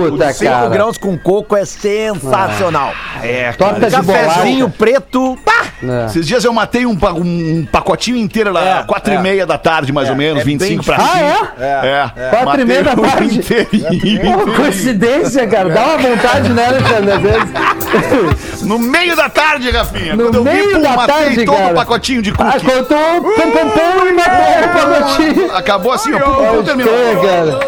Puta, 0.09 0.33
5 0.33 0.51
cara. 0.51 0.69
grãos 0.69 0.97
com 0.97 1.17
coco 1.17 1.55
é 1.55 1.65
sensacional. 1.65 2.93
É, 3.21 3.51
Torta 3.53 3.89
de 3.89 3.95
Cafezinho 3.95 4.67
bolacha. 4.67 4.75
preto. 4.77 5.37
Pá! 5.45 5.60
É. 5.83 6.05
Esses 6.05 6.27
dias 6.27 6.43
eu 6.43 6.53
matei 6.53 6.85
um, 6.85 6.95
pa- 6.95 7.11
um 7.13 7.65
pacotinho 7.71 8.17
inteiro 8.17 8.51
lá, 8.51 8.79
É, 8.79 8.83
quatro 8.83 9.13
é. 9.13 9.15
e 9.15 9.19
meia 9.19 9.45
da 9.45 9.57
tarde, 9.57 9.91
mais 9.91 10.09
ou 10.09 10.15
menos, 10.15 10.41
é 10.41 10.45
25 10.45 10.83
bem 10.83 10.95
pra 10.95 11.03
Ah, 11.03 11.07
cinco. 11.07 11.47
é? 11.61 11.65
É. 11.65 12.29
Quatro 12.29 12.41
e 12.41 12.45
Matei 12.45 12.65
meia 12.65 12.83
da 12.83 12.95
tarde? 12.95 13.37
inteirinho. 13.39 14.55
Coincidência, 14.55 15.47
cara. 15.47 15.69
Dá 15.69 15.85
uma 15.85 15.97
vontade, 15.97 16.49
né, 16.49 16.65
Alexandre? 16.67 17.11
Às 17.11 17.21
vezes. 17.21 18.61
No 18.61 18.77
meio 18.77 19.15
da 19.15 19.27
tarde, 19.27 19.69
Rafinha. 19.71 20.15
No 20.15 20.25
Quando 20.25 20.35
eu 20.35 20.43
meio 20.43 20.67
vi, 20.67 20.73
pum, 20.75 20.81
da 20.81 20.89
matei 20.95 21.15
tarde, 21.15 21.45
todo 21.45 21.57
cara. 21.57 21.71
o 21.71 21.75
pacotinho 21.75 22.21
de 22.21 22.29
Ah, 22.31 22.51
cookie. 22.53 22.65
contou 22.65 23.21
pum 23.21 23.51
pum 23.51 23.69
pum 23.69 24.07
e 24.07 24.13
matou 24.13 24.65
o 24.65 24.99
pacotinho. 25.01 25.55
Acabou 25.55 25.91
assim, 25.91 26.13
ó. 26.13 26.19
Pum, 26.19 26.31
pum, 26.33 26.57
pum, 26.57 26.63
terminou. 26.63 26.93
cara. 27.21 27.59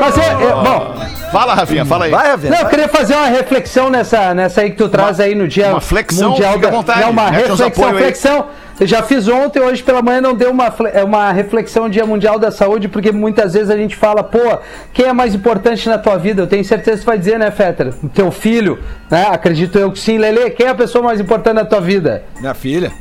Mas 0.00 0.18
é, 0.18 0.28
é, 0.30 0.34
bom, 0.36 0.94
Fala, 1.36 1.52
Rafinha, 1.52 1.84
fala 1.84 2.06
aí. 2.06 2.10
Vai, 2.10 2.30
Rafinha. 2.30 2.50
não, 2.50 2.60
eu 2.60 2.66
queria 2.66 2.88
fazer 2.88 3.14
uma 3.14 3.26
reflexão 3.26 3.90
nessa, 3.90 4.32
nessa 4.32 4.62
aí 4.62 4.70
que 4.70 4.76
tu 4.76 4.88
traz 4.88 5.20
aí 5.20 5.34
no 5.34 5.46
dia 5.46 5.68
uma 5.68 5.82
flexão, 5.82 6.30
mundial 6.30 6.54
fica 6.54 6.68
à 6.68 6.70
da, 6.70 6.76
vontade, 6.76 7.00
Não, 7.00 7.10
uma 7.10 7.30
mete 7.30 7.48
reflexão, 7.50 7.94
flexão. 7.94 8.46
Eu 8.80 8.86
já 8.86 9.02
fiz 9.02 9.28
ontem, 9.28 9.60
hoje 9.60 9.82
pela 9.82 10.00
manhã 10.00 10.22
não 10.22 10.34
deu 10.34 10.50
uma, 10.50 10.72
é 10.94 11.04
uma 11.04 11.30
reflexão 11.32 11.90
Dia 11.90 12.06
Mundial 12.06 12.38
da 12.38 12.50
Saúde, 12.50 12.88
porque 12.88 13.12
muitas 13.12 13.52
vezes 13.52 13.68
a 13.70 13.76
gente 13.76 13.94
fala, 13.94 14.22
pô, 14.22 14.58
quem 14.94 15.06
é 15.06 15.12
mais 15.12 15.34
importante 15.34 15.86
na 15.88 15.98
tua 15.98 16.16
vida? 16.16 16.40
Eu 16.42 16.46
tenho 16.46 16.64
certeza 16.64 16.98
que 16.98 17.02
tu 17.04 17.06
vai 17.06 17.18
dizer, 17.18 17.38
né, 17.38 17.50
Fetter? 17.50 17.92
O 18.02 18.08
teu 18.08 18.30
filho, 18.30 18.78
né? 19.10 19.26
Acredito 19.30 19.78
eu 19.78 19.92
que 19.92 19.98
sim, 19.98 20.16
Lele. 20.16 20.50
Quem 20.50 20.66
é 20.66 20.70
a 20.70 20.74
pessoa 20.74 21.04
mais 21.04 21.20
importante 21.20 21.56
na 21.56 21.64
tua 21.64 21.80
vida? 21.80 22.24
Minha 22.40 22.54
filha. 22.54 22.92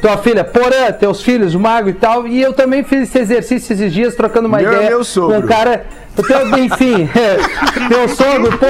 Tua 0.00 0.18
filha, 0.18 0.44
Porã, 0.44 0.92
teus 0.92 1.22
filhos, 1.22 1.54
o 1.54 1.60
Mago 1.60 1.88
e 1.88 1.94
tal. 1.94 2.26
E 2.26 2.42
eu 2.42 2.52
também 2.52 2.84
fiz 2.84 3.08
esse 3.08 3.18
exercício 3.18 3.72
esses 3.72 3.90
dias, 3.90 4.14
trocando 4.14 4.46
uma 4.46 4.58
Meu- 4.58 4.70
ideia 4.70 4.90
meu 4.90 5.00
com 5.02 5.38
um 5.38 5.42
cara. 5.46 5.86
Teu, 6.22 6.58
enfim, 6.58 7.08
teu 7.88 8.08
sogro, 8.08 8.56
pô, 8.56 8.66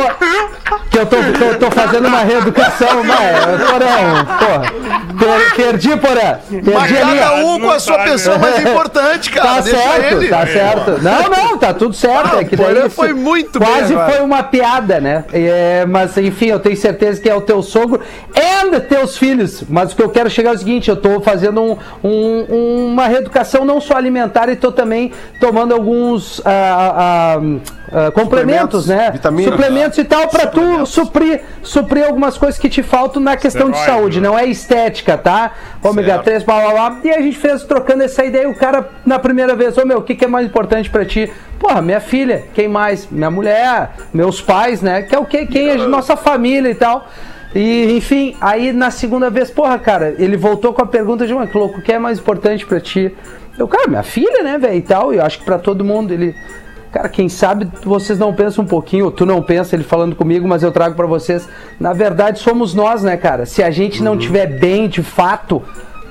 que 0.91 0.99
eu 0.99 1.05
tô, 1.07 1.17
tô, 1.17 1.59
tô 1.67 1.71
fazendo 1.71 2.09
uma 2.09 2.21
reeducação, 2.21 3.05
mas, 3.05 3.69
Porã, 3.71 4.25
pô, 4.39 5.19
per- 5.19 5.55
perdi, 5.55 5.97
Porã, 5.97 6.39
Mas 6.51 6.65
perdi 6.65 6.97
ali. 6.97 7.19
cada 7.19 7.35
um 7.45 7.61
com 7.61 7.71
a 7.71 7.79
sua 7.79 7.99
pessoa 7.99 8.39
mais 8.39 8.59
importante, 8.65 9.31
cara. 9.31 9.57
Tá 9.57 9.63
certo, 9.63 10.15
ele. 10.17 10.29
tá 10.29 10.47
certo. 10.47 11.03
Não, 11.03 11.23
não, 11.29 11.59
tá 11.59 11.75
tudo 11.75 11.95
certo. 11.95 12.31
Ah, 12.37 12.41
é 12.41 12.45
que 12.45 12.57
daí 12.57 12.89
foi 12.89 13.13
muito 13.13 13.59
bem 13.59 13.69
Quase 13.69 13.93
agora. 13.93 14.13
foi 14.13 14.21
uma 14.25 14.43
piada, 14.43 15.01
né? 15.01 15.25
É, 15.33 15.85
mas, 15.87 16.17
enfim, 16.17 16.47
eu 16.47 16.59
tenho 16.61 16.77
certeza 16.77 17.21
que 17.21 17.29
é 17.29 17.35
o 17.35 17.41
teu 17.43 17.63
sogro 17.63 18.01
e 18.35 18.81
teus 18.81 19.17
filhos. 19.19 19.63
Mas 19.69 19.93
o 19.93 19.97
que 19.97 20.03
eu 20.03 20.09
quero 20.09 20.29
chegar 20.31 20.51
é 20.51 20.55
o 20.55 20.59
seguinte: 20.59 20.89
eu 20.89 20.97
tô 20.97 21.21
fazendo 21.21 21.63
um- 21.63 21.77
um- 22.03 22.87
uma 22.93 23.07
reeducação 23.07 23.65
não 23.65 23.81
só 23.81 23.97
alimentar 23.97 24.49
e 24.49 24.57
tô 24.57 24.73
também 24.73 25.13
tomando 25.39 25.75
alguns 25.75 26.41
ah, 26.45 27.34
ah, 27.37 28.11
complementos, 28.11 28.85
Suplementos, 28.85 28.87
né? 28.89 29.11
vitaminas. 29.13 29.53
Suplementos 29.53 29.99
e 29.99 30.05
tal, 30.05 30.29
pra 30.29 30.47
tu 30.47 30.87
suprir, 30.87 31.41
suprir 31.63 32.05
algumas 32.07 32.37
coisas 32.39 32.59
que 32.59 32.69
te 32.69 32.83
faltam 32.83 33.23
na 33.23 33.37
questão 33.37 33.71
de 33.71 33.79
saúde. 33.79 34.21
né? 34.21 34.29
Não 34.29 34.39
é 34.39 34.47
estética, 34.47 35.17
tá? 35.19 35.53
Ômega 35.83 36.15
Certo. 36.15 36.25
3, 36.25 36.43
blá 36.43 36.61
blá 36.61 36.71
blá. 36.73 36.99
E 37.05 37.11
a 37.11 37.21
gente 37.21 37.37
fez 37.39 37.63
trocando 37.65 38.03
essa 38.03 38.25
ideia. 38.25 38.49
O 38.49 38.55
cara, 38.55 38.89
na 39.05 39.19
primeira 39.19 39.55
vez, 39.55 39.77
ô 39.79 39.85
meu, 39.87 39.99
o 39.99 40.03
que, 40.03 40.15
que 40.15 40.25
é 40.25 40.29
mais 40.29 40.47
importante 40.47 40.89
pra 40.91 41.05
ti? 41.05 41.31
Porra, 41.59 41.81
minha 41.81 42.01
filha, 42.01 42.45
quem 42.55 42.69
mais? 42.69 43.07
Minha 43.11 43.31
mulher, 43.31 43.91
meus 44.13 44.41
pais, 44.41 44.83
né? 44.83 45.03
Que 45.03 45.15
é 45.15 45.19
o 45.19 45.25
que? 45.25 45.47
Quem 45.47 45.69
é 45.69 45.77
nossa 45.77 46.17
família 46.17 46.71
e 46.71 46.75
tal. 46.75 47.07
E, 47.55 47.97
enfim, 47.97 48.37
aí 48.41 48.73
na 48.73 48.91
segunda 48.91 49.31
vez, 49.31 49.49
porra, 49.51 49.79
cara, 49.79 50.15
ele 50.19 50.37
voltou 50.37 50.73
com 50.75 50.83
a 50.83 50.87
pergunta 50.87 51.25
de, 51.25 51.33
mano, 51.33 51.47
que 51.47 51.57
louco, 51.57 51.79
o 51.79 51.83
que 51.83 51.93
é 51.93 51.99
mais 52.01 52.19
importante 52.19 52.67
pra 52.67 52.81
ti? 52.81 53.15
Eu, 53.57 53.69
cara, 53.69 53.87
minha 53.87 54.03
filha, 54.03 54.43
né, 54.43 54.59
velho, 54.59 54.75
e 54.75 54.83
tal. 54.83 55.15
E 55.15 55.19
eu 55.19 55.25
acho 55.25 55.39
que 55.39 55.45
pra 55.45 55.59
todo 55.59 55.85
mundo, 55.85 56.13
ele. 56.13 56.35
Cara, 56.95 57.09
quem 57.09 57.29
sabe 57.29 57.69
vocês 57.83 58.21
não 58.21 58.33
pensam 58.33 58.63
um 58.63 58.67
pouquinho, 58.69 59.07
ou 59.07 59.11
tu 59.11 59.27
não 59.27 59.43
pensa 59.43 59.75
ele 59.75 59.83
falando 59.83 60.15
comigo, 60.15 60.47
mas 60.47 60.63
eu 60.63 60.71
trago 60.71 60.95
pra 60.95 61.09
vocês. 61.09 61.49
Na 61.81 61.93
verdade, 61.93 62.39
somos 62.39 62.73
nós, 62.73 63.03
né, 63.03 63.17
cara? 63.17 63.45
Se 63.47 63.65
a 63.65 63.71
gente 63.73 64.01
não 64.01 64.17
tiver 64.17 64.47
bem 64.47 64.87
de 64.87 65.03
fato 65.03 65.61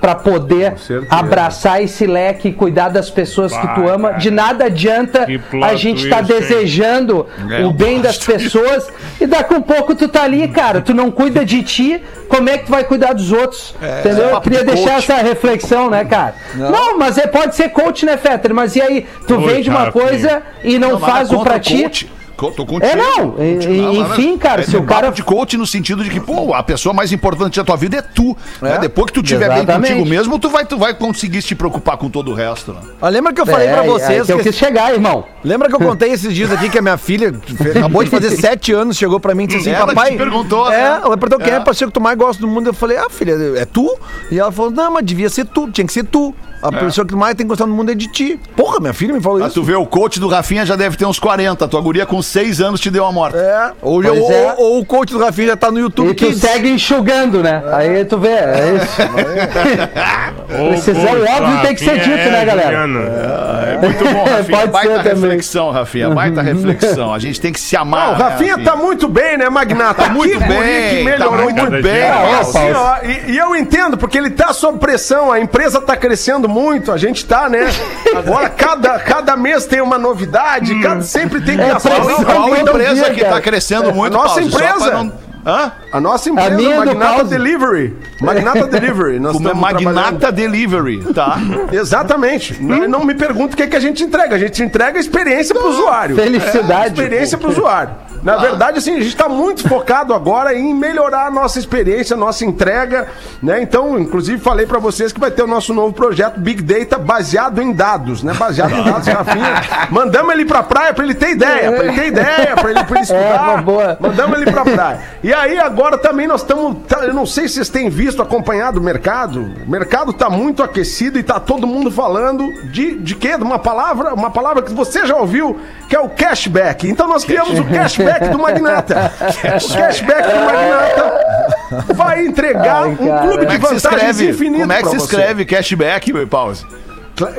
pra 0.03 0.15
poder 0.15 0.73
abraçar 1.09 1.81
esse 1.81 2.05
leque 2.05 2.49
e 2.49 2.53
cuidar 2.53 2.89
das 2.89 3.09
pessoas 3.09 3.55
que 3.55 3.67
tu 3.73 3.87
ama, 3.87 4.09
cara. 4.09 4.19
de 4.19 4.29
nada 4.31 4.65
adianta 4.65 5.25
a 5.63 5.75
gente 5.75 6.09
tá 6.09 6.17
twist, 6.17 6.33
hein? 6.33 6.39
desejando 6.41 7.25
É, 7.49 7.65
o 7.65 7.71
bem 7.71 8.01
das 8.01 8.17
pessoas 8.17 8.91
e 9.21 9.25
daqui 9.25 9.53
um 9.53 9.61
pouco 9.61 9.95
tu 9.95 10.09
tá 10.09 10.23
ali, 10.23 10.45
cara, 10.49 10.81
tu 10.81 10.93
não 10.93 11.09
cuida 11.09 11.45
de 11.45 11.63
ti, 11.63 12.03
como 12.27 12.49
é 12.49 12.57
que 12.57 12.65
tu 12.65 12.71
vai 12.71 12.83
cuidar 12.83 13.13
dos 13.13 13.31
outros? 13.31 13.73
entendeu? 14.01 14.25
Eu 14.25 14.29
papo 14.31 14.41
queria 14.41 14.59
de 14.65 14.71
deixar 14.73 14.95
coach. 14.95 15.09
essa 15.11 15.21
reflexão, 15.23 15.89
né, 15.89 16.03
cara? 16.03 16.35
Não, 16.55 16.97
mas 16.97 17.17
é, 17.17 17.25
pode 17.25 17.55
ser 17.55 17.69
coach, 17.69 18.05
né, 18.05 18.17
Fetter? 18.17 18.53
Mas 18.53 18.75
e 18.75 18.81
aí, 18.81 19.07
tu 19.25 19.37
Oi, 19.39 19.53
vende 19.53 19.69
uma 19.69 19.85
Rafinha. 19.85 20.05
coisa 20.05 20.41
e 20.65 20.77
não, 20.77 20.91
Não, 20.91 20.99
faz 20.99 21.31
o 21.31 21.39
pra 21.41 21.59
ti? 21.59 21.83
coach. 21.83 22.11
Co- 22.35 22.51
Tô 22.51 22.65
contigo. 22.65 22.85
É, 22.91 22.95
não, 22.95 23.31
Contigo, 23.31 23.73
e- 23.73 23.77
não, 23.81 23.93
enfim, 24.11 24.37
cara, 24.37 24.61
É 24.61 24.65
se 24.65 24.75
o 24.75 24.81
um 24.81 24.85
cara- 24.85 25.09
de 25.11 25.21
coach 25.21 25.55
no 25.55 25.67
sentido 25.67 26.03
de 26.03 26.09
que, 26.09 26.19
pô, 26.19 26.53
a 26.53 26.63
pessoa 26.63 26.91
mais 26.93 27.11
importante 27.11 27.57
da 27.57 27.63
tua 27.63 27.75
vida 27.75 27.97
é 27.97 28.01
tu. 28.01 28.35
né? 28.61 28.77
Depois 28.79 29.07
que 29.07 29.13
tu 29.13 29.21
estiver 29.21 29.47
bem 29.49 29.57
Exatamente. 29.59 29.93
contigo 29.93 30.09
mesmo, 30.09 30.39
tu 30.39 30.49
vai, 30.49 30.65
tu 30.65 30.77
vai 30.77 30.93
conseguir 30.93 31.41
te 31.43 31.53
preocupar 31.55 31.95
com 31.97 32.09
todo 32.09 32.31
o 32.31 32.33
resto. 32.33 32.73
Né? 32.73 32.79
Ó, 33.01 33.07
lembra 33.09 33.31
que 33.33 33.39
eu 33.41 33.45
falei 33.45 33.67
É, 33.67 33.71
pra 33.71 33.81
aí 33.81 33.87
vocês 33.87 34.25
que 34.25 34.31
eu 34.33 34.37
que 34.37 34.43
quis 34.45 34.55
chegar, 34.55 34.93
irmão. 34.93 35.25
Lembra 35.43 35.69
que 35.69 35.75
eu 35.75 35.79
contei 35.79 36.11
esses 36.11 36.33
dias 36.33 36.51
aqui 36.51 36.69
que 36.69 36.77
a 36.79 36.81
minha 36.81 36.97
filha 36.97 37.33
acabou 37.75 38.03
de 38.03 38.09
fazer 38.09 38.31
sete 38.37 38.71
anos, 38.73 38.97
chegou 38.97 39.19
pra 39.19 39.35
mim 39.35 39.43
e 39.43 39.47
disse 39.47 39.59
assim, 39.69 39.71
Ela 39.71 39.87
papai... 39.87 40.11
te 40.11 40.17
perguntou, 40.17 40.71
É, 40.71 40.77
né? 40.77 41.01
ela 41.03 41.17
perguntou 41.17 41.39
quem 41.39 41.53
é 41.53 41.57
É. 41.57 41.59
a 41.59 41.61
pessoa 41.61 41.87
que 41.87 41.93
tu 41.93 42.01
mais 42.01 42.17
gosta 42.17 42.41
do 42.41 42.47
mundo. 42.47 42.67
Eu 42.67 42.73
falei, 42.73 42.97
ah, 42.97 43.09
filha, 43.09 43.33
é 43.57 43.65
tu? 43.65 43.95
E 44.31 44.39
ela 44.39 44.51
falou, 44.51 44.71
não, 44.71 44.91
mas 44.93 45.05
devia 45.05 45.29
ser 45.29 45.45
tu, 45.45 45.69
tinha 45.69 45.85
que 45.85 45.93
ser 45.93 46.03
tu. 46.05 46.33
A 46.63 46.71
pessoa 46.71 47.05
que 47.05 47.15
mais 47.15 47.35
tem 47.35 47.45
que 47.45 47.49
gostar 47.49 47.65
do 47.65 47.71
mundo 47.73 47.91
é 47.91 47.95
de 47.95 48.07
ti. 48.07 48.39
Porra, 48.55 48.79
minha 48.79 48.93
filha 48.93 49.13
me 49.13 49.21
falou 49.21 49.43
Ah, 49.43 49.47
isso. 49.47 49.55
tu 49.55 49.63
vê, 49.63 49.75
o 49.75 49.85
coach 49.85 50.19
do 50.19 50.27
Rafinha 50.27 50.65
já 50.65 50.75
deve 50.75 50.95
ter 50.97 51.05
uns 51.05 51.19
40. 51.19 51.67
Tua 51.67 51.81
guria 51.81 52.05
com 52.05 52.21
6 52.21 52.61
anos 52.61 52.79
te 52.79 52.89
deu 52.89 53.05
a 53.05 53.11
morte. 53.11 53.37
É, 53.37 53.71
ou, 53.81 54.01
Pois 54.01 54.19
ou- 54.19 54.31
é. 54.31 54.55
ou 54.57 54.79
o 54.79 54.85
coach 54.85 55.11
do 55.11 55.19
Rafinha 55.19 55.47
já 55.49 55.57
tá 55.57 55.71
no 55.71 55.79
YouTube 55.79 56.09
E 56.11 56.13
tu 56.13 56.25
Kids. 56.27 56.39
segue 56.39 56.69
enxugando, 56.69 57.43
né? 57.43 57.61
Aí 57.73 58.05
tu 58.05 58.17
vê, 58.17 58.29
é 58.29 58.75
isso. 58.77 59.01
Precisão, 60.69 61.03
óbvio, 61.37 61.61
tem 61.61 61.75
que 61.75 61.83
ser 61.83 61.99
dito, 61.99 62.29
né, 62.31 62.45
galera? 62.45 62.77
É 62.83 63.77
muito 63.77 64.03
bom, 64.03 64.23
Rafinha. 64.29 64.57
Pode 64.59 64.71
Baita 64.71 64.89
ser 64.89 65.03
também. 65.03 65.21
reflexão, 65.21 65.71
Rafinha. 65.71 66.09
Baita 66.09 66.41
reflexão. 66.41 67.13
A 67.13 67.19
gente 67.19 67.39
tem 67.41 67.51
que 67.51 67.59
se 67.59 67.75
amar. 67.75 68.07
Ah, 68.07 68.11
o 68.11 68.15
Rafinha 68.15 68.57
né, 68.57 68.63
tá 68.63 68.75
muito 68.75 69.07
bem, 69.07 69.37
né, 69.37 69.49
Magnata? 69.49 70.09
muito 70.09 70.31
Que 70.37 70.39
guri 70.45 70.49
bem, 70.59 70.89
que 70.89 71.03
tá 71.03 71.09
melhorou 71.11 71.43
muito 71.43 71.61
muito 71.61 71.71
bem. 71.71 71.81
bem. 71.81 72.03
Assim, 72.39 72.71
ó, 72.73 72.95
e, 73.03 73.31
e 73.31 73.37
eu 73.37 73.55
entendo, 73.55 73.97
porque 73.97 74.17
ele 74.17 74.29
tá 74.29 74.53
sob 74.53 74.77
pressão, 74.79 75.31
a 75.31 75.39
empresa 75.39 75.81
tá 75.81 75.95
crescendo 75.95 76.47
muito, 76.53 76.91
a 76.91 76.97
gente 76.97 77.25
tá, 77.25 77.49
né? 77.49 77.67
Agora, 78.15 78.49
cada, 78.49 78.99
cada 78.99 79.35
mês 79.35 79.65
tem 79.65 79.81
uma 79.81 79.97
novidade, 79.97 80.79
cada, 80.81 81.01
sempre 81.01 81.41
tem 81.41 81.57
que 81.57 81.63
É, 81.63 81.73
pressão 81.79 82.23
Qual, 82.23 82.49
todo 82.49 82.69
empresa 82.69 82.93
dia, 83.05 83.13
que 83.13 83.21
cara. 83.21 83.33
tá 83.33 83.41
crescendo 83.41 83.91
muito, 83.93 84.13
É, 84.13 84.17
nossa 84.17 84.39
Pause? 84.39 84.51
Só 84.51 84.57
empresa. 84.57 85.11
Hã? 85.45 85.71
A 85.91 85.99
nossa 85.99 86.29
empresa, 86.29 86.51
minha 86.51 86.79
do 86.79 86.85
Magnata. 86.85 87.23
Delivery. 87.25 87.97
Magnata 88.21 88.65
Delivery. 88.67 89.19
Nós 89.19 89.33
Como 89.33 89.49
é 89.49 89.53
Magnata 89.53 90.31
Delivery, 90.31 91.03
tá? 91.13 91.37
Exatamente. 91.71 92.63
Não, 92.63 92.87
não 92.87 93.03
me 93.03 93.13
pergunta 93.13 93.53
o 93.53 93.57
que, 93.57 93.63
é 93.63 93.67
que 93.67 93.75
a 93.75 93.79
gente 93.79 94.03
entrega. 94.03 94.35
A 94.35 94.39
gente 94.39 94.63
entrega 94.63 94.97
a 94.97 95.01
experiência 95.01 95.53
pro 95.53 95.67
usuário. 95.67 96.15
Felicidade. 96.15 96.83
É, 96.83 96.87
experiência 97.03 97.37
pro 97.37 97.49
usuário. 97.49 97.93
Na 98.23 98.37
verdade, 98.37 98.77
assim, 98.77 98.91
a 98.91 98.99
gente 98.99 99.07
está 99.07 99.27
muito 99.27 99.67
focado 99.67 100.13
agora 100.13 100.53
em 100.53 100.73
melhorar 100.73 101.27
a 101.27 101.31
nossa 101.31 101.59
experiência, 101.59 102.15
a 102.15 102.17
nossa 102.17 102.45
entrega, 102.45 103.07
né? 103.41 103.61
Então, 103.61 103.99
inclusive, 103.99 104.39
falei 104.41 104.65
para 104.65 104.79
vocês 104.79 105.11
que 105.11 105.19
vai 105.19 105.29
ter 105.29 105.43
o 105.43 105.47
nosso 105.47 105.73
novo 105.73 105.93
projeto 105.93 106.39
Big 106.39 106.61
Data 106.61 106.97
baseado 106.97 107.61
em 107.61 107.73
dados, 107.73 108.23
né? 108.23 108.33
Baseado 108.33 108.71
em 108.73 108.83
dados, 108.83 109.07
Rafinha. 109.07 109.61
Mandamos 109.89 110.33
ele 110.33 110.45
pra 110.45 110.63
praia 110.63 110.93
para 110.93 111.03
ele 111.03 111.13
ter 111.13 111.31
ideia, 111.31 111.71
para 111.71 111.85
ele 111.85 111.93
ter 111.99 112.07
ideia, 112.07 112.55
para 112.55 112.71
ele, 112.71 112.83
pra 112.83 112.95
ele 112.95 113.03
estudar. 113.03 113.49
uma 113.49 113.61
boa. 113.61 113.97
Mandamos 113.99 114.41
ele 114.41 114.49
pra 114.51 114.63
praia. 114.63 114.99
E 115.21 115.33
aí, 115.33 115.59
agora 115.59 115.97
também 115.97 116.25
nós 116.27 116.41
estamos. 116.41 116.77
Eu 117.01 117.13
não 117.13 117.25
sei 117.25 117.47
se 117.47 117.55
vocês 117.55 117.69
têm 117.69 117.89
visto, 117.89 118.21
acompanhado 118.21 118.79
o 118.79 118.83
mercado. 118.83 119.51
O 119.67 119.69
mercado 119.69 120.13
tá 120.13 120.29
muito 120.29 120.63
aquecido 120.63 121.19
e 121.19 121.23
tá 121.23 121.39
todo 121.39 121.67
mundo 121.67 121.91
falando 121.91 122.47
de, 122.71 122.95
de 122.99 123.15
quê? 123.15 123.37
De 123.37 123.43
uma 123.43 123.59
palavra, 123.59 124.13
uma 124.13 124.31
palavra 124.31 124.61
que 124.61 124.73
você 124.73 125.05
já 125.05 125.15
ouviu, 125.17 125.59
que 125.89 125.95
é 125.95 125.99
o 125.99 126.07
cashback. 126.09 126.87
Então 126.87 127.07
nós 127.07 127.25
criamos 127.25 127.59
o 127.59 127.63
cashback 127.65 128.12
do 128.29 128.39
Magnata. 128.39 129.11
O 129.19 129.73
cashback 129.77 130.27
do 130.29 130.45
Magnata 130.45 131.93
vai 131.93 132.25
entregar 132.25 132.83
Ai, 132.83 132.89
um 132.89 132.95
clube 132.95 133.45
de 133.45 133.55
é 133.55 133.57
vantagens 133.57 134.21
infinitas. 134.21 134.61
Como 134.61 134.73
é 134.73 134.81
que 134.83 134.89
se 134.89 134.97
escreve 134.97 135.45
cashback, 135.45 136.25
Pause? 136.27 136.65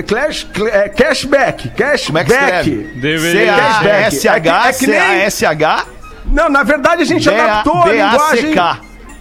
Clash, 0.07 0.47
é, 0.73 0.89
cashback. 0.89 1.69
Cashback. 1.71 2.07
Como 2.07 2.19
é 2.19 2.25
que 2.25 2.31
se 2.33 2.37
escreve? 2.39 3.01
Cashback. 3.03 3.87
É 3.89 4.11
que- 4.11 4.17
é 4.69 4.73
que 4.73 4.87
nem- 4.87 5.31
C-A-S-H-C-A-S-H 5.31 5.87
Não, 6.27 6.49
na 6.49 6.63
verdade 6.63 7.03
a 7.03 7.05
gente 7.05 7.29
adaptou 7.29 7.83
a 7.83 7.89
linguagem. 7.89 8.55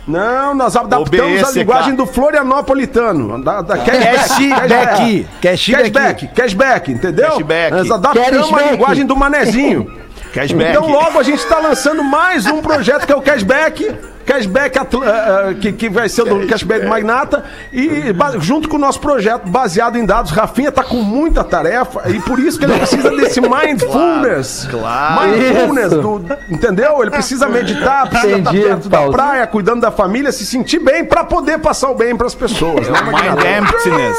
Não, 0.08 0.54
nós 0.54 0.76
adaptamos 0.76 1.44
a 1.44 1.52
linguagem 1.52 1.96
do 1.96 2.06
florianopolitano. 2.06 3.42
Da, 3.44 3.62
da 3.62 3.78
Cashback. 3.78 5.26
Cashback. 5.42 5.72
Cashback, 5.74 6.28
cashback, 6.28 6.92
entendeu? 6.92 7.30
Cashback. 7.30 7.72
Nós 7.72 7.92
adaptamos 7.92 8.28
a 8.30 8.42
Cashback. 8.42 8.72
linguagem 8.72 9.06
do 9.06 9.16
manezinho. 9.16 10.03
Cashback. 10.34 10.72
Então 10.72 10.90
logo 10.90 11.20
a 11.20 11.24
gente 11.24 11.40
está 11.40 11.60
lançando 11.60 12.04
mais 12.04 12.46
um 12.48 12.62
projeto 12.62 13.06
que 13.06 13.12
é 13.12 13.16
o 13.16 13.22
Cashback. 13.22 13.96
Cashback 14.26 14.78
eh, 14.80 15.54
que, 15.60 15.74
que 15.74 15.90
vai 15.90 16.08
ser 16.08 16.24
do 16.24 16.48
Cashback 16.48 16.86
Magnata 16.88 17.44
e 17.74 18.06
junto 18.40 18.70
com 18.70 18.78
o 18.78 18.80
nosso 18.80 18.98
projeto 19.02 19.50
baseado 19.50 19.98
em 19.98 20.06
dados, 20.06 20.32
Rafinha 20.32 20.72
tá 20.72 20.82
com 20.82 20.96
muita 21.04 21.44
tarefa 21.44 22.10
e 22.10 22.22
por 22.22 22.40
isso 22.40 22.58
que 22.58 22.64
ele 22.64 22.78
precisa 22.78 23.10
desse 23.12 23.42
mindfulness. 23.44 24.66
claro. 24.72 25.28
Mindfulness, 25.30 25.92
Isso. 25.92 26.02
do- 26.02 26.38
entendeu? 26.50 27.02
Ele 27.02 27.12
precisa 27.12 27.50
meditar, 27.50 28.08
precisa 28.10 28.38
Entendi, 28.38 28.58
estar 28.60 28.70
perto 28.76 28.88
da 28.90 29.02
praia, 29.10 29.46
cuidando 29.46 29.82
da 29.82 29.92
família, 29.92 30.32
se 30.32 30.46
sentir 30.46 30.80
bem 30.80 31.04
para 31.04 31.26
poder 31.26 31.60
passar 31.60 31.90
o 31.92 31.96
bem 31.96 32.16
para 32.16 32.26
as 32.28 32.34
pessoas. 32.36 32.88
né, 32.88 33.02
Mind 33.02 33.12
Magnata? 33.12 33.48
emptiness. 33.76 34.18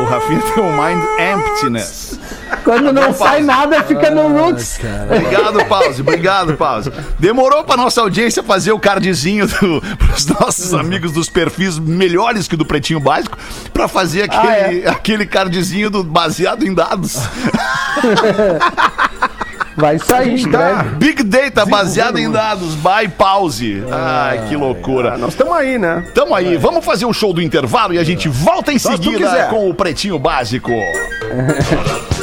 O 0.00 0.04
Rafinha 0.04 0.42
tem 0.54 0.62
um 0.62 0.72
mind 0.72 1.02
emptiness. 1.18 2.20
Quando 2.64 2.92
não 2.92 3.12
sai 3.14 3.42
nada, 3.42 3.82
fica 3.82 4.10
no 4.10 4.28
roots. 4.28 4.78
Obrigado, 5.10 5.64
Pause. 5.66 6.00
Obrigado, 6.02 6.54
Pause. 6.56 6.92
Demorou 7.18 7.64
pra 7.64 7.76
nossa 7.76 8.00
audiência 8.00 8.42
fazer 8.42 8.72
o 8.72 8.78
cardzinho 8.78 9.46
do, 9.46 9.80
pros 9.96 10.26
nossos 10.26 10.74
amigos 10.74 11.12
dos 11.12 11.28
perfis 11.28 11.78
melhores 11.78 12.46
que 12.48 12.54
o 12.54 12.58
do 12.58 12.66
Pretinho 12.66 13.00
Básico 13.00 13.38
pra 13.72 13.88
fazer 13.88 14.22
aquele, 14.30 14.86
aquele 14.86 15.26
cardzinho 15.26 15.90
do 15.90 16.02
baseado 16.04 16.64
em 16.66 16.74
dados. 16.74 17.16
Vai 19.76 19.96
sair, 19.96 20.44
Tá. 20.50 20.82
Big 20.96 21.22
Data 21.22 21.64
baseado 21.64 22.18
em 22.18 22.28
dados. 22.28 22.74
By 22.74 23.06
Pause. 23.16 23.84
Ai, 23.92 24.46
que 24.48 24.56
loucura. 24.56 25.16
Nós 25.16 25.30
estamos 25.30 25.54
aí, 25.54 25.78
né? 25.78 26.04
Tamo 26.12 26.34
aí, 26.34 26.56
vamos 26.56 26.84
fazer 26.84 27.06
o 27.06 27.12
show 27.12 27.32
do 27.32 27.40
intervalo 27.40 27.94
e 27.94 27.98
a 27.98 28.02
gente 28.02 28.28
volta 28.28 28.72
em 28.72 28.78
Só 28.78 28.90
seguida 28.90 29.46
com 29.50 29.70
o 29.70 29.74
Pretinho 29.74 30.18
Básico. 30.18 30.72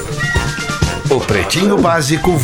O 1.10 1.20
Pretinho 1.20 1.78
Básico. 1.78 2.42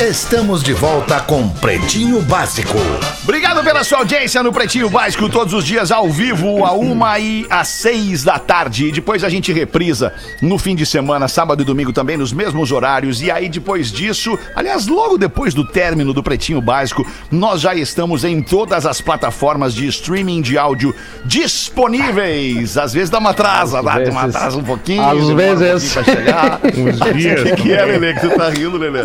Estamos 0.00 0.60
de 0.64 0.72
volta 0.72 1.20
com 1.20 1.48
Pretinho 1.48 2.20
Básico. 2.22 2.76
Obrigado 3.22 3.62
pela 3.62 3.84
sua 3.84 3.98
audiência 3.98 4.42
no 4.42 4.52
Pretinho 4.52 4.90
Básico, 4.90 5.28
todos 5.28 5.54
os 5.54 5.64
dias 5.64 5.92
ao 5.92 6.10
vivo, 6.10 6.64
a 6.64 6.72
uma 6.72 7.16
e 7.20 7.46
às 7.48 7.68
seis 7.68 8.24
da 8.24 8.36
tarde. 8.36 8.88
E 8.88 8.92
depois 8.92 9.22
a 9.22 9.28
gente 9.28 9.52
reprisa 9.52 10.12
no 10.42 10.58
fim 10.58 10.74
de 10.74 10.84
semana, 10.84 11.28
sábado 11.28 11.62
e 11.62 11.64
domingo 11.64 11.92
também, 11.92 12.16
nos 12.16 12.32
mesmos 12.32 12.72
horários. 12.72 13.22
E 13.22 13.30
aí, 13.30 13.48
depois 13.48 13.92
disso, 13.92 14.36
aliás, 14.56 14.88
logo 14.88 15.16
depois 15.16 15.54
do 15.54 15.64
término 15.64 16.12
do 16.12 16.24
Pretinho 16.24 16.60
Básico, 16.60 17.06
nós 17.30 17.60
já 17.60 17.72
estamos 17.72 18.24
em 18.24 18.42
todas 18.42 18.86
as 18.86 19.00
plataformas 19.00 19.72
de 19.72 19.86
streaming 19.86 20.42
de 20.42 20.58
áudio 20.58 20.92
disponíveis. 21.24 22.76
Às 22.76 22.92
vezes 22.92 23.10
dá 23.10 23.18
uma 23.18 23.30
atrasa, 23.30 23.80
dá 23.80 23.98
uma 24.10 24.22
atrasa 24.22 24.58
um 24.58 24.64
pouquinho. 24.64 25.02
Às 25.02 25.18
um 25.18 25.36
vezes. 25.36 25.94
pouquinho 25.94 26.04
pra 26.04 26.14
chegar. 26.14 26.60
Uns 26.64 27.00
O 27.44 27.44
que, 27.44 27.62
que 27.62 27.72
é, 27.72 27.84
Lelê, 27.84 28.14
que 28.14 28.20
tu 28.20 28.30
tá 28.36 28.50
rindo, 28.50 28.76
Lelê? 28.76 29.00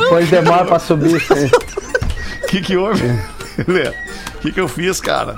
Depois 0.00 0.30
demora 0.30 0.64
pra 0.64 0.78
subir. 0.78 1.16
O 1.16 2.46
que, 2.48 2.60
que 2.60 2.76
houve? 2.76 3.06
O 3.06 4.38
que, 4.40 4.52
que 4.52 4.60
eu 4.60 4.68
fiz, 4.68 5.00
cara? 5.00 5.36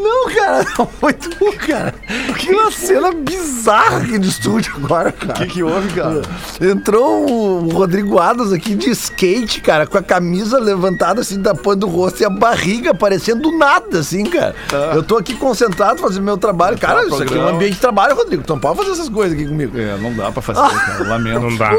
Não, 0.00 0.28
cara, 0.32 0.64
não 0.78 0.86
foi 0.86 1.12
tu, 1.12 1.52
cara. 1.66 1.94
Que 2.38 2.50
uma 2.52 2.70
cena 2.70 3.12
bizarra 3.12 3.98
aqui 3.98 4.18
no 4.18 4.24
estúdio 4.24 4.72
agora, 4.76 5.10
O 5.10 5.12
cara. 5.12 5.32
que, 5.34 5.46
que 5.46 5.62
houve, 5.62 5.92
cara? 5.94 6.22
Entrou 6.60 7.28
o 7.30 7.68
Rodrigo 7.70 8.18
Adas 8.18 8.52
aqui 8.52 8.74
de 8.74 8.90
skate, 8.90 9.60
cara, 9.60 9.86
com 9.86 9.98
a 9.98 10.02
camisa 10.02 10.58
levantada 10.58 11.20
assim 11.20 11.40
da 11.40 11.54
ponta 11.54 11.76
do 11.76 11.86
rosto 11.88 12.20
e 12.22 12.24
a 12.24 12.30
barriga 12.30 12.90
aparecendo 12.92 13.42
do 13.42 13.58
nada, 13.58 13.98
assim, 13.98 14.24
cara. 14.24 14.54
Eu 14.94 15.02
tô 15.02 15.16
aqui 15.16 15.34
concentrado 15.34 16.00
fazendo 16.00 16.22
meu 16.24 16.36
trabalho. 16.38 16.78
Cara, 16.78 17.04
isso 17.06 17.22
aqui 17.22 17.34
é 17.34 17.38
um 17.38 17.48
ambiente 17.48 17.74
de 17.74 17.80
trabalho, 17.80 18.14
Rodrigo. 18.14 18.42
Tu 18.42 18.52
não 18.52 18.60
pode 18.60 18.78
fazer 18.78 18.90
essas 18.92 19.08
coisas 19.08 19.36
aqui 19.36 19.46
comigo. 19.48 19.78
É, 19.78 19.96
não 19.98 20.12
dá 20.14 20.30
pra 20.30 20.42
fazer, 20.42 20.60
cara. 20.60 21.08
Lamento. 21.08 21.40
Não 21.40 21.56
dá. 21.56 21.72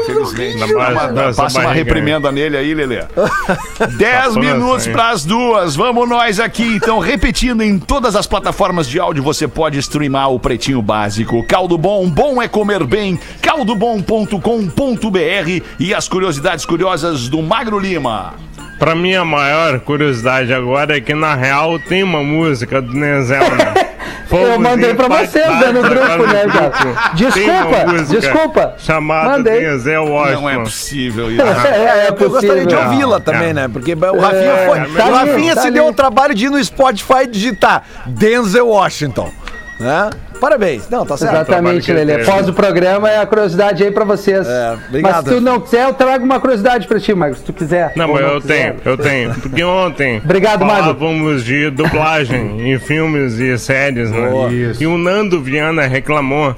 Não 1.10 1.34
passa 1.34 1.60
uma 1.60 1.72
reprimenda 1.72 2.30
nele 2.32 2.56
aí, 2.56 2.74
Lelê. 2.74 3.04
10 3.96 4.24
Passou 4.24 4.42
minutos 4.42 4.86
aí. 4.86 4.92
pras 4.92 5.24
duas. 5.24 5.76
Vamos 5.76 6.08
nós 6.08 6.38
aqui. 6.40 6.76
Então, 6.76 6.98
repetindo, 6.98 7.62
em 7.62 7.78
todas 7.78 8.09
as 8.16 8.26
plataformas 8.26 8.88
de 8.88 8.98
áudio 8.98 9.22
você 9.22 9.46
pode 9.46 9.78
streamar 9.78 10.30
o 10.30 10.40
Pretinho 10.40 10.82
Básico. 10.82 11.44
Caldo 11.46 11.78
Bom, 11.78 12.08
bom 12.08 12.40
é 12.40 12.48
comer 12.48 12.84
bem. 12.84 13.18
caldobom.com.br 13.42 15.64
e 15.78 15.94
as 15.94 16.08
curiosidades 16.08 16.64
curiosas 16.64 17.28
do 17.28 17.42
Magro 17.42 17.78
Lima. 17.78 18.34
Pra 18.80 18.94
mim, 18.96 19.14
a 19.14 19.24
maior 19.24 19.78
curiosidade 19.80 20.52
agora 20.52 20.96
é 20.96 21.00
que, 21.00 21.14
na 21.14 21.34
real, 21.34 21.78
tem 21.78 22.02
uma 22.02 22.22
música 22.24 22.80
do 22.82 22.92
Nenzel, 22.94 23.38
né? 23.40 23.74
Eu 24.32 24.60
mandei 24.60 24.94
pra 24.94 25.08
vocês, 25.08 25.44
né, 25.44 25.72
no 25.72 25.82
grupo, 25.82 26.26
né, 26.26 26.46
cara? 26.46 27.12
Desculpa, 27.14 28.04
desculpa. 28.08 28.74
Chamada 28.78 29.30
Mandei. 29.30 29.60
Nenzel 29.68 30.04
Não 30.06 30.18
é 30.18 30.36
Washington. 30.36 30.62
possível 30.62 31.30
isso. 31.32 31.42
É, 31.42 32.06
é 32.06 32.08
eu 32.10 32.28
gostaria 32.30 32.64
de 32.64 32.74
possível. 32.74 32.84
ouvi-la 32.92 33.20
também, 33.20 33.48
É. 33.48 33.52
né? 33.52 33.68
Porque 33.68 33.92
o 33.92 34.20
Rafinha 34.20 34.52
É, 34.52 34.66
foi. 34.66 34.80
tá 34.96 35.06
o 35.06 35.12
Rafinha 35.14 35.54
tá 35.56 35.60
se 35.62 35.66
ali. 35.66 35.74
deu 35.74 35.88
o 35.88 35.92
trabalho 35.92 36.32
de 36.32 36.46
ir 36.46 36.50
no 36.50 36.62
Spotify 36.64 37.24
e 37.24 37.26
digitar 37.26 37.82
Denzel 38.06 38.68
Washington. 38.68 39.32
Né? 39.80 40.10
Parabéns. 40.38 40.88
Não, 40.90 41.06
tá 41.06 41.16
certo. 41.16 41.34
Exatamente, 41.34 41.92
Lelê. 41.92 42.16
teve. 42.16 42.24
Pós 42.26 42.48
o 42.48 42.52
programa 42.52 43.10
é 43.10 43.18
a 43.18 43.26
curiosidade 43.26 43.82
aí 43.82 43.90
pra 43.90 44.04
vocês. 44.04 44.46
É, 44.46 44.76
obrigado. 44.88 45.12
Mas 45.14 45.24
se 45.24 45.30
tu 45.34 45.40
não 45.40 45.60
quiser, 45.60 45.88
eu 45.88 45.94
trago 45.94 46.24
uma 46.24 46.38
curiosidade 46.38 46.86
pra 46.86 47.00
ti, 47.00 47.14
Marcos, 47.14 47.38
se 47.38 47.44
tu 47.44 47.52
quiser. 47.52 47.92
Não, 47.96 48.08
mas 48.08 48.22
eu 48.22 48.40
quiser. 48.40 48.74
tenho, 48.74 48.76
eu 48.84 48.96
tenho. 48.96 49.34
Porque 49.34 49.64
ontem 49.64 50.20
Obrigado, 50.24 50.60
falávamos 50.60 51.44
de 51.44 51.70
dublagem 51.70 52.60
em 52.72 52.78
filmes 52.78 53.38
e 53.38 53.58
séries, 53.58 54.10
né? 54.10 54.52
Isso. 54.52 54.82
E 54.82 54.86
o 54.86 54.96
Nando 54.96 55.40
Viana 55.40 55.86
reclamou 55.86 56.54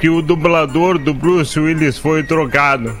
que 0.00 0.08
o 0.08 0.20
dublador 0.20 0.98
do 0.98 1.14
Bruce 1.14 1.58
Willis 1.58 1.96
foi 1.96 2.22
trocado 2.22 2.96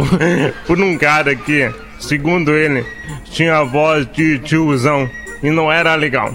por 0.66 0.78
um 0.80 0.96
cara 0.96 1.34
que, 1.34 1.70
segundo 1.98 2.52
ele, 2.52 2.84
tinha 3.24 3.58
a 3.58 3.64
voz 3.64 4.06
de 4.12 4.38
tiozão 4.38 5.08
e 5.42 5.50
não 5.50 5.70
era 5.70 5.94
legal. 5.94 6.32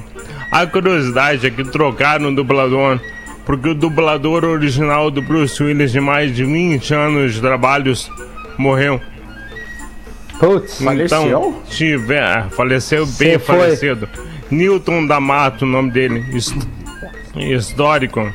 A 0.52 0.66
curiosidade 0.68 1.47
é 1.47 1.49
que 1.49 1.64
trocaram 1.64 2.30
o 2.30 2.36
dublador 2.36 2.99
porque 3.45 3.70
o 3.70 3.74
dublador 3.76 4.43
original 4.45 5.10
do 5.10 5.22
Bruce 5.22 5.62
Willis 5.64 5.91
de 5.91 5.99
mais 5.99 6.36
de 6.36 6.43
20 6.45 6.93
anos 6.93 7.34
de 7.34 7.41
trabalhos 7.41 8.10
morreu. 8.58 9.02
Putz, 10.39 10.82
Então, 10.82 11.62
tiver, 11.70 12.49
faleceu 12.49 13.06
bem 13.06 13.38
falecido. 13.39 14.08
Newton 14.49 15.06
D'Amato, 15.06 15.64
o 15.64 15.68
nome 15.68 15.91
dele, 15.91 16.26
his- 16.36 16.54
histórico. 17.36 18.32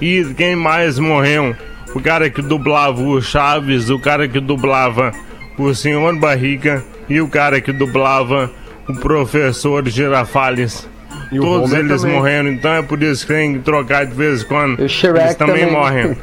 E 0.00 0.24
quem 0.36 0.56
mais 0.56 0.98
morreu? 0.98 1.54
O 1.94 2.00
cara 2.00 2.30
que 2.30 2.40
dublava 2.42 3.00
o 3.02 3.20
Chaves, 3.20 3.90
o 3.90 3.98
cara 3.98 4.26
que 4.28 4.40
dublava 4.40 5.12
o 5.58 5.74
Senhor 5.74 6.16
Barriga 6.18 6.84
e 7.08 7.20
o 7.20 7.28
cara 7.28 7.60
que 7.60 7.72
dublava 7.72 8.50
o 8.88 8.94
Professor 8.94 9.86
Girafales. 9.88 10.88
E 11.32 11.38
o 11.38 11.42
Todos 11.42 11.70
Homer 11.70 11.84
eles 11.84 12.00
também. 12.02 12.16
morreram, 12.16 12.48
então 12.50 12.72
é 12.72 12.82
por 12.82 13.02
isso 13.02 13.26
que 13.26 13.32
tem 13.32 13.52
que 13.54 13.58
trocar 13.60 14.04
de 14.06 14.14
vez 14.14 14.42
em 14.42 14.44
quando. 14.46 14.80
E 14.80 14.84
o 14.84 14.88
Shrek 14.88 15.18
eles 15.20 15.34
também, 15.36 15.60
também. 15.60 15.72
morrem. 15.72 16.18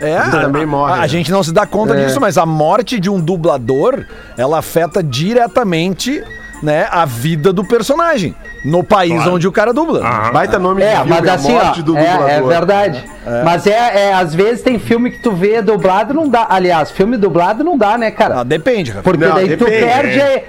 É, 0.00 0.16
Eles 0.16 0.30
também 0.30 0.66
morrem. 0.66 0.96
A, 0.96 1.02
a 1.02 1.06
gente 1.06 1.30
não 1.30 1.42
se 1.44 1.52
dá 1.52 1.64
conta 1.64 1.94
É. 1.94 2.04
disso, 2.04 2.20
mas 2.20 2.36
a 2.36 2.44
morte 2.44 2.98
de 2.98 3.08
um 3.08 3.20
dublador, 3.20 4.04
ela 4.36 4.58
afeta 4.58 5.00
diretamente, 5.02 6.22
né, 6.62 6.86
a 6.90 7.04
vida 7.04 7.52
do 7.52 7.64
personagem 7.64 8.34
no 8.64 8.82
país 8.84 9.14
Claro. 9.14 9.34
onde 9.34 9.46
o 9.48 9.52
cara 9.52 9.72
dubla. 9.72 10.00
Aham. 10.00 10.32
Baita 10.32 10.58
nome 10.58 10.82
É, 10.82 10.90
de 10.90 10.96
filme, 10.96 11.10
mas 11.10 11.28
a 11.28 11.34
assim, 11.34 11.52
morte 11.52 11.80
ó, 11.80 11.82
do 11.82 11.96
é, 11.96 12.36
é 12.36 12.40
verdade. 12.42 13.04
Mas 13.44 13.66
é, 13.66 14.08
é, 14.08 14.12
às 14.14 14.34
vezes 14.34 14.62
tem 14.62 14.78
filme 14.78 15.10
que 15.10 15.18
tu 15.22 15.32
vê 15.32 15.60
dublado 15.62 16.12
não 16.14 16.28
dá. 16.28 16.46
Aliás, 16.48 16.90
filme 16.90 17.16
dublado 17.16 17.62
não 17.64 17.76
dá, 17.78 17.96
né, 17.98 18.08
Ah, 18.08 18.12
cara? 18.12 18.44
depende, 18.44 18.90
Rafa. 18.90 19.02
Porque 19.02 19.24
Não, 19.24 19.34
daí 19.34 19.56
tu 19.56 19.64
depende, 19.64 19.84
perde. 19.86 20.42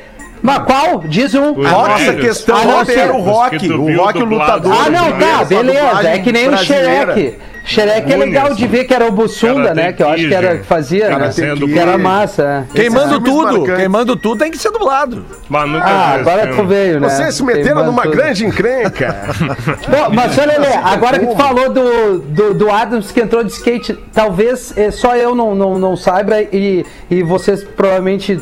É. 0.43 0.45
Mas 0.45 0.59
qual? 0.63 0.99
Diz 1.05 1.33
um. 1.33 1.51
Os 1.51 2.01
velhos. 2.05 2.25
questão 2.25 2.57
Ah, 2.57 2.65
não, 2.65 2.81
era 2.81 3.13
o 3.13 3.21
rock. 3.21 3.71
O 3.71 3.97
rock, 3.97 4.21
o 4.21 4.25
lutador. 4.25 4.73
Ah, 4.73 4.89
não, 4.89 5.17
tá, 5.17 5.43
beleza. 5.45 6.09
É 6.09 6.19
que 6.19 6.31
nem 6.31 6.49
o. 6.49 6.57
Shrek. 6.57 7.37
Shrek 7.65 8.11
é 8.11 8.17
legal 8.17 8.53
de 8.53 8.67
ver 8.67 8.83
que 8.83 8.93
era 8.93 9.07
o 9.07 9.11
Bussunda, 9.11 9.73
né? 9.73 9.93
Que 9.93 10.03
eu 10.03 10.09
acho 10.09 10.27
que 10.27 10.33
era 10.33 10.57
que 10.57 10.65
fazia, 10.65 11.05
né? 11.07 11.15
Karate 11.15 11.41
Kid. 11.41 11.73
Que 11.73 11.79
era 11.79 11.97
massa. 11.97 12.67
é. 12.69 12.75
Queimando 12.75 13.21
filmes 13.21 13.31
tudo, 13.31 13.63
queimando 13.75 14.15
tudo 14.17 14.39
tem 14.39 14.51
que 14.51 14.57
ser 14.57 14.69
dublado. 14.71 15.25
Mas 15.47 15.69
nunca 15.69 15.85
Ah, 15.85 16.13
agora 16.15 16.47
tu 16.47 16.65
veio, 16.65 16.99
né? 16.99 17.07
Vocês 17.09 17.35
se 17.35 17.43
meteram 17.43 17.63
Queimando 17.63 17.91
numa 17.91 18.03
tudo. 18.03 18.17
grande 18.17 18.45
encrenca. 18.45 19.15
Bom, 19.87 20.13
mas 20.13 20.37
olha, 20.37 20.59
Lelê, 20.59 20.73
agora 20.75 21.19
que 21.19 21.25
tu 21.25 21.35
falou 21.37 21.69
do, 21.69 22.19
do, 22.19 22.53
do 22.53 22.69
Adams 22.71 23.11
que 23.11 23.21
entrou 23.21 23.43
de 23.43 23.51
skate, 23.53 23.97
talvez 24.11 24.73
eh, 24.75 24.91
só 24.91 25.15
eu 25.15 25.33
não, 25.33 25.55
não, 25.55 25.79
não 25.79 25.95
saiba 25.95 26.41
e, 26.41 26.85
e 27.09 27.23
vocês 27.23 27.63
provavelmente 27.63 28.41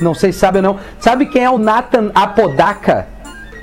não 0.00 0.14
sei 0.14 0.32
se 0.32 0.38
sabem 0.38 0.64
ou 0.64 0.74
não. 0.74 0.80
Sabe 0.98 1.26
quem 1.26 1.44
é 1.44 1.50
o 1.50 1.58
Nathan 1.58 2.10
Apodaca? 2.14 3.06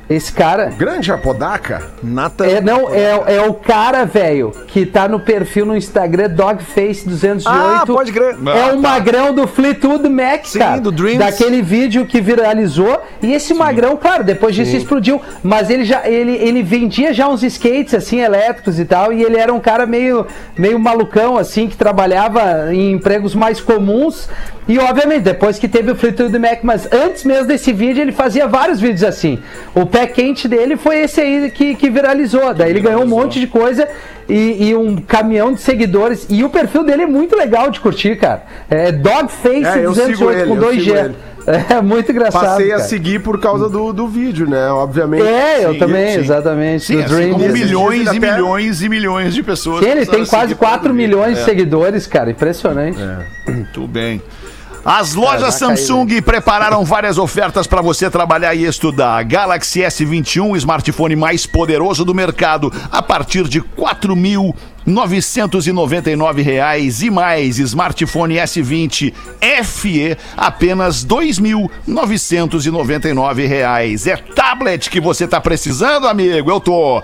Esse 0.09 0.31
cara? 0.31 0.67
grande 0.67 1.11
Apodaca. 1.11 1.83
Nata. 2.01 2.45
É, 2.45 2.61
não, 2.61 2.89
é, 2.89 3.35
é 3.35 3.41
o 3.41 3.53
cara, 3.53 4.05
velho, 4.05 4.53
que 4.67 4.85
tá 4.85 5.05
no 5.05 5.19
perfil 5.19 5.65
no 5.65 5.75
Instagram 5.75 6.29
Dogface208. 6.29 7.43
Ah, 7.45 7.83
pode 7.85 8.13
crer. 8.13 8.37
É 8.55 8.71
o 8.71 8.79
magrão 8.79 9.33
do 9.33 9.45
Fleetwood 9.45 10.07
Mac, 10.07 10.45
Sim, 10.45 10.59
cara. 10.59 10.79
do 10.79 10.93
Dreams. 10.93 11.17
Daquele 11.17 11.61
vídeo 11.61 12.05
que 12.05 12.21
viralizou. 12.21 13.01
E 13.21 13.33
esse 13.33 13.53
magrão, 13.53 13.97
claro, 13.97 14.23
depois 14.23 14.55
disso 14.55 14.77
explodiu. 14.77 15.21
Mas 15.43 15.69
ele 15.69 15.83
já 15.83 16.07
ele, 16.07 16.37
ele 16.37 16.63
vendia 16.63 17.13
já 17.13 17.27
uns 17.27 17.43
skates, 17.43 17.93
assim, 17.93 18.21
elétricos 18.21 18.79
e 18.79 18.85
tal. 18.85 19.11
E 19.11 19.21
ele 19.21 19.35
era 19.35 19.53
um 19.53 19.59
cara 19.59 19.85
meio, 19.85 20.25
meio 20.57 20.79
malucão, 20.79 21.37
assim, 21.37 21.67
que 21.67 21.75
trabalhava 21.75 22.73
em 22.73 22.93
empregos 22.93 23.35
mais 23.35 23.59
comuns. 23.59 24.29
E, 24.67 24.77
obviamente, 24.79 25.23
depois 25.23 25.57
que 25.57 25.67
teve 25.67 25.91
o 25.91 25.95
Fleetwood 25.95 26.37
Mac, 26.37 26.59
mas 26.61 26.87
antes 26.91 27.23
mesmo 27.23 27.45
desse 27.47 27.71
vídeo, 27.71 28.01
ele 28.01 28.11
fazia 28.11 28.47
vários 28.47 28.79
vídeos 28.79 29.03
assim. 29.03 29.39
O 29.73 29.85
pé 29.85 30.05
quente 30.07 30.47
dele 30.47 30.75
foi 30.75 30.97
esse 31.03 31.21
aí 31.21 31.49
que, 31.51 31.75
que 31.75 31.89
viralizou. 31.89 32.53
Daí 32.53 32.69
ele 32.71 32.81
ganhou 32.81 33.03
um 33.03 33.07
monte 33.07 33.39
de 33.39 33.47
coisa 33.47 33.87
e, 34.27 34.69
e 34.69 34.75
um 34.75 34.97
caminhão 34.97 35.53
de 35.53 35.61
seguidores. 35.61 36.27
E 36.29 36.43
o 36.43 36.49
perfil 36.49 36.83
dele 36.83 37.03
é 37.03 37.07
muito 37.07 37.35
legal 37.35 37.71
de 37.71 37.79
curtir, 37.79 38.17
cara. 38.17 38.43
É 38.69 38.91
Dogface 38.91 39.63
É, 39.65 39.85
eu 39.85 39.93
sigo 39.93 40.07
208 40.07 40.39
ele, 40.39 40.47
com 40.49 40.55
eu 40.57 40.71
sigo 40.71 40.83
2G. 40.91 40.95
ele. 41.05 41.15
É 41.47 41.81
muito 41.81 42.11
engraçado. 42.11 42.43
Passei 42.43 42.73
a 42.73 42.75
cara. 42.75 42.89
seguir 42.89 43.19
por 43.23 43.39
causa 43.39 43.69
do, 43.69 43.93
do 43.93 44.05
vídeo, 44.05 44.49
né? 44.49 44.67
Obviamente. 44.69 45.25
É, 45.25 45.63
eu 45.63 45.79
também, 45.79 46.11
sim. 46.15 46.19
exatamente. 46.19 46.83
Sim, 46.83 46.97
do 46.97 47.03
assim 47.05 47.31
como 47.31 47.45
Esses 47.45 47.53
milhões 47.53 48.07
e 48.11 48.19
milhões 48.19 48.81
e 48.81 48.89
milhões 48.89 49.33
de 49.33 49.41
pessoas. 49.43 49.81
Sim, 49.81 49.91
ele 49.91 50.05
tem 50.05 50.23
a 50.23 50.27
quase 50.27 50.55
por 50.55 50.65
4 50.65 50.93
vídeo. 50.93 50.95
milhões 50.95 51.35
de 51.37 51.41
É, 51.43 51.45
seguidores, 51.45 52.05
cara. 52.05 52.31
Impressionante. 52.31 52.99
Muito 53.47 53.87
bem. 53.87 54.21
As 54.89 55.15
lojas 55.15 55.55
Samsung 55.55 56.21
prepararam 56.21 56.85
várias 56.85 57.17
ofertas 57.17 57.67
para 57.67 57.81
você 57.81 58.09
trabalhar 58.09 58.55
e 58.55 58.63
estudar. 58.63 59.21
Galaxy 59.25 59.81
S21, 59.81 60.51
o 60.51 60.55
smartphone 60.55 61.13
mais 61.13 61.45
poderoso 61.45 62.05
do 62.05 62.15
mercado, 62.15 62.71
a 62.89 63.01
partir 63.01 63.49
de 63.49 63.61
4.999 63.61 66.41
reais 66.41 67.01
e 67.01 67.09
mais. 67.09 67.59
Smartphone 67.59 68.35
S20 68.35 69.13
FE, 69.65 70.17
apenas 70.37 71.05
2.999 71.05 73.45
reais. 73.45 74.07
É 74.07 74.15
tablet 74.15 74.89
que 74.89 75.01
você 75.01 75.27
tá 75.27 75.41
precisando, 75.41 76.07
amigo? 76.07 76.49
Eu 76.49 76.61
tô. 76.61 77.03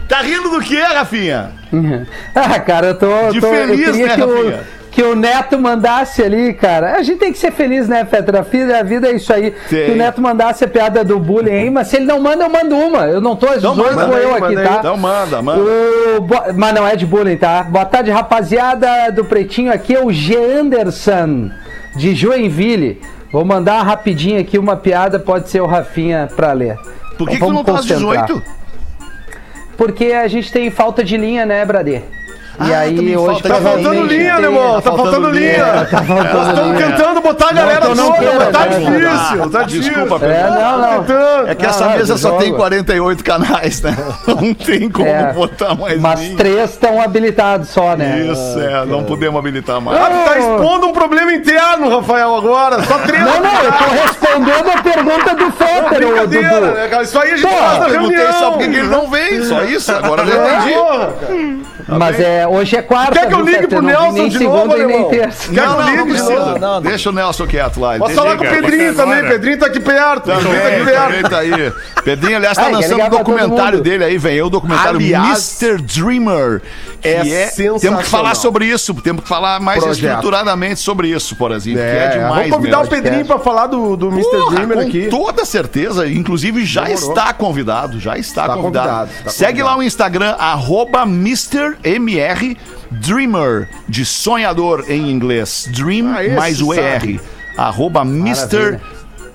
Tá 0.08 0.20
rindo 0.20 0.50
do 0.50 0.60
que, 0.60 0.80
Rafinha? 0.80 1.52
ah, 2.34 2.60
cara, 2.60 2.88
eu 2.88 2.98
tô. 2.98 3.32
De 3.32 3.40
tô, 3.40 3.48
feliz, 3.48 3.88
eu 3.88 3.94
né, 3.94 4.14
Rafinha? 4.14 4.66
Eu 4.80 4.83
que 4.94 5.02
o 5.02 5.16
Neto 5.16 5.58
mandasse 5.58 6.22
ali, 6.22 6.54
cara. 6.54 6.92
A 6.96 7.02
gente 7.02 7.18
tem 7.18 7.32
que 7.32 7.38
ser 7.38 7.50
feliz, 7.50 7.88
né, 7.88 8.04
Fetra? 8.04 8.38
A 8.38 8.82
vida, 8.84 9.08
é 9.08 9.12
isso 9.16 9.32
aí. 9.32 9.50
Tem. 9.68 9.86
Que 9.86 9.90
o 9.90 9.96
Neto 9.96 10.22
mandasse 10.22 10.64
a 10.64 10.68
piada 10.68 11.02
do 11.02 11.18
bullying 11.18 11.50
aí, 11.50 11.68
mas 11.70 11.88
se 11.88 11.96
ele 11.96 12.04
não 12.06 12.20
manda, 12.20 12.44
eu 12.44 12.48
mando 12.48 12.76
uma. 12.76 13.00
Eu 13.06 13.20
não 13.20 13.34
tô 13.34 13.46
às 13.48 13.56
Então 13.58 13.72
18, 13.74 13.92
manda 13.96 14.06
vou 14.06 14.16
aí, 14.16 14.22
eu 14.22 14.30
aqui, 14.30 14.40
manda 14.54 14.62
tá? 14.62 14.76
Então 14.78 14.96
manda, 14.96 15.42
manda. 15.42 15.60
O 15.60 16.20
bo- 16.20 16.42
Mas 16.54 16.74
não 16.74 16.86
é 16.86 16.94
de 16.94 17.04
bullying, 17.04 17.36
tá? 17.36 17.64
Boa 17.64 17.84
tarde, 17.84 18.12
rapaziada 18.12 19.10
do 19.10 19.24
Pretinho. 19.24 19.72
Aqui 19.72 19.96
é 19.96 20.00
o 20.04 20.12
G. 20.12 20.36
Anderson, 20.36 21.50
de 21.96 22.14
Joinville. 22.14 23.00
Vou 23.32 23.44
mandar 23.44 23.82
rapidinho 23.82 24.40
aqui 24.40 24.56
uma 24.58 24.76
piada, 24.76 25.18
pode 25.18 25.48
ser 25.50 25.60
o 25.60 25.66
Rafinha 25.66 26.28
pra 26.36 26.52
ler. 26.52 26.78
Por 27.18 27.28
que, 27.28 27.34
Então 27.34 27.48
que 27.48 27.52
tu 27.52 27.52
não 27.52 27.64
concentrar. 27.64 28.26
18? 28.26 28.42
Porque 29.76 30.12
a 30.12 30.28
gente 30.28 30.52
tem 30.52 30.70
falta 30.70 31.02
de 31.02 31.16
linha, 31.16 31.44
né, 31.44 31.64
Bradê? 31.64 32.00
E 32.60 32.72
Ah, 32.72 32.78
aí 32.80 33.16
hoje 33.16 33.42
Tá 33.42 33.54
faltando 33.56 34.02
linha, 34.06 34.38
né, 34.38 34.42
irmão? 34.46 34.80
Tá 34.80 34.92
faltando 34.92 35.30
linha. 35.30 35.52
linha. 35.54 35.86
Tá 35.90 36.02
faltando 36.02 36.34
Nós 36.34 36.48
estamos 36.48 36.78
tentando 36.78 37.20
botar 37.20 37.48
a 37.48 37.52
galera 37.52 37.86
eu 37.86 37.94
não 37.94 38.12
queira, 38.12 38.34
mas 38.38 38.48
tá 38.50 38.66
difícil, 38.66 39.50
tá 39.50 39.62
difícil. 39.64 39.92
Desculpa, 39.92 40.18
Pedro. 40.20 40.34
É, 40.34 40.50
não, 40.50 40.78
não. 40.78 41.48
É 41.48 41.54
que 41.54 41.66
essa 41.66 41.88
mesa 41.88 42.16
só 42.16 42.32
tem 42.32 42.48
jogo. 42.48 42.58
48 42.60 43.24
canais, 43.24 43.82
né? 43.82 43.96
Não 44.26 44.54
tem 44.54 44.88
como 44.88 45.06
É, 45.08 45.32
botar 45.32 45.74
mais 45.74 46.00
Mas 46.00 46.28
três 46.36 46.70
estão 46.70 47.00
habilitados 47.00 47.68
só, 47.70 47.96
né? 47.96 48.20
Isso, 48.30 48.58
é, 48.60 48.84
não 48.86 49.04
podemos 49.04 49.38
habilitar 49.38 49.80
mais. 49.80 49.98
Ah, 50.00 50.10
tu 50.10 50.30
tá 50.30 50.38
expondo 50.38 50.86
um 50.86 50.92
problema 50.92 51.32
interno, 51.32 51.88
Rafael, 51.96 52.34
agora. 52.36 52.82
Só 52.84 52.98
três. 52.98 53.22
Não, 53.24 53.40
não, 53.40 53.62
eu 53.62 53.72
tô 53.72 53.84
respondendo 53.84 54.70
a 54.70 54.82
pergunta 54.82 55.34
do 55.34 55.50
Fetter, 55.52 56.08
ô 56.08 56.26
Dudu. 56.26 56.40
né? 56.40 57.02
Isso 57.02 57.18
aí 57.18 57.32
a 57.32 57.36
gente 57.36 57.48
faz 57.48 57.78
na 57.80 57.84
Perguntei 57.86 58.16
reunião. 58.16 58.38
só 58.38 58.50
por 58.50 58.58
que 58.58 58.68
que 58.68 58.76
ele 58.76 58.88
não 58.88 59.10
vem, 59.10 59.42
só 59.44 59.62
isso, 59.64 59.92
agora 59.92 60.22
eu 60.22 60.26
já 60.28 60.58
entendi. 60.58 61.62
Cara. 61.98 62.12
Mas 62.12 62.20
é, 62.20 62.46
hoje 62.46 62.76
é 62.76 62.82
quarta, 62.82 63.12
Quer 63.12 63.28
que 63.28 63.34
eu 63.34 63.40
ligue 63.40 63.66
pro 63.66 63.82
Não 63.82 63.88
Nelson 63.88 64.12
nem 64.12 64.28
de 64.28 64.38
segunda 64.38 64.64
novo, 64.64 64.78
e 64.78 64.86
nem 64.86 65.08
terça. 65.08 65.48
Quer 65.48 65.54
que 65.54 65.58
eu 65.60 65.64
Não, 65.66 65.78
não, 65.78 65.86
ligue 66.06 66.20
não 66.20 66.58
não. 66.58 66.82
Deixa 66.82 67.10
o 67.10 67.12
Nelson 67.12 67.46
quieto 67.46 67.80
lá. 67.80 67.98
Posso 67.98 68.14
falar 68.14 68.36
com 68.36 68.44
o. 68.44 68.48
Pedrinho 68.48 68.90
Agora. 68.90 69.06
também, 69.16 69.30
Pedrinho 69.30 69.58
tá 69.58 69.66
aqui 69.66 69.80
perto. 69.80 70.22
Pedrinho 70.30 70.60
tá 70.60 70.68
aqui 70.68 70.84
perto. 70.84 71.30
tá 71.30 71.38
aí. 71.38 71.72
Pedrinho, 72.04 72.36
aliás, 72.36 72.56
tá 72.56 72.64
Ai, 72.66 72.72
lançando 72.72 73.02
um 73.04 73.08
documentário 73.08 73.80
dele 73.80 74.04
aí, 74.04 74.18
vem. 74.18 74.38
É 74.38 74.42
o 74.44 74.50
documentário 74.50 74.96
Aliás, 74.98 75.62
Mr. 75.62 75.80
Dreamer. 75.82 76.62
Que 77.00 77.08
é 77.08 77.42
é, 77.44 77.46
temos 77.48 77.82
que 77.82 77.88
falar 77.88 78.02
sensacional. 78.02 78.34
sobre 78.36 78.66
isso, 78.66 78.94
temos 78.94 79.22
que 79.22 79.28
falar 79.28 79.60
mais 79.60 79.82
Projeto. 79.82 80.04
estruturadamente 80.06 80.80
sobre 80.80 81.08
isso, 81.08 81.36
Porazinho, 81.36 81.76
que 81.76 81.82
é 81.82 81.86
É, 82.04 82.08
demais 82.08 82.30
vamos 82.34 82.50
convidar 82.56 82.78
mesmo. 82.78 82.86
o 82.86 82.90
Pedrinho 83.02 83.26
pra 83.26 83.38
falar 83.38 83.66
do, 83.66 83.96
do 83.96 84.08
Mr. 84.08 84.30
Porra, 84.30 84.54
Dreamer 84.56 84.76
com 84.78 84.82
aqui. 84.88 85.06
toda 85.08 85.44
certeza, 85.44 86.08
inclusive 86.08 86.64
já 86.64 86.84
Demorou. 86.84 87.08
está 87.10 87.32
convidado, 87.34 88.00
já 88.00 88.16
está, 88.16 88.42
Está 88.42 88.54
convidado. 88.56 89.08
convidado, 89.08 89.30
Segue 89.30 89.62
lá 89.62 89.76
o 89.76 89.82
Instagram, 89.82 90.34
arroba 90.38 91.04
MrMR 91.84 92.56
Dreamer, 92.90 93.68
de 93.88 94.04
sonhador 94.04 94.84
em 94.88 95.10
inglês. 95.10 95.68
Dream 95.72 96.06
Ah, 96.08 96.34
mais 96.34 96.60
o 96.60 96.74
sabe. 96.74 97.14
ER. 97.14 97.20
Arroba 97.56 98.02
Mr. 98.02 98.78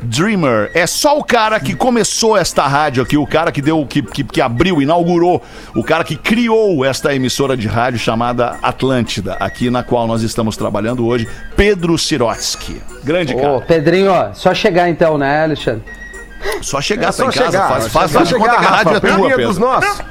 Dreamer. 0.02 0.72
É 0.74 0.88
só 0.88 1.18
o 1.18 1.24
cara 1.24 1.60
que 1.60 1.76
começou 1.76 2.38
esta 2.38 2.66
rádio 2.68 3.04
aqui, 3.04 3.18
o 3.18 3.28
cara 3.28 3.52
que 3.52 3.62
deu, 3.62 3.86
que, 3.86 4.02
que, 4.02 4.24
que 4.24 4.41
abriu, 4.41 4.82
inaugurou, 4.82 5.41
o 5.76 5.84
cara 5.84 6.04
que 6.04 6.16
criou 6.16 6.86
esta 6.86 7.14
emissora 7.14 7.58
de 7.58 7.68
rádio 7.68 8.00
chamada 8.00 8.58
Atlântida, 8.62 9.34
aqui 9.39 9.70
na 9.70 9.84
qual 9.84 10.08
nós 10.08 10.22
estamos 10.22 10.56
trabalhando 10.56 11.06
hoje, 11.06 11.28
Pedro 11.56 11.97
Sirotsky. 11.97 12.82
Grande 13.04 13.36
cara. 13.36 13.54
Ô, 13.58 13.62
Pedrinho, 13.62 14.12
ó, 14.12 14.34
só 14.34 14.54
chegar 14.54 14.89
então, 14.89 15.18
né, 15.18 15.43
Alexandre? 15.43 15.84
Só 16.62 16.80
chegar, 16.82 17.04
É 17.04 17.06
tá 17.08 17.12
só 17.12 17.24
em 17.24 17.32
casa, 17.32 17.46
chegar. 17.52 17.68
faz, 17.70 17.86
é 17.86 17.90
faz, 17.90 18.12
só 18.12 18.18
faz 18.20 18.30
de 18.30 18.36
conta 18.36 18.50
chegar, 18.52 18.60
que 18.62 18.66
a 18.66 18.70
rádio 18.70 18.96
é 18.96 19.00
tua, 19.00 19.10
Pedrinho 19.10 19.26
é 19.26 19.38
dos 19.46 19.58
Pedro. 19.58 19.60
nossos. 19.72 20.02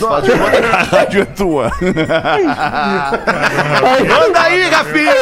Faz 0.00 0.24
de 0.24 0.30
conta 0.32 0.50
que 0.50 0.66
a 0.66 0.82
rádio 0.98 1.22
é 1.22 1.24
tua. 1.24 1.72
Manda 4.08 4.40
aí, 4.40 4.68
Rafinha! 4.68 5.12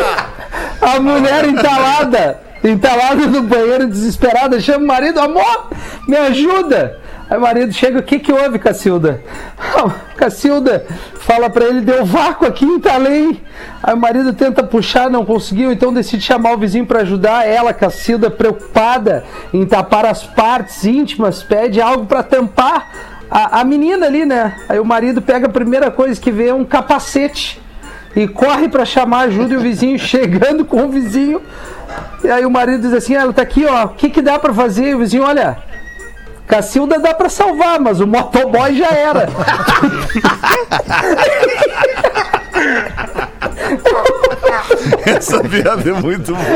A 0.80 1.00
mulher 1.00 1.44
entalada, 1.46 2.40
entalada 2.64 3.26
no 3.26 3.42
banheiro, 3.42 3.86
desesperada, 3.88 4.60
chama 4.60 4.84
o 4.84 4.86
marido, 4.86 5.20
amor, 5.20 5.68
me 6.06 6.16
ajuda. 6.16 6.98
Aí 7.28 7.36
o 7.36 7.40
marido 7.40 7.72
chega, 7.72 7.98
o 7.98 8.02
que 8.02 8.18
que 8.18 8.32
houve, 8.32 8.58
Cacilda? 8.58 9.22
Ah, 9.58 9.90
Cacilda 10.16 10.86
fala 11.20 11.50
pra 11.50 11.66
ele, 11.66 11.80
deu 11.80 12.04
vácuo 12.04 12.46
aqui, 12.46 12.64
entalei. 12.64 13.42
Aí 13.82 13.94
o 13.94 13.96
marido 13.96 14.32
tenta 14.32 14.62
puxar, 14.62 15.10
não 15.10 15.24
conseguiu, 15.24 15.70
então 15.70 15.92
decide 15.92 16.22
chamar 16.22 16.52
o 16.52 16.58
vizinho 16.58 16.86
pra 16.86 17.00
ajudar 17.00 17.46
ela, 17.46 17.74
Cacilda, 17.74 18.30
preocupada 18.30 19.24
em 19.52 19.66
tapar 19.66 20.06
as 20.06 20.22
partes 20.22 20.84
íntimas, 20.84 21.42
pede 21.42 21.80
algo 21.80 22.06
pra 22.06 22.22
tampar 22.22 22.90
a, 23.30 23.60
a 23.60 23.64
menina 23.64 24.06
ali, 24.06 24.24
né? 24.24 24.54
Aí 24.68 24.78
o 24.78 24.84
marido 24.84 25.20
pega 25.20 25.46
a 25.46 25.50
primeira 25.50 25.90
coisa 25.90 26.20
que 26.20 26.30
vê, 26.30 26.48
é 26.48 26.54
um 26.54 26.64
capacete 26.64 27.60
e 28.14 28.26
corre 28.26 28.68
pra 28.68 28.84
chamar 28.84 29.26
ajuda 29.26 29.54
e 29.54 29.56
o 29.56 29.60
vizinho 29.60 29.98
chegando 30.00 30.64
com 30.64 30.84
o 30.84 30.88
vizinho. 30.88 31.42
E 32.24 32.30
aí 32.30 32.46
o 32.46 32.50
marido 32.50 32.80
diz 32.80 32.92
assim: 32.92 33.14
ah, 33.14 33.22
ela 33.22 33.32
tá 33.32 33.42
aqui, 33.42 33.66
ó, 33.66 33.84
o 33.84 33.88
que 33.90 34.08
que 34.08 34.22
dá 34.22 34.38
pra 34.38 34.54
fazer? 34.54 34.90
E 34.90 34.94
o 34.94 34.98
vizinho, 34.98 35.22
olha, 35.24 35.58
Cacilda 36.46 36.98
dá 36.98 37.12
pra 37.12 37.28
salvar, 37.28 37.80
mas 37.80 38.00
o 38.00 38.06
motoboy 38.06 38.76
já 38.76 38.88
era. 38.88 39.28
Essa 45.04 45.40
piada 45.42 45.88
é 45.88 45.92
muito 45.92 46.34
boa. 46.34 46.46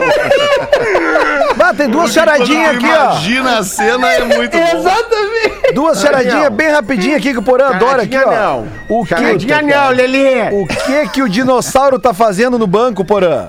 Ah, 1.62 1.74
tem 1.74 1.88
duas 1.88 2.12
charadinhas 2.12 2.76
aqui, 2.76 2.86
ó. 2.86 3.12
Imagina 3.12 3.58
a 3.58 3.64
cena, 3.64 4.12
é 4.12 4.24
muito 4.24 4.56
bom. 4.56 4.78
Exatamente. 4.78 5.72
Duas 5.74 6.00
charadinhas 6.00 6.48
bem 6.52 6.68
rapidinho 6.70 7.16
aqui 7.16 7.32
que 7.32 7.38
o 7.38 7.42
Porã 7.42 7.68
adora 7.68 8.02
aqui, 8.02 8.16
ó. 8.16 8.62
O 8.88 9.04
que, 9.04 9.08
Charadinha 9.10 9.62
não, 9.62 9.90
Lelê. 9.90 10.50
o 10.50 10.66
que 10.66 11.08
que 11.10 11.22
o 11.22 11.28
dinossauro 11.28 11.98
tá 11.98 12.12
fazendo 12.12 12.58
no 12.58 12.66
banco, 12.66 13.04
Porã? 13.04 13.48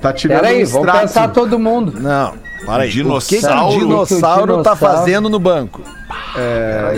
Tá 0.00 0.12
tirando 0.12 0.40
Peraí, 0.40 0.64
um 0.64 0.66
vamos 0.66 1.00
pensar 1.00 1.28
todo 1.28 1.58
mundo. 1.58 2.00
Não, 2.00 2.34
para 2.64 2.84
aí. 2.84 2.90
Dinossauro? 2.90 3.24
O 3.24 3.28
que, 3.28 3.38
que 3.40 3.46
o 3.46 3.66
O 3.66 3.72
que 3.72 3.78
dinossauro 3.78 4.58
o 4.58 4.62
tá 4.62 4.76
fazendo 4.76 5.28
no 5.28 5.38
banco? 5.38 5.82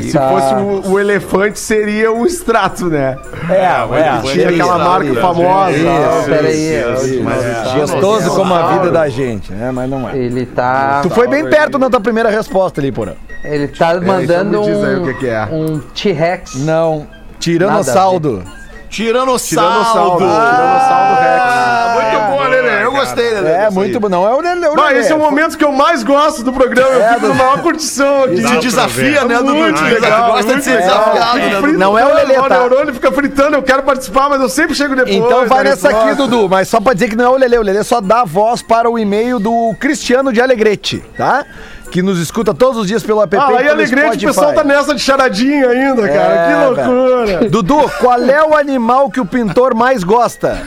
Se 0.01 0.13
Tá. 0.13 0.29
fosse 0.29 0.55
o, 0.55 0.93
o 0.93 1.01
elefante, 1.01 1.59
seria 1.59 2.13
um 2.13 2.25
extrato, 2.25 2.87
né? 2.87 3.19
É, 3.51 4.33
Tinha 4.33 4.49
aquela 4.49 4.79
marca 4.79 5.15
famosa. 5.21 5.77
Isso, 5.77 6.25
Peraí, 6.27 7.23
Mas 7.23 7.45
é 7.45 7.79
Gostoso 7.81 8.31
como 8.31 8.55
a 8.55 8.73
vida 8.75 8.91
da 8.91 9.09
gente, 9.09 9.53
né? 9.53 9.71
Mas 9.73 9.91
não 9.91 10.09
é. 10.09 10.17
ele 10.17 10.47
tá. 10.47 11.01
Tu 11.03 11.11
foi 11.11 11.27
bem 11.27 11.49
perto 11.49 11.79
na 11.79 11.91
tua 11.91 12.01
primeira 12.01 12.31
resposta 12.31 12.81
ali, 12.81 12.93
Porã. 12.93 13.13
Ele 13.43 13.69
tá 13.69 13.95
mandando 14.01 14.49
então 14.57 14.65
me 14.65 14.73
diz 14.75 14.85
aí 14.85 14.97
um, 14.97 15.03
o 15.03 15.07
que 15.07 15.15
que 15.15 15.27
é. 15.29 15.49
um 15.51 15.79
T-Rex. 15.79 16.55
Não. 16.65 17.07
Tiranossauro. 17.39 18.43
Tiranossauro. 18.89 19.39
Tiranossauro. 19.39 20.19
Tiranossauro 20.19 21.21
Rex. 21.21 21.84
Gostei, 23.05 23.31
Lelê. 23.31 23.51
É, 23.51 23.71
muito 23.71 24.01
bom. 24.01 24.09
Não 24.09 24.27
é 24.29 24.35
o 24.35 24.41
Lelê. 24.41 24.69
o 24.69 24.75
Bah, 24.75 24.89
Lelê. 24.89 25.01
esse 25.01 25.13
é 25.13 25.15
o 25.15 25.19
momento 25.19 25.57
que 25.57 25.65
eu 25.65 25.73
mais 25.73 26.03
gosto 26.03 26.43
do 26.43 26.53
programa. 26.53 26.91
Eu 26.91 27.15
fico 27.15 27.29
na 27.29 27.35
maior 27.35 27.63
curtição 27.63 28.25
aqui. 28.25 28.41
Pra 28.43 28.57
desafia, 28.57 29.25
né, 29.25 29.37
Dudu? 29.39 29.55
Muito 29.55 29.83
legal. 29.83 30.33
Gosta 30.33 30.55
de 30.57 30.65
ser 30.65 30.79
desafiado, 30.79 31.39
né, 31.39 31.73
Não 31.79 31.99
é 31.99 32.05
o 32.05 32.15
Lelê, 32.15 32.39
O 32.39 32.43
tá? 32.49 32.59
neurônio 32.59 32.95
fica 32.95 33.11
fritando, 33.13 33.57
eu 33.57 33.63
quero 33.63 33.83
participar, 33.83 34.29
mas 34.29 34.41
eu 34.41 34.49
sempre 34.49 34.75
chego 34.75 34.95
depois. 34.95 35.15
Então 35.15 35.47
vai 35.47 35.65
da 35.65 35.71
nessa 35.71 35.89
aqui. 35.91 36.15
Dudu, 36.15 36.49
mas 36.49 36.69
só 36.69 36.81
pra 36.81 36.93
dizer 36.95 37.09
que 37.09 37.17
não 37.17 37.25
é 37.25 37.29
o 37.29 37.37
Lelê. 37.37 37.59
O 37.59 37.63
Lelê 37.63 37.83
só 37.85 38.01
dá 38.01 38.25
voz 38.25 38.63
para 38.63 38.89
o 38.91 38.99
e-mail 38.99 39.39
do 39.39 39.75
Cristiano 39.79 40.33
de 40.33 40.41
Alegrete, 40.41 41.03
tá? 41.17 41.45
Que 41.91 42.03
nos 42.03 42.19
escuta 42.19 42.53
todos 42.53 42.79
os 42.81 42.87
dias 42.89 43.03
pelo 43.05 43.23
app. 43.23 43.37
Ah, 43.37 43.63
e 43.63 43.69
Alegrete 43.69 44.25
o 44.25 44.29
pessoal 44.29 44.53
tá 44.53 44.65
nessa 44.65 44.95
de 44.95 45.01
charadinha 45.01 45.69
ainda, 45.69 46.09
cara. 46.09 46.35
É, 46.35 46.49
que 46.49 46.65
loucura. 46.65 47.51
Dudu, 47.51 47.91
qual 48.01 48.21
é 48.23 48.43
o 48.45 48.57
animal 48.57 49.09
que 49.11 49.21
o 49.21 49.25
pintor 49.27 49.75
mais 49.75 50.03
gosta? 50.03 50.61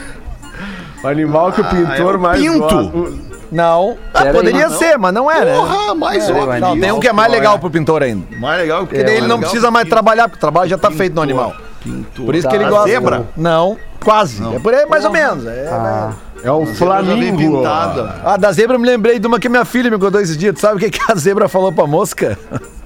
O 1.02 1.06
animal 1.06 1.52
que 1.52 1.60
o 1.60 1.64
pintor 1.64 2.14
é 2.14 2.16
o 2.16 2.20
mais 2.20 2.40
pinto. 2.40 2.58
gosta. 2.60 3.28
Não. 3.50 3.96
Ah, 4.12 4.26
poderia 4.26 4.66
aí, 4.66 4.72
ser, 4.74 4.98
mas 4.98 5.14
não 5.14 5.30
é, 5.30 5.44
né? 5.44 5.56
Porra, 5.56 5.94
mais 5.94 6.26
Peraí, 6.26 6.42
óbvio. 6.42 6.60
Não, 6.60 6.78
tem 6.80 6.92
um 6.92 7.00
que 7.00 7.08
é 7.08 7.12
mais 7.12 7.32
legal 7.32 7.58
pro 7.58 7.70
pintor 7.70 8.02
ainda. 8.02 8.24
Mais 8.38 8.60
legal 8.60 8.80
que 8.80 8.88
Porque 8.88 9.04
daí 9.04 9.16
ele 9.16 9.26
não 9.26 9.40
precisa 9.40 9.70
mais 9.70 9.88
trabalhar, 9.88 10.28
porque 10.28 10.36
o 10.36 10.40
trabalho 10.40 10.68
já 10.68 10.76
tá 10.76 10.90
feito 10.90 11.14
no 11.14 11.22
animal. 11.22 11.54
Pintor. 11.82 12.26
Por 12.26 12.34
isso 12.34 12.48
que 12.48 12.54
ele 12.54 12.68
gosta. 12.68 12.88
Zebra? 12.88 13.26
Não, 13.36 13.78
quase. 14.04 14.42
É 14.54 14.58
por 14.58 14.74
aí 14.74 14.84
mais 14.86 15.04
ou 15.04 15.10
menos. 15.10 15.46
É, 15.46 15.68
Ah, 15.70 16.12
É 16.42 16.50
o 16.52 16.66
Flamingo. 16.66 17.64
Ah, 17.64 18.36
da 18.38 18.52
zebra 18.52 18.76
eu 18.76 18.80
me 18.80 18.86
lembrei 18.86 19.18
de 19.18 19.26
uma 19.26 19.38
que 19.40 19.48
minha 19.48 19.64
filha 19.64 19.90
me 19.90 19.98
contou 19.98 20.20
esses 20.20 20.36
dias. 20.36 20.54
Tu 20.54 20.60
sabe 20.60 20.76
o 20.76 20.78
que, 20.78 20.90
que 20.90 21.00
a 21.10 21.14
zebra 21.14 21.48
falou 21.48 21.72
pra 21.72 21.86
mosca? 21.86 22.38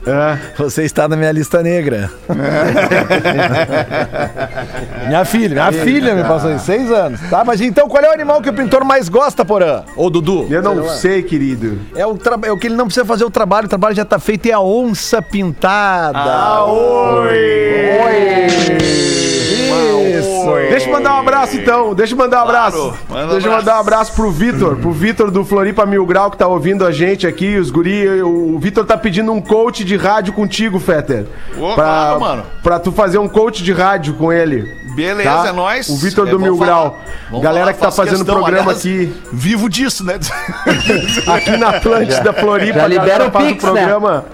É. 0.06 0.36
Você 0.58 0.82
está 0.82 1.06
na 1.06 1.16
minha 1.16 1.30
lista 1.30 1.62
negra. 1.62 2.10
minha 5.06 5.24
filha, 5.24 5.54
minha 5.70 5.72
filha 5.84 6.14
me 6.14 6.24
passou 6.24 6.54
isso, 6.54 6.64
seis 6.64 6.90
anos. 6.90 7.20
Tá, 7.30 7.44
mas 7.44 7.60
então 7.60 7.88
qual 7.88 8.02
é 8.02 8.08
o 8.08 8.12
animal 8.12 8.42
que 8.42 8.50
o 8.50 8.52
pintor 8.52 8.84
mais 8.84 9.08
gosta, 9.08 9.44
Porã? 9.44 9.84
Ou 9.96 10.10
Dudu? 10.10 10.46
Eu 10.50 10.62
não 10.62 10.88
sei, 10.88 11.22
querido. 11.22 11.78
É 11.94 12.04
o, 12.06 12.16
tra- 12.16 12.38
é 12.42 12.50
o 12.50 12.56
que 12.58 12.66
ele 12.66 12.76
não 12.76 12.86
precisa 12.86 13.06
fazer 13.06 13.24
o 13.24 13.30
trabalho, 13.30 13.66
o 13.66 13.68
trabalho 13.68 13.94
já 13.94 14.04
tá 14.04 14.18
feito, 14.18 14.46
é 14.46 14.52
a 14.52 14.60
onça 14.60 15.22
pintada. 15.22 16.18
Ah, 16.18 16.64
Isso. 20.26 20.70
Deixa 20.70 20.88
eu 20.88 20.92
mandar 20.92 21.14
um 21.16 21.20
abraço 21.20 21.56
então. 21.56 21.94
Deixa 21.94 22.14
eu 22.14 22.18
mandar 22.18 22.40
um 22.40 22.48
abraço. 22.48 22.76
Claro, 22.76 22.98
manda 23.08 23.32
Deixa 23.32 23.46
eu 23.46 23.52
abraço. 23.52 23.66
mandar 23.66 23.76
um 23.76 23.80
abraço 23.80 24.12
pro 24.14 24.30
Vitor, 24.30 24.76
pro 24.76 24.90
Vitor 24.92 25.30
do 25.30 25.44
Floripa 25.44 25.84
Mil 25.86 26.04
Grau 26.06 26.30
que 26.30 26.36
tá 26.36 26.46
ouvindo 26.46 26.84
a 26.86 26.92
gente 26.92 27.26
aqui, 27.26 27.56
os 27.56 27.70
guri. 27.70 28.22
O 28.22 28.58
Vitor 28.58 28.84
tá 28.84 28.96
pedindo 28.96 29.32
um 29.32 29.40
coach 29.40 29.84
de 29.84 29.96
rádio 29.96 30.32
contigo, 30.32 30.78
Fetter. 30.78 31.26
Ô, 31.58 31.74
claro, 31.74 32.20
mano. 32.20 32.42
Pra 32.62 32.78
tu 32.78 32.92
fazer 32.92 33.18
um 33.18 33.28
coach 33.28 33.62
de 33.62 33.72
rádio 33.72 34.14
com 34.14 34.32
ele. 34.32 34.81
Beleza, 34.94 35.30
Tá? 35.30 35.48
é 35.48 35.52
nóis. 35.52 35.88
O 35.88 35.96
Vitor 35.96 36.28
É, 36.28 36.30
do 36.30 36.38
Mil. 36.38 36.56
Grau. 36.56 36.98
Galera 37.40 37.66
falar, 37.66 37.72
que 37.74 37.80
tá 37.80 37.90
fazendo 37.90 38.16
questão. 38.18 38.34
programa 38.34 38.72
Aliás, 38.72 38.78
aqui, 38.78 39.14
Vivo 39.32 39.68
disso, 39.68 40.04
né? 40.04 40.18
aqui 41.34 41.56
na 41.56 41.68
Atlântida 41.70 42.32
Floripa. 42.32 42.78
já 42.80 42.86
libera 42.86 43.26
o 43.26 43.30
Pix, 43.30 43.64
o 43.64 43.66
programa 43.68 44.24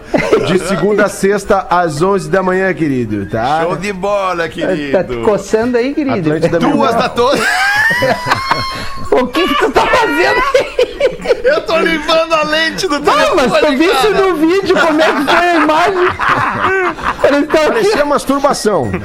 de 0.46 0.58
segunda 0.60 1.04
a 1.04 1.08
sexta 1.08 1.66
às 1.70 2.02
11 2.02 2.28
da 2.28 2.42
manhã, 2.42 2.72
querido, 2.74 3.26
tá? 3.26 3.62
Show 3.62 3.76
de 3.76 3.92
bola, 3.92 4.44
tá 4.44 4.48
querido. 4.48 5.22
coçando 5.24 5.76
aí, 5.76 5.94
querido. 5.94 6.18
Atlântida 6.32 6.58
Mil 6.60 6.70
Duas 6.72 6.90
Grau. 6.90 7.02
da 7.02 7.08
torre. 7.08 7.42
O 9.10 9.26
que 9.26 9.48
que 9.48 9.54
tu 9.54 9.70
tá 9.70 9.86
fazendo 9.86 10.42
aí? 10.54 11.40
Eu 11.44 11.62
tô 11.62 11.78
limpando 11.78 12.34
a 12.34 12.42
lente 12.44 12.86
do 12.86 12.96
Ah, 12.96 13.00
telefone, 13.00 13.48
mas 13.48 13.60
tu 13.60 13.70
viste 13.78 13.96
cara. 14.08 14.10
no 14.20 14.34
vídeo 14.36 14.76
como 14.78 15.00
é 15.00 15.06
que 15.06 15.24
foi 15.24 15.34
a 15.48 15.54
imagem? 15.54 16.08
Aqui. 16.08 17.46
Parecia 17.68 18.04
masturbação. 18.04 18.90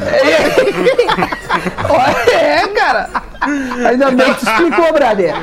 Olha, 1.90 2.36
É, 2.36 2.68
cara. 2.68 3.10
Ainda 3.90 4.12
bem 4.12 4.34
que 4.34 4.40
tu 4.46 4.50
explicou, 4.50 4.94
brother. 4.94 5.34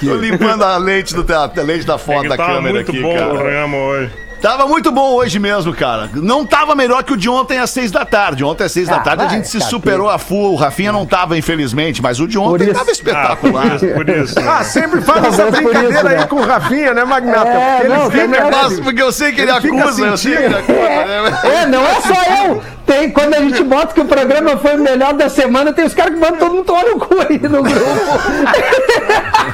Tô 0.00 0.14
limpando 0.14 0.64
a 0.64 0.76
lente 0.76 1.14
do 1.14 1.24
a 1.60 1.62
lente 1.62 1.84
da 1.86 1.94
É 1.94 1.98
foto 1.98 2.22
que 2.22 2.28
da 2.28 2.36
tava 2.36 2.54
câmera 2.54 2.74
muito 2.74 2.90
aqui, 2.90 3.00
bom 3.00 3.14
o 3.14 3.18
cara. 3.18 3.30
programa 3.34 3.76
hoje. 3.76 4.10
Tava 4.40 4.66
muito 4.66 4.92
bom 4.92 5.14
hoje 5.14 5.38
mesmo, 5.38 5.74
cara. 5.74 6.08
Não 6.14 6.46
tava 6.46 6.74
melhor 6.74 7.02
que 7.02 7.12
o 7.12 7.16
de 7.16 7.28
ontem 7.28 7.58
às 7.58 7.70
seis 7.70 7.90
da 7.90 8.04
tarde. 8.04 8.44
Ontem 8.44 8.64
às 8.64 8.72
seis 8.72 8.88
da 8.88 8.96
Ah, 8.96 9.00
tarde 9.00 9.22
a 9.24 9.26
vai, 9.26 9.36
gente 9.36 9.48
se 9.48 9.58
cara, 9.58 9.70
superou 9.70 10.08
a 10.08 10.16
full. 10.18 10.52
O 10.52 10.56
Rafinha 10.56 10.92
não 10.92 11.04
tava, 11.04 11.36
infelizmente, 11.36 12.00
mas 12.00 12.20
o 12.20 12.26
de 12.28 12.38
ontem 12.38 12.72
tava 12.72 12.88
Ah, 12.88 12.92
espetacular. 12.92 13.62
por 13.68 13.74
isso, 13.74 13.94
por 13.94 14.08
isso. 14.08 14.34
Ah, 14.48 14.62
sempre 14.64 15.00
faz 15.00 15.24
essa 15.26 15.50
brincadeira 15.50 15.90
isso, 15.98 16.06
aí 16.06 16.16
né? 16.18 16.26
com 16.26 16.36
o 16.36 16.42
Rafinha, 16.44 16.94
né, 16.94 17.04
Magnata? 17.04 17.48
É, 17.48 17.76
Porque 17.78 17.88
não, 17.88 18.02
ele 18.06 18.10
tem 18.10 18.28
fica, 18.28 18.44
nada. 18.44 18.62
Nossa, 18.62 18.82
porque 18.82 19.02
eu 19.02 19.12
sei 19.12 19.32
que 19.32 19.40
ele, 19.40 19.50
Ele 19.50 19.58
acusa, 19.80 20.06
eu 20.06 20.16
sei 20.16 20.36
que 20.36 20.42
ele 20.42 20.54
acusa. 20.54 20.72
né? 20.78 21.40
É, 21.62 21.66
não 21.66 21.84
é 21.86 22.00
só 22.00 22.46
eu. 22.46 22.62
Tem, 22.86 23.10
quando 23.10 23.34
a 23.34 23.40
gente 23.40 23.62
bota 23.64 23.92
que 23.92 24.00
o 24.00 24.06
programa 24.06 24.56
foi 24.56 24.76
o 24.76 24.80
melhor 24.80 25.12
da 25.12 25.28
semana, 25.28 25.72
tem 25.74 25.84
os 25.84 25.92
caras 25.92 26.14
que 26.14 26.20
mandam 26.20 26.38
todo 26.38 26.52
mundo 26.54 26.64
tomar 26.64 26.84
no 26.84 26.98
cu 26.98 27.16
aí 27.28 27.38
no 27.38 27.62
grupo. 27.62 27.78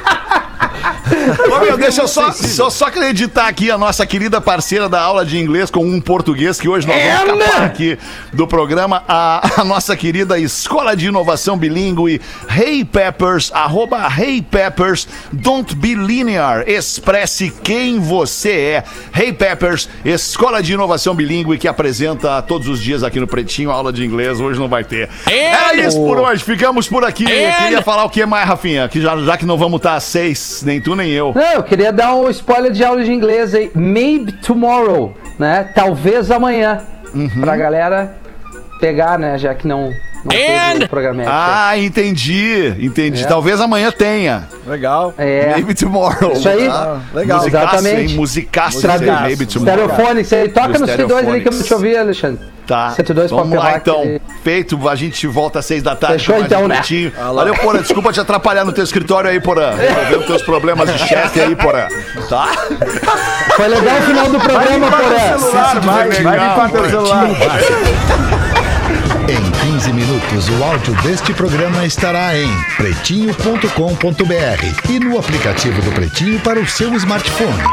Ô, 1.51 1.59
meu, 1.59 1.77
deixa 1.77 2.01
eu 2.01 2.07
só, 2.07 2.31
só, 2.31 2.69
só 2.69 2.85
acreditar 2.85 3.47
aqui 3.47 3.71
a 3.71 3.77
nossa 3.77 4.05
querida 4.05 4.39
parceira 4.39 4.87
da 4.87 5.01
aula 5.01 5.25
de 5.25 5.37
inglês 5.37 5.69
com 5.69 5.85
um 5.85 5.99
português 5.99 6.59
que 6.59 6.67
hoje 6.67 6.87
nós 6.87 6.95
vamos 6.95 7.45
escapar 7.45 7.65
aqui 7.65 7.97
do 8.33 8.47
programa, 8.47 9.03
a, 9.07 9.61
a 9.61 9.63
nossa 9.63 9.95
querida 9.95 10.37
Escola 10.37 10.95
de 10.95 11.07
Inovação 11.07 11.57
Bilíngue, 11.57 12.21
Hey 12.49 12.83
Peppers, 12.85 13.51
arroba 13.53 14.07
Hey 14.17 14.41
Peppers, 14.41 15.07
don't 15.31 15.75
be 15.75 15.95
linear, 15.95 16.63
expresse 16.67 17.53
quem 17.63 17.99
você 17.99 18.51
é. 18.51 18.83
Hey 19.17 19.33
Peppers, 19.33 19.89
Escola 20.03 20.61
de 20.61 20.73
Inovação 20.73 21.15
Bilíngue 21.15 21.57
que 21.57 21.67
apresenta 21.67 22.41
todos 22.41 22.67
os 22.67 22.81
dias 22.81 23.03
aqui 23.03 23.19
no 23.19 23.27
Pretinho, 23.27 23.71
aula 23.71 23.91
de 23.91 24.05
inglês, 24.05 24.39
hoje 24.39 24.59
não 24.59 24.67
vai 24.67 24.83
ter. 24.83 25.09
É 25.27 25.87
isso 25.87 25.97
por 25.97 26.19
hoje, 26.19 26.43
ficamos 26.43 26.87
por 26.87 27.03
aqui. 27.03 27.25
Queria 27.25 27.81
falar 27.81 28.05
o 28.05 28.09
que 28.09 28.25
mais, 28.25 28.47
Rafinha? 28.47 28.87
Que 28.87 29.01
já, 29.01 29.17
já 29.17 29.37
que 29.37 29.45
não 29.45 29.57
vamos 29.57 29.77
estar 29.77 29.95
às 29.95 30.03
seis, 30.03 30.61
nem 30.65 30.79
tu 30.79 30.95
nem 30.95 31.14
eu. 31.15 31.33
Não, 31.35 31.51
eu 31.53 31.63
queria 31.63 31.91
dar 31.91 32.15
um 32.15 32.29
spoiler 32.29 32.71
de 32.71 32.83
aula 32.83 33.03
de 33.03 33.11
inglês 33.11 33.53
aí. 33.55 33.71
Maybe 33.73 34.31
tomorrow, 34.33 35.15
né? 35.39 35.69
Talvez 35.75 36.29
amanhã. 36.31 36.81
Uhum. 37.13 37.29
Pra 37.41 37.55
galera 37.55 38.17
pegar, 38.79 39.17
né? 39.17 39.37
Já 39.37 39.53
que 39.55 39.67
não, 39.67 39.89
não 40.23 40.29
teve 40.29 40.83
o 40.85 40.89
programa. 40.89 41.23
Ah, 41.27 41.77
entendi, 41.77 42.75
entendi. 42.79 43.23
É. 43.23 43.27
Talvez 43.27 43.61
amanhã 43.61 43.91
tenha. 43.91 44.47
Legal. 44.67 45.13
é. 45.17 45.51
Maybe 45.51 45.73
tomorrow. 45.73 46.33
Isso 46.33 46.49
aí. 46.49 46.67
Ah, 46.67 46.99
legal. 47.13 47.37
Musicaço, 47.39 47.75
Exatamente. 47.77 48.13
Musicaço, 48.15 48.87
hein? 48.87 48.93
Maybe 49.23 49.45
tomorrow. 49.45 49.87
Stereofone, 49.89 50.25
você 50.25 50.35
aí 50.35 50.49
toca 50.49 50.73
Do 50.73 50.79
no 50.79 50.85
C2 50.87 50.91
ali 50.93 50.97
que 50.97 51.07
eu 51.07 51.09
Stereophonics. 51.53 51.65
te 51.67 51.73
ouvir, 51.73 51.97
Alexandre. 51.97 52.54
Tá. 52.67 52.91
102 52.91 53.31
Vamos 53.31 53.57
lá 53.57 53.77
então. 53.77 54.19
Feito, 54.43 54.89
a 54.89 54.95
gente 54.95 55.27
volta 55.27 55.59
às 55.59 55.65
seis 55.65 55.83
da 55.83 55.95
tarde. 55.95 56.17
Fechou, 56.17 56.39
então, 56.39 56.67
né? 56.67 56.75
Pretinho. 56.77 57.11
Valeu, 57.11 57.53
Porã. 57.55 57.81
Desculpa 57.81 58.11
te 58.11 58.19
atrapalhar 58.19 58.65
no 58.65 58.71
teu 58.71 58.83
escritório 58.83 59.29
aí, 59.29 59.39
Porã. 59.39 59.75
Resolvendo 59.75 60.27
teus 60.27 60.41
problemas 60.41 60.91
de 60.91 60.99
chefe 60.99 61.41
aí, 61.41 61.55
Porã. 61.55 61.87
Tá? 62.29 62.47
Foi 63.55 63.67
legal 63.67 63.97
o 63.97 64.01
final 64.01 64.29
do 64.29 64.39
programa, 64.39 64.91
Porã. 64.91 65.37
celular, 65.37 65.79
vai, 65.81 66.09
vai 66.09 66.39
limpar 66.39 66.71
teu 66.71 66.89
celular. 66.89 67.27
Em 69.27 69.71
15 69.71 69.91
minutos, 69.93 70.49
o 70.49 70.63
áudio 70.63 70.93
deste 71.01 71.33
programa 71.33 71.85
estará 71.85 72.37
em 72.37 72.47
pretinho.com.br 72.77 74.89
e 74.89 74.99
no 74.99 75.17
aplicativo 75.17 75.81
do 75.81 75.91
Pretinho 75.91 76.39
para 76.41 76.59
o 76.59 76.67
seu 76.67 76.93
smartphone. 76.93 77.63